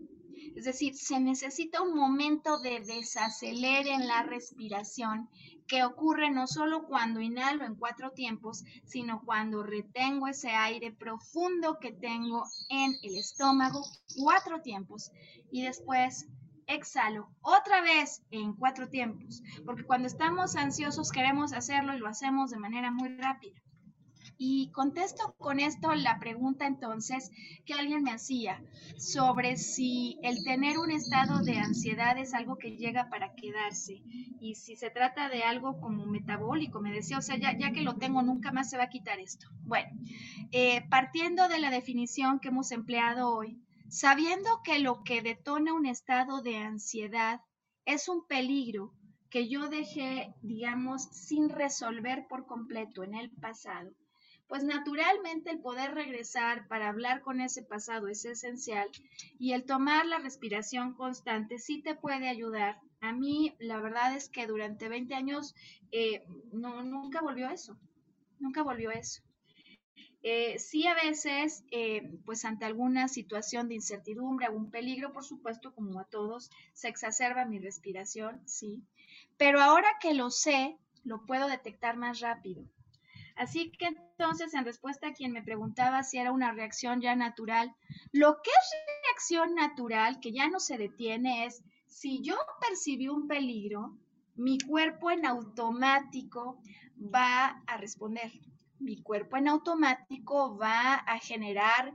Es 0.56 0.64
decir, 0.64 0.94
se 0.96 1.20
necesita 1.20 1.82
un 1.82 1.94
momento 1.94 2.58
de 2.58 2.80
desacelerar 2.80 3.86
en 3.86 4.08
la 4.08 4.22
respiración 4.22 5.28
que 5.66 5.84
ocurre 5.84 6.30
no 6.30 6.46
solo 6.46 6.86
cuando 6.86 7.20
inhalo 7.20 7.66
en 7.66 7.74
cuatro 7.74 8.12
tiempos, 8.12 8.64
sino 8.86 9.20
cuando 9.26 9.62
retengo 9.62 10.26
ese 10.26 10.52
aire 10.52 10.90
profundo 10.90 11.78
que 11.78 11.92
tengo 11.92 12.44
en 12.70 12.94
el 13.02 13.18
estómago, 13.18 13.82
cuatro 14.16 14.62
tiempos, 14.62 15.10
y 15.50 15.62
después 15.62 16.28
exhalo 16.66 17.28
otra 17.42 17.82
vez 17.82 18.22
en 18.30 18.54
cuatro 18.54 18.88
tiempos, 18.88 19.42
porque 19.66 19.84
cuando 19.84 20.08
estamos 20.08 20.56
ansiosos 20.56 21.10
queremos 21.10 21.52
hacerlo 21.52 21.94
y 21.94 21.98
lo 21.98 22.08
hacemos 22.08 22.50
de 22.50 22.58
manera 22.58 22.90
muy 22.90 23.14
rápida. 23.16 23.60
Y 24.44 24.72
contesto 24.72 25.36
con 25.38 25.60
esto 25.60 25.94
la 25.94 26.18
pregunta 26.18 26.66
entonces 26.66 27.30
que 27.64 27.74
alguien 27.74 28.02
me 28.02 28.10
hacía 28.10 28.60
sobre 28.98 29.56
si 29.56 30.18
el 30.24 30.42
tener 30.42 30.78
un 30.78 30.90
estado 30.90 31.44
de 31.44 31.58
ansiedad 31.58 32.18
es 32.18 32.34
algo 32.34 32.58
que 32.58 32.76
llega 32.76 33.08
para 33.08 33.36
quedarse 33.36 34.02
y 34.40 34.56
si 34.56 34.74
se 34.74 34.90
trata 34.90 35.28
de 35.28 35.44
algo 35.44 35.80
como 35.80 36.06
metabólico, 36.06 36.80
me 36.80 36.90
decía, 36.90 37.18
o 37.18 37.22
sea, 37.22 37.36
ya, 37.36 37.70
que 37.70 37.82
lo 37.82 37.98
tengo 37.98 38.20
nunca 38.22 38.50
más 38.50 38.68
se 38.68 38.76
va 38.76 38.82
a 38.82 38.90
quitar 38.90 39.20
esto. 39.20 39.46
Bueno, 39.60 39.92
eh, 40.50 40.82
partiendo 40.90 41.46
de 41.46 41.60
la 41.60 41.70
definición 41.70 42.40
que 42.40 42.48
hemos 42.48 42.72
empleado 42.72 43.30
hoy, 43.30 43.62
sabiendo 43.88 44.60
que 44.64 44.80
lo 44.80 45.04
que 45.04 45.22
detona 45.22 45.72
un 45.72 45.86
estado 45.86 46.42
de 46.42 46.56
ansiedad 46.56 47.42
es 47.84 48.08
un 48.08 48.26
peligro 48.26 48.92
que 49.30 49.48
yo 49.48 49.68
dejé, 49.68 50.34
digamos, 50.42 51.04
sin 51.12 51.48
resolver 51.48 52.26
por 52.28 52.44
completo 52.46 53.04
en 53.04 53.14
el 53.14 53.30
pasado, 53.30 53.92
pues 54.52 54.64
naturalmente 54.64 55.50
el 55.50 55.60
poder 55.60 55.94
regresar 55.94 56.68
para 56.68 56.90
hablar 56.90 57.22
con 57.22 57.40
ese 57.40 57.62
pasado 57.62 58.08
es 58.08 58.22
esencial 58.26 58.86
y 59.38 59.54
el 59.54 59.64
tomar 59.64 60.04
la 60.04 60.18
respiración 60.18 60.92
constante 60.92 61.58
sí 61.58 61.80
te 61.80 61.94
puede 61.94 62.28
ayudar. 62.28 62.78
A 63.00 63.14
mí 63.14 63.54
la 63.58 63.80
verdad 63.80 64.14
es 64.14 64.28
que 64.28 64.46
durante 64.46 64.90
20 64.90 65.14
años 65.14 65.54
eh, 65.90 66.22
no, 66.52 66.82
nunca 66.82 67.22
volvió 67.22 67.48
eso, 67.48 67.78
nunca 68.40 68.62
volvió 68.62 68.90
eso. 68.90 69.22
Eh, 70.22 70.58
sí 70.58 70.86
a 70.86 70.94
veces, 70.96 71.64
eh, 71.70 72.02
pues 72.26 72.44
ante 72.44 72.66
alguna 72.66 73.08
situación 73.08 73.68
de 73.68 73.76
incertidumbre, 73.76 74.44
algún 74.44 74.70
peligro, 74.70 75.14
por 75.14 75.24
supuesto, 75.24 75.74
como 75.74 75.98
a 75.98 76.04
todos, 76.04 76.50
se 76.74 76.88
exacerba 76.88 77.46
mi 77.46 77.58
respiración, 77.58 78.42
sí. 78.44 78.82
Pero 79.38 79.62
ahora 79.62 79.88
que 79.98 80.12
lo 80.12 80.30
sé, 80.30 80.76
lo 81.04 81.24
puedo 81.24 81.48
detectar 81.48 81.96
más 81.96 82.20
rápido. 82.20 82.66
Así 83.36 83.70
que 83.72 83.86
entonces, 83.86 84.54
en 84.54 84.64
respuesta 84.64 85.08
a 85.08 85.12
quien 85.12 85.32
me 85.32 85.42
preguntaba 85.42 86.02
si 86.02 86.18
era 86.18 86.32
una 86.32 86.52
reacción 86.52 87.00
ya 87.00 87.16
natural, 87.16 87.74
lo 88.12 88.36
que 88.42 88.50
es 88.50 88.72
reacción 89.08 89.54
natural, 89.54 90.20
que 90.20 90.32
ya 90.32 90.48
no 90.48 90.60
se 90.60 90.78
detiene, 90.78 91.46
es 91.46 91.62
si 91.86 92.22
yo 92.22 92.36
percibí 92.60 93.08
un 93.08 93.28
peligro, 93.28 93.96
mi 94.34 94.58
cuerpo 94.58 95.10
en 95.10 95.26
automático 95.26 96.60
va 96.96 97.62
a 97.66 97.76
responder. 97.76 98.32
Mi 98.78 99.02
cuerpo 99.02 99.36
en 99.36 99.48
automático 99.48 100.56
va 100.56 100.94
a 100.94 101.18
generar 101.18 101.92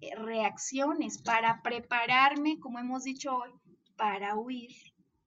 eh, 0.00 0.14
reacciones 0.16 1.20
para 1.20 1.62
prepararme, 1.62 2.58
como 2.60 2.78
hemos 2.78 3.04
dicho 3.04 3.36
hoy, 3.36 3.50
para 3.96 4.36
huir 4.36 4.70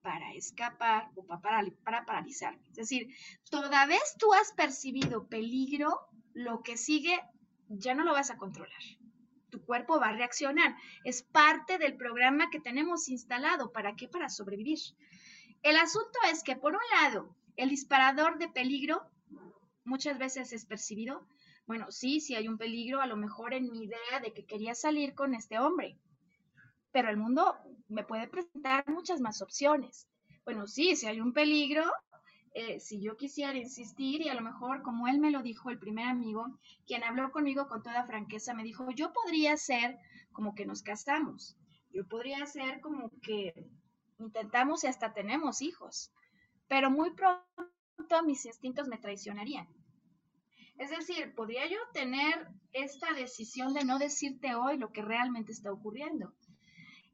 para 0.06 0.32
escapar 0.34 1.10
o 1.16 1.26
para, 1.26 1.64
para 1.82 2.06
paralizar. 2.06 2.56
Es 2.70 2.76
decir, 2.76 3.12
toda 3.50 3.86
vez 3.86 4.14
tú 4.16 4.32
has 4.34 4.52
percibido 4.52 5.26
peligro, 5.26 5.98
lo 6.32 6.62
que 6.62 6.76
sigue 6.76 7.18
ya 7.68 7.92
no 7.92 8.04
lo 8.04 8.12
vas 8.12 8.30
a 8.30 8.36
controlar. 8.36 8.80
Tu 9.50 9.60
cuerpo 9.64 9.98
va 9.98 10.10
a 10.10 10.12
reaccionar. 10.12 10.76
Es 11.02 11.24
parte 11.24 11.78
del 11.78 11.96
programa 11.96 12.50
que 12.50 12.60
tenemos 12.60 13.08
instalado. 13.08 13.72
¿Para 13.72 13.96
qué? 13.96 14.06
Para 14.06 14.28
sobrevivir. 14.28 14.78
El 15.64 15.74
asunto 15.74 16.20
es 16.30 16.44
que, 16.44 16.54
por 16.54 16.74
un 16.74 17.02
lado, 17.02 17.34
el 17.56 17.70
disparador 17.70 18.38
de 18.38 18.48
peligro 18.48 19.10
muchas 19.82 20.18
veces 20.18 20.52
es 20.52 20.66
percibido. 20.66 21.26
Bueno, 21.66 21.90
sí, 21.90 22.20
si 22.20 22.36
hay 22.36 22.46
un 22.46 22.58
peligro, 22.58 23.00
a 23.00 23.06
lo 23.06 23.16
mejor 23.16 23.54
en 23.54 23.72
mi 23.72 23.82
idea 23.82 24.20
de 24.22 24.32
que 24.32 24.46
quería 24.46 24.76
salir 24.76 25.16
con 25.16 25.34
este 25.34 25.58
hombre 25.58 25.98
pero 26.96 27.10
el 27.10 27.18
mundo 27.18 27.58
me 27.88 28.04
puede 28.04 28.26
presentar 28.26 28.88
muchas 28.88 29.20
más 29.20 29.42
opciones. 29.42 30.08
Bueno, 30.46 30.66
sí, 30.66 30.96
si 30.96 31.06
hay 31.06 31.20
un 31.20 31.34
peligro, 31.34 31.84
eh, 32.54 32.80
si 32.80 33.02
yo 33.02 33.18
quisiera 33.18 33.54
insistir 33.54 34.22
y 34.22 34.30
a 34.30 34.34
lo 34.34 34.40
mejor 34.40 34.80
como 34.80 35.06
él 35.06 35.20
me 35.20 35.30
lo 35.30 35.42
dijo, 35.42 35.68
el 35.68 35.78
primer 35.78 36.06
amigo, 36.08 36.58
quien 36.86 37.04
habló 37.04 37.30
conmigo 37.32 37.68
con 37.68 37.82
toda 37.82 38.06
franqueza, 38.06 38.54
me 38.54 38.64
dijo, 38.64 38.90
yo 38.92 39.12
podría 39.12 39.58
ser 39.58 39.98
como 40.32 40.54
que 40.54 40.64
nos 40.64 40.82
casamos, 40.82 41.58
yo 41.92 42.08
podría 42.08 42.46
ser 42.46 42.80
como 42.80 43.10
que 43.20 43.52
intentamos 44.18 44.82
y 44.82 44.86
hasta 44.86 45.12
tenemos 45.12 45.60
hijos, 45.60 46.10
pero 46.66 46.90
muy 46.90 47.10
pronto 47.10 48.22
mis 48.24 48.46
instintos 48.46 48.88
me 48.88 48.96
traicionarían. 48.96 49.68
Es 50.78 50.88
decir, 50.88 51.34
podría 51.34 51.66
yo 51.66 51.76
tener 51.92 52.48
esta 52.72 53.12
decisión 53.12 53.74
de 53.74 53.84
no 53.84 53.98
decirte 53.98 54.54
hoy 54.54 54.78
lo 54.78 54.92
que 54.92 55.02
realmente 55.02 55.52
está 55.52 55.70
ocurriendo 55.70 56.32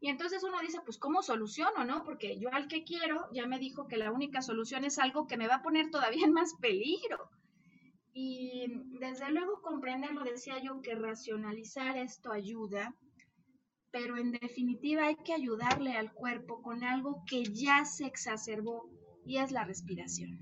Y 0.02 0.08
entonces 0.08 0.42
uno 0.42 0.58
dice, 0.60 0.80
pues, 0.84 0.98
¿cómo 0.98 1.22
soluciono, 1.22 1.84
no? 1.84 2.02
Porque 2.02 2.36
yo 2.36 2.52
al 2.52 2.66
que 2.66 2.82
quiero 2.82 3.28
ya 3.32 3.46
me 3.46 3.60
dijo 3.60 3.86
que 3.86 3.96
la 3.96 4.10
única 4.10 4.42
solución 4.42 4.84
es 4.84 4.98
algo 4.98 5.28
que 5.28 5.36
me 5.36 5.46
va 5.46 5.56
a 5.56 5.62
poner 5.62 5.92
todavía 5.92 6.26
en 6.26 6.32
más 6.32 6.54
peligro. 6.60 7.30
Y 8.12 8.66
desde 8.98 9.30
luego 9.30 9.62
comprenderlo, 9.62 10.24
decía 10.24 10.58
yo, 10.60 10.82
que 10.82 10.96
racionalizar 10.96 11.96
esto 11.96 12.32
ayuda, 12.32 12.96
pero 13.92 14.16
en 14.18 14.32
definitiva 14.32 15.06
hay 15.06 15.14
que 15.24 15.34
ayudarle 15.34 15.92
al 15.92 16.12
cuerpo 16.12 16.62
con 16.62 16.82
algo 16.82 17.22
que 17.24 17.44
ya 17.44 17.84
se 17.84 18.04
exacerbó 18.04 18.90
y 19.24 19.36
es 19.36 19.52
la 19.52 19.64
respiración. 19.64 20.36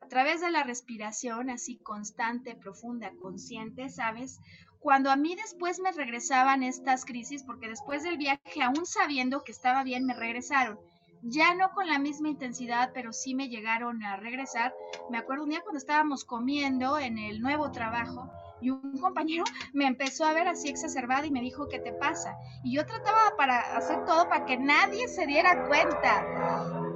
A 0.00 0.08
través 0.08 0.40
de 0.40 0.50
la 0.50 0.64
respiración, 0.64 1.48
así 1.48 1.78
constante, 1.78 2.56
profunda, 2.56 3.12
consciente, 3.22 3.88
¿sabes? 3.88 4.40
Cuando 4.84 5.10
a 5.10 5.16
mí 5.16 5.34
después 5.34 5.80
me 5.80 5.92
regresaban 5.92 6.62
estas 6.62 7.06
crisis, 7.06 7.42
porque 7.42 7.70
después 7.70 8.02
del 8.02 8.18
viaje, 8.18 8.62
aún 8.62 8.84
sabiendo 8.84 9.42
que 9.42 9.50
estaba 9.50 9.82
bien, 9.82 10.04
me 10.04 10.12
regresaron. 10.12 10.78
Ya 11.22 11.54
no 11.54 11.70
con 11.70 11.86
la 11.86 11.98
misma 11.98 12.28
intensidad, 12.28 12.90
pero 12.92 13.14
sí 13.14 13.34
me 13.34 13.48
llegaron 13.48 14.02
a 14.02 14.18
regresar. 14.18 14.74
Me 15.08 15.16
acuerdo 15.16 15.44
un 15.44 15.48
día 15.48 15.62
cuando 15.62 15.78
estábamos 15.78 16.26
comiendo 16.26 16.98
en 16.98 17.16
el 17.16 17.40
nuevo 17.40 17.72
trabajo 17.72 18.30
y 18.60 18.68
un 18.68 18.98
compañero 18.98 19.44
me 19.72 19.86
empezó 19.86 20.26
a 20.26 20.34
ver 20.34 20.48
así 20.48 20.68
exacerbada 20.68 21.24
y 21.24 21.30
me 21.30 21.40
dijo, 21.40 21.66
¿qué 21.66 21.78
te 21.78 21.94
pasa? 21.94 22.36
Y 22.62 22.76
yo 22.76 22.84
trataba 22.84 23.34
para 23.38 23.60
hacer 23.78 24.04
todo 24.04 24.28
para 24.28 24.44
que 24.44 24.58
nadie 24.58 25.08
se 25.08 25.26
diera 25.26 25.66
cuenta. 25.66 26.26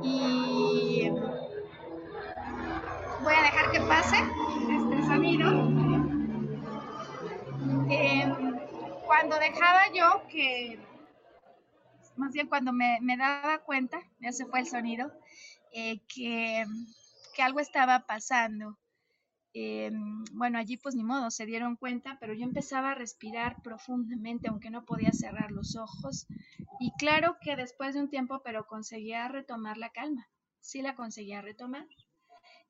Y 0.02 1.08
voy 3.24 3.34
a 3.34 3.42
dejar 3.44 3.70
que 3.72 3.80
pase 3.80 4.16
este. 4.18 5.77
Em, 7.90 8.58
cuando 9.06 9.38
dejaba 9.38 9.92
yo 9.94 10.26
que, 10.28 10.78
más 12.16 12.32
bien 12.32 12.46
cuando 12.48 12.72
me, 12.72 12.98
daba 13.16 13.60
cuenta, 13.60 13.98
ya 14.20 14.32
se 14.32 14.46
fue 14.46 14.60
el 14.60 14.66
sonido, 14.66 15.10
eh, 15.72 16.00
que, 16.06 16.66
que, 17.34 17.42
algo 17.42 17.60
estaba 17.60 18.00
pasando. 18.06 18.78
Em, 19.54 20.24
bueno, 20.32 20.58
allí 20.58 20.76
pues 20.76 20.94
ni 20.94 21.02
modo, 21.02 21.30
se 21.30 21.46
dieron 21.46 21.76
cuenta, 21.76 22.18
pero 22.20 22.34
yo 22.34 22.44
empezaba 22.44 22.90
a 22.90 22.94
respirar 22.94 23.62
profundamente, 23.62 24.48
aunque 24.48 24.70
no 24.70 24.84
podía 24.84 25.12
cerrar 25.12 25.50
los 25.50 25.76
ojos. 25.76 26.26
Y 26.80 26.92
claro 26.98 27.38
que 27.40 27.56
después 27.56 27.94
de 27.94 28.00
un 28.00 28.10
tiempo, 28.10 28.42
pero 28.44 28.66
conseguía 28.66 29.28
retomar 29.28 29.78
la 29.78 29.90
calma. 29.90 30.28
Sí 30.60 30.82
la 30.82 30.94
conseguía 30.94 31.40
retomar. 31.40 31.86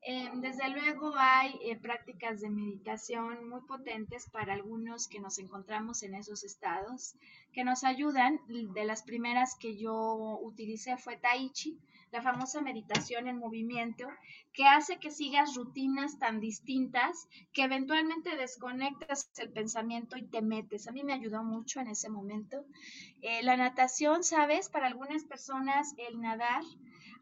Eh, 0.03 0.31
desde 0.35 0.69
luego 0.71 1.13
hay 1.17 1.59
eh, 1.63 1.77
prácticas 1.77 2.41
de 2.41 2.51
meditación 2.51 3.49
muy 3.49 3.61
potentes 3.63 4.31
para 4.31 4.55
algunos 4.55 5.09
que 5.09 5.21
nos 5.21 5.39
encontramos 5.39 6.03
en 6.03 6.15
esos 6.15 6.45
estados, 6.45 7.15
que 7.53 7.65
nos 7.65 7.85
ayudan. 7.85 8.41
De 8.49 8.85
las 8.85 9.03
primeras 9.03 9.57
que 9.57 9.77
yo 9.77 10.39
utilicé 10.41 10.97
fue 10.97 11.17
Tai 11.17 11.51
Chi, 11.51 11.79
la 12.13 12.23
famosa 12.23 12.61
meditación 12.63 13.27
en 13.27 13.39
movimiento, 13.39 14.07
que 14.53 14.65
hace 14.65 14.99
que 14.99 15.11
sigas 15.11 15.55
rutinas 15.55 16.19
tan 16.19 16.41
distintas 16.41 17.29
que 17.53 17.65
eventualmente 17.65 18.37
desconectas 18.37 19.31
el 19.39 19.51
pensamiento 19.51 20.17
y 20.17 20.23
te 20.23 20.43
metes. 20.43 20.89
A 20.89 20.93
mí 20.93 21.03
me 21.03 21.13
ayudó 21.13 21.43
mucho 21.43 21.81
en 21.81 21.89
ese 21.89 22.09
momento. 22.09 22.65
Eh, 23.21 23.43
la 23.43 23.57
natación, 23.57 24.23
¿sabes? 24.23 24.69
Para 24.69 24.87
algunas 24.87 25.25
personas 25.25 25.95
el 25.99 26.21
nadar 26.21 26.63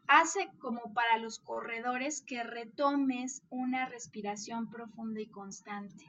hace 0.07 0.49
como 0.59 0.93
para 0.93 1.17
los 1.17 1.39
corredores 1.39 2.21
que 2.21 2.43
retomes 2.43 3.43
una 3.49 3.87
respiración 3.87 4.69
profunda 4.69 5.21
y 5.21 5.27
constante. 5.27 6.05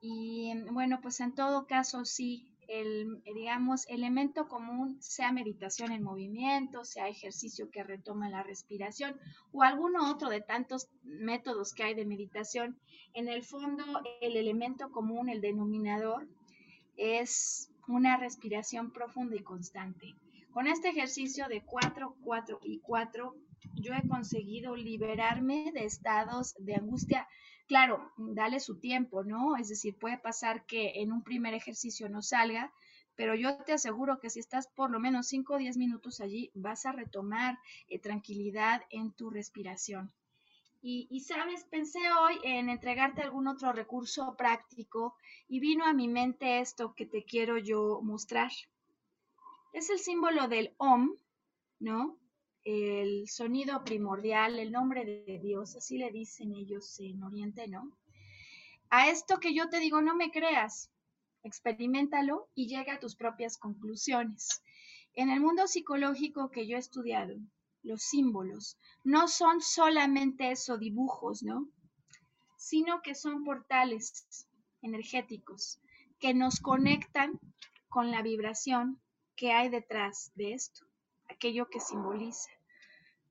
Y 0.00 0.52
bueno, 0.70 1.00
pues 1.00 1.20
en 1.20 1.34
todo 1.34 1.66
caso 1.66 2.04
sí, 2.04 2.52
el, 2.68 3.22
digamos, 3.24 3.86
elemento 3.88 4.48
común, 4.48 4.96
sea 5.00 5.32
meditación 5.32 5.92
en 5.92 6.02
movimiento, 6.02 6.84
sea 6.84 7.08
ejercicio 7.08 7.70
que 7.70 7.84
retoma 7.84 8.28
la 8.28 8.42
respiración 8.42 9.18
o 9.52 9.62
alguno 9.62 10.10
otro 10.10 10.28
de 10.28 10.40
tantos 10.40 10.88
métodos 11.02 11.72
que 11.72 11.84
hay 11.84 11.94
de 11.94 12.04
meditación, 12.04 12.78
en 13.14 13.28
el 13.28 13.44
fondo 13.44 13.84
el 14.20 14.36
elemento 14.36 14.90
común, 14.90 15.28
el 15.28 15.40
denominador, 15.40 16.26
es 16.96 17.70
una 17.88 18.16
respiración 18.16 18.90
profunda 18.90 19.36
y 19.36 19.42
constante. 19.42 20.14
Con 20.56 20.68
este 20.68 20.88
ejercicio 20.88 21.48
de 21.48 21.62
4, 21.66 22.16
4 22.22 22.60
y 22.62 22.80
4, 22.80 23.36
yo 23.74 23.92
he 23.92 24.08
conseguido 24.08 24.74
liberarme 24.74 25.70
de 25.74 25.84
estados 25.84 26.54
de 26.58 26.76
angustia. 26.76 27.28
Claro, 27.66 28.10
dale 28.16 28.58
su 28.60 28.80
tiempo, 28.80 29.22
¿no? 29.22 29.58
Es 29.58 29.68
decir, 29.68 29.98
puede 29.98 30.16
pasar 30.16 30.64
que 30.64 31.02
en 31.02 31.12
un 31.12 31.22
primer 31.22 31.52
ejercicio 31.52 32.08
no 32.08 32.22
salga, 32.22 32.72
pero 33.16 33.34
yo 33.34 33.58
te 33.64 33.74
aseguro 33.74 34.18
que 34.18 34.30
si 34.30 34.40
estás 34.40 34.66
por 34.68 34.90
lo 34.90 34.98
menos 34.98 35.26
5 35.26 35.56
o 35.56 35.58
10 35.58 35.76
minutos 35.76 36.22
allí, 36.22 36.50
vas 36.54 36.86
a 36.86 36.92
retomar 36.92 37.58
eh, 37.88 37.98
tranquilidad 37.98 38.80
en 38.88 39.12
tu 39.12 39.28
respiración. 39.28 40.10
Y, 40.80 41.06
y, 41.10 41.20
sabes, 41.20 41.64
pensé 41.64 41.98
hoy 42.18 42.38
en 42.44 42.70
entregarte 42.70 43.20
algún 43.20 43.46
otro 43.46 43.74
recurso 43.74 44.36
práctico 44.38 45.16
y 45.48 45.60
vino 45.60 45.84
a 45.84 45.92
mi 45.92 46.08
mente 46.08 46.60
esto 46.60 46.94
que 46.94 47.04
te 47.04 47.24
quiero 47.24 47.58
yo 47.58 48.00
mostrar 48.02 48.52
es 49.76 49.90
el 49.90 49.98
símbolo 49.98 50.48
del 50.48 50.74
Om, 50.78 51.14
¿no? 51.80 52.18
El 52.64 53.28
sonido 53.28 53.84
primordial, 53.84 54.58
el 54.58 54.72
nombre 54.72 55.04
de 55.04 55.38
Dios, 55.38 55.76
así 55.76 55.98
le 55.98 56.10
dicen 56.10 56.54
ellos 56.54 56.98
en 56.98 57.22
Oriente, 57.22 57.68
¿no? 57.68 57.94
A 58.88 59.10
esto 59.10 59.38
que 59.38 59.54
yo 59.54 59.68
te 59.68 59.78
digo, 59.78 60.00
no 60.00 60.16
me 60.16 60.30
creas, 60.30 60.90
experimentalo 61.42 62.48
y 62.54 62.68
llega 62.68 62.94
a 62.94 62.98
tus 62.98 63.16
propias 63.16 63.58
conclusiones. 63.58 64.62
En 65.12 65.28
el 65.28 65.40
mundo 65.40 65.66
psicológico 65.66 66.50
que 66.50 66.66
yo 66.66 66.76
he 66.76 66.80
estudiado, 66.80 67.34
los 67.82 68.02
símbolos 68.02 68.78
no 69.04 69.28
son 69.28 69.60
solamente 69.60 70.52
eso, 70.52 70.78
dibujos, 70.78 71.42
¿no? 71.42 71.68
Sino 72.56 73.02
que 73.02 73.14
son 73.14 73.44
portales 73.44 74.48
energéticos 74.80 75.80
que 76.18 76.32
nos 76.32 76.60
conectan 76.60 77.38
con 77.90 78.10
la 78.10 78.22
vibración 78.22 79.02
qué 79.36 79.52
hay 79.52 79.68
detrás 79.68 80.32
de 80.34 80.54
esto, 80.54 80.84
aquello 81.28 81.68
que 81.68 81.80
simboliza. 81.80 82.50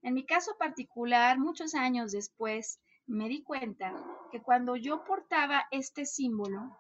En 0.02 0.14
mi 0.14 0.26
caso 0.26 0.56
particular, 0.58 1.40
muchos 1.40 1.74
años 1.74 2.12
después, 2.12 2.80
me 3.08 3.28
di 3.28 3.44
cuenta 3.44 3.94
que 4.32 4.42
cuando 4.42 4.76
yo 4.76 5.04
portaba 5.04 5.66
este 5.72 6.06
símbolo, 6.06 6.78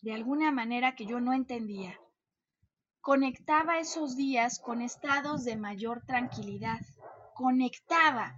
de 0.00 0.14
alguna 0.14 0.50
manera 0.50 0.94
que 0.94 1.06
yo 1.06 1.20
no 1.20 1.32
entendía, 1.32 1.98
conectaba 3.00 3.78
esos 3.78 4.16
días 4.16 4.58
con 4.58 4.80
estados 4.80 5.44
de 5.44 5.56
mayor 5.56 6.04
tranquilidad, 6.06 6.80
conectaba 7.34 8.34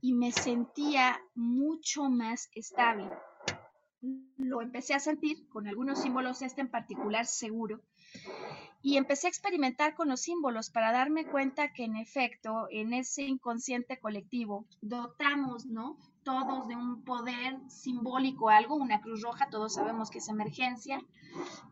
y 0.00 0.14
me 0.14 0.32
sentía 0.32 1.20
mucho 1.34 2.10
más 2.10 2.48
estable. 2.54 3.10
Lo 4.36 4.60
empecé 4.62 4.94
a 4.94 5.00
sentir 5.00 5.46
con 5.48 5.68
algunos 5.68 6.02
símbolos, 6.02 6.42
este 6.42 6.60
en 6.60 6.68
particular 6.68 7.24
seguro, 7.24 7.80
y 8.82 8.96
empecé 8.96 9.28
a 9.28 9.30
experimentar 9.30 9.94
con 9.94 10.08
los 10.08 10.22
símbolos 10.22 10.70
para 10.70 10.90
darme 10.90 11.24
cuenta 11.24 11.72
que 11.72 11.84
en 11.84 11.96
efecto 11.96 12.66
en 12.70 12.92
ese 12.94 13.22
inconsciente 13.22 14.00
colectivo 14.00 14.66
dotamos, 14.80 15.66
¿no? 15.66 15.96
Todos 16.24 16.66
de 16.66 16.74
un 16.74 17.04
poder 17.04 17.58
simbólico, 17.68 18.48
algo, 18.48 18.74
una 18.74 19.00
cruz 19.00 19.22
roja, 19.22 19.50
todos 19.50 19.74
sabemos 19.74 20.10
que 20.10 20.18
es 20.18 20.28
emergencia, 20.28 21.00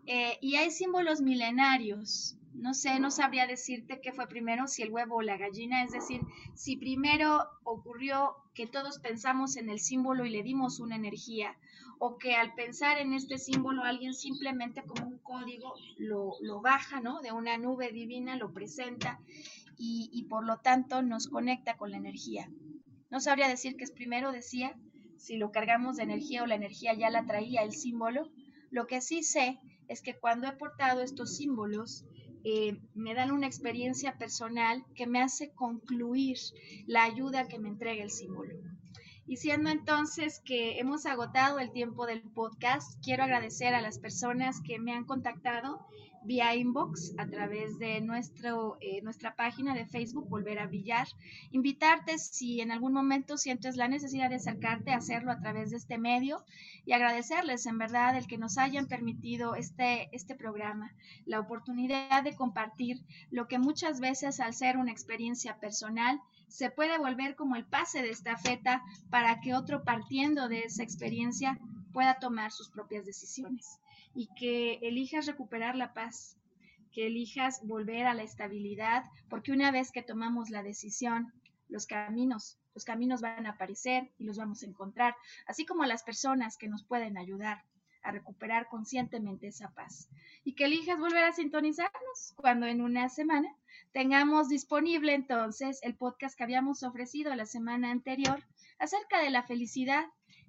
eh, 0.07 0.39
y 0.41 0.55
hay 0.55 0.70
símbolos 0.70 1.20
milenarios. 1.20 2.37
No 2.55 2.74
sé, 2.74 2.99
no 2.99 3.11
sabría 3.11 3.47
decirte 3.47 4.01
qué 4.01 4.12
fue 4.12 4.26
primero, 4.26 4.66
si 4.66 4.83
el 4.83 4.91
huevo 4.91 5.16
o 5.16 5.22
la 5.22 5.37
gallina, 5.37 5.83
es 5.83 5.93
decir, 5.93 6.20
si 6.55 6.76
primero 6.76 7.45
ocurrió 7.64 8.35
que 8.55 8.66
todos 8.66 8.99
pensamos 8.99 9.57
en 9.57 9.68
el 9.68 9.78
símbolo 9.78 10.24
y 10.24 10.31
le 10.31 10.43
dimos 10.43 10.81
una 10.81 10.97
energía, 10.97 11.57
o 12.03 12.16
que 12.16 12.34
al 12.34 12.55
pensar 12.55 12.98
en 12.98 13.12
este 13.12 13.36
símbolo 13.36 13.84
alguien 13.84 14.14
simplemente 14.14 14.82
como 14.82 15.07
un 15.07 15.18
código 15.18 15.74
lo, 15.98 16.61
baja, 16.62 17.01
¿no? 17.03 17.20
De 17.20 17.30
una 17.30 17.59
nube 17.59 17.92
divina, 17.92 18.36
lo 18.36 18.55
presenta 18.55 19.20
y, 19.76 20.09
y, 20.11 20.24
por 20.24 20.46
lo 20.46 20.57
tanto 20.61 21.03
nos 21.03 21.28
conecta 21.28 21.76
con 21.76 21.90
la 21.90 21.98
energía. 21.98 22.51
No 23.11 23.20
sabría 23.20 23.48
decir 23.48 23.76
que 23.76 23.84
es 23.84 23.90
primero, 23.90 24.32
decía, 24.32 24.74
si 25.18 25.36
lo 25.36 25.53
cargamos 25.53 25.98
de 25.98 26.05
energía 26.05 26.42
o 26.42 26.46
la 26.46 26.55
energía 26.55 26.94
ya 26.94 27.11
la 27.11 27.26
traía 27.26 27.62
el 27.62 27.72
símbolo. 27.72 28.30
Lo 28.70 28.86
que 28.86 29.03
sí 29.03 29.22
sé 29.22 29.61
es 29.86 30.01
que 30.01 30.18
cuando 30.18 30.48
he 30.48 30.53
portado 30.53 31.03
estos 31.03 31.36
símbolos, 31.36 32.07
eh, 32.44 32.80
me 32.94 33.12
dan 33.12 33.30
una 33.30 33.46
experiencia 33.46 34.16
personal 34.16 34.86
que 34.94 35.07
me 35.07 35.20
hace 35.20 35.53
concluir 35.53 36.38
la 36.86 37.05
ayuda 37.05 37.46
que 37.46 37.59
me 37.59 37.68
entrega 37.68 38.03
el 38.03 38.11
símbolo. 38.11 38.55
Y 39.31 39.37
siendo 39.37 39.70
entonces 39.70 40.41
que 40.45 40.81
hemos 40.81 41.07
agotado 41.07 41.61
el 41.61 41.70
tiempo 41.70 42.05
del 42.05 42.20
podcast, 42.20 43.01
quiero 43.01 43.22
agradecer 43.22 43.74
a 43.74 43.81
las 43.81 44.01
personas 44.01 44.61
que 44.61 44.81
me 44.81 44.93
han 44.93 45.05
contactado 45.05 45.87
vía 46.24 46.57
inbox 46.57 47.14
a 47.16 47.28
través 47.28 47.78
de 47.78 48.01
nuestro, 48.01 48.76
eh, 48.81 49.01
nuestra 49.03 49.37
página 49.37 49.72
de 49.72 49.87
Facebook, 49.87 50.28
Volver 50.28 50.59
a 50.59 50.66
Brillar. 50.66 51.07
Invitarte 51.53 52.18
si 52.18 52.61
en 52.61 52.72
algún 52.72 52.93
momento 52.93 53.39
sientes 53.39 53.76
la 53.76 53.87
necesidad 53.87 54.31
de 54.31 54.35
acercarte 54.35 54.91
a 54.91 54.97
hacerlo 54.97 55.31
a 55.31 55.39
través 55.39 55.70
de 55.70 55.76
este 55.76 55.97
medio 55.97 56.45
y 56.85 56.91
agradecerles 56.91 57.66
en 57.66 57.78
verdad 57.78 58.16
el 58.16 58.26
que 58.26 58.37
nos 58.37 58.59
hayan 58.59 58.89
permitido 58.89 59.55
este, 59.55 60.09
este 60.11 60.35
programa, 60.35 60.93
la 61.24 61.39
oportunidad 61.39 62.24
de 62.24 62.35
compartir 62.35 63.05
lo 63.31 63.47
que 63.47 63.61
muchas 63.61 64.01
veces 64.01 64.41
al 64.41 64.55
ser 64.55 64.76
una 64.76 64.91
experiencia 64.91 65.61
personal 65.61 66.20
se 66.51 66.70
puede 66.70 66.98
volver 66.98 67.36
como 67.36 67.57
el 67.57 67.64
pase 67.64 68.03
de 68.03 68.11
esta 68.11 68.36
feta 68.36 68.82
para 69.09 69.40
que 69.40 69.55
otro 69.55 69.84
partiendo 69.84 70.48
de 70.48 70.61
esa 70.61 70.82
experiencia 70.82 71.59
pueda 71.92 72.18
tomar 72.18 72.51
sus 72.51 72.68
propias 72.68 73.07
decisiones. 73.07 73.78
Y 74.14 74.28
que 74.38 74.80
elijas 74.82 75.26
recuperar 75.26 75.76
la 75.76 75.94
paz, 75.94 76.36
que 76.92 77.07
elijas 77.07 77.64
volver 77.64 78.07
a 78.07 78.14
la 78.14 78.24
estabilidad, 78.24 79.05
porque 79.28 79.53
una 79.53 79.70
vez 79.70 79.92
que 79.92 80.03
tomamos 80.03 80.51
la 80.51 80.64
decisión, 80.64 81.32
los 81.68 81.86
caminos, 81.86 82.59
los 82.74 82.84
caminos 82.84 83.20
van 83.20 83.46
a 83.46 83.51
aparecer 83.51 84.11
y 84.18 84.24
los 84.24 84.36
vamos 84.36 84.62
a 84.62 84.66
encontrar, 84.66 85.14
así 85.46 85.64
como 85.64 85.84
las 85.84 86.03
personas 86.03 86.57
que 86.57 86.68
nos 86.68 86.82
pueden 86.82 87.16
ayudar 87.16 87.62
a 88.03 88.12
recuperar 88.12 88.68
conscientemente 88.68 89.48
esa 89.48 89.70
paz. 89.72 90.09
Y 90.44 90.55
que 90.55 90.64
elijas 90.64 90.98
volver 90.98 91.24
a 91.24 91.32
sintonizarnos 91.32 92.34
cuando 92.36 92.66
en 92.66 92.80
una 92.80 93.09
semana 93.09 93.48
tengamos 93.92 94.48
disponible 94.48 95.14
entonces 95.14 95.80
el 95.82 95.96
podcast 95.96 96.36
que 96.36 96.44
habíamos 96.44 96.82
ofrecido 96.82 97.34
la 97.34 97.46
semana 97.46 97.90
anterior 97.90 98.44
acerca 98.78 99.20
de 99.22 99.30
la 99.30 99.42
felicidad 99.42 100.07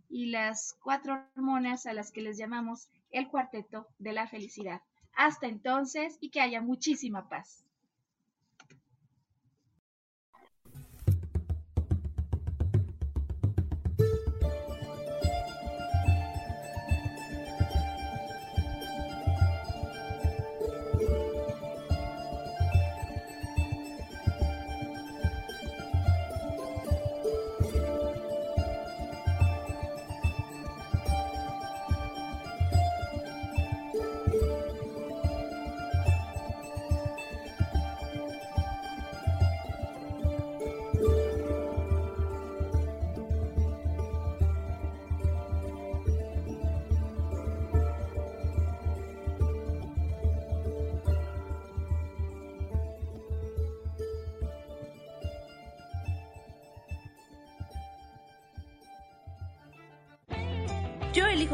y 0.10 0.28
las 0.28 0.74
cuatro 0.84 1.26
hormonas 1.36 1.86
a 1.86 1.93
las 1.93 2.12
que 2.12 2.22
les 2.22 2.38
llamamos 2.38 2.89
el 3.12 3.28
cuarteto 3.28 3.88
de 3.99 4.14
la 4.14 4.28
felicidad. 4.28 4.82
Hasta 5.14 5.47
entonces 5.47 6.18
y 6.22 6.30
que 6.30 6.41
haya 6.41 6.62
muchísima 6.62 7.30
paz. 7.30 7.66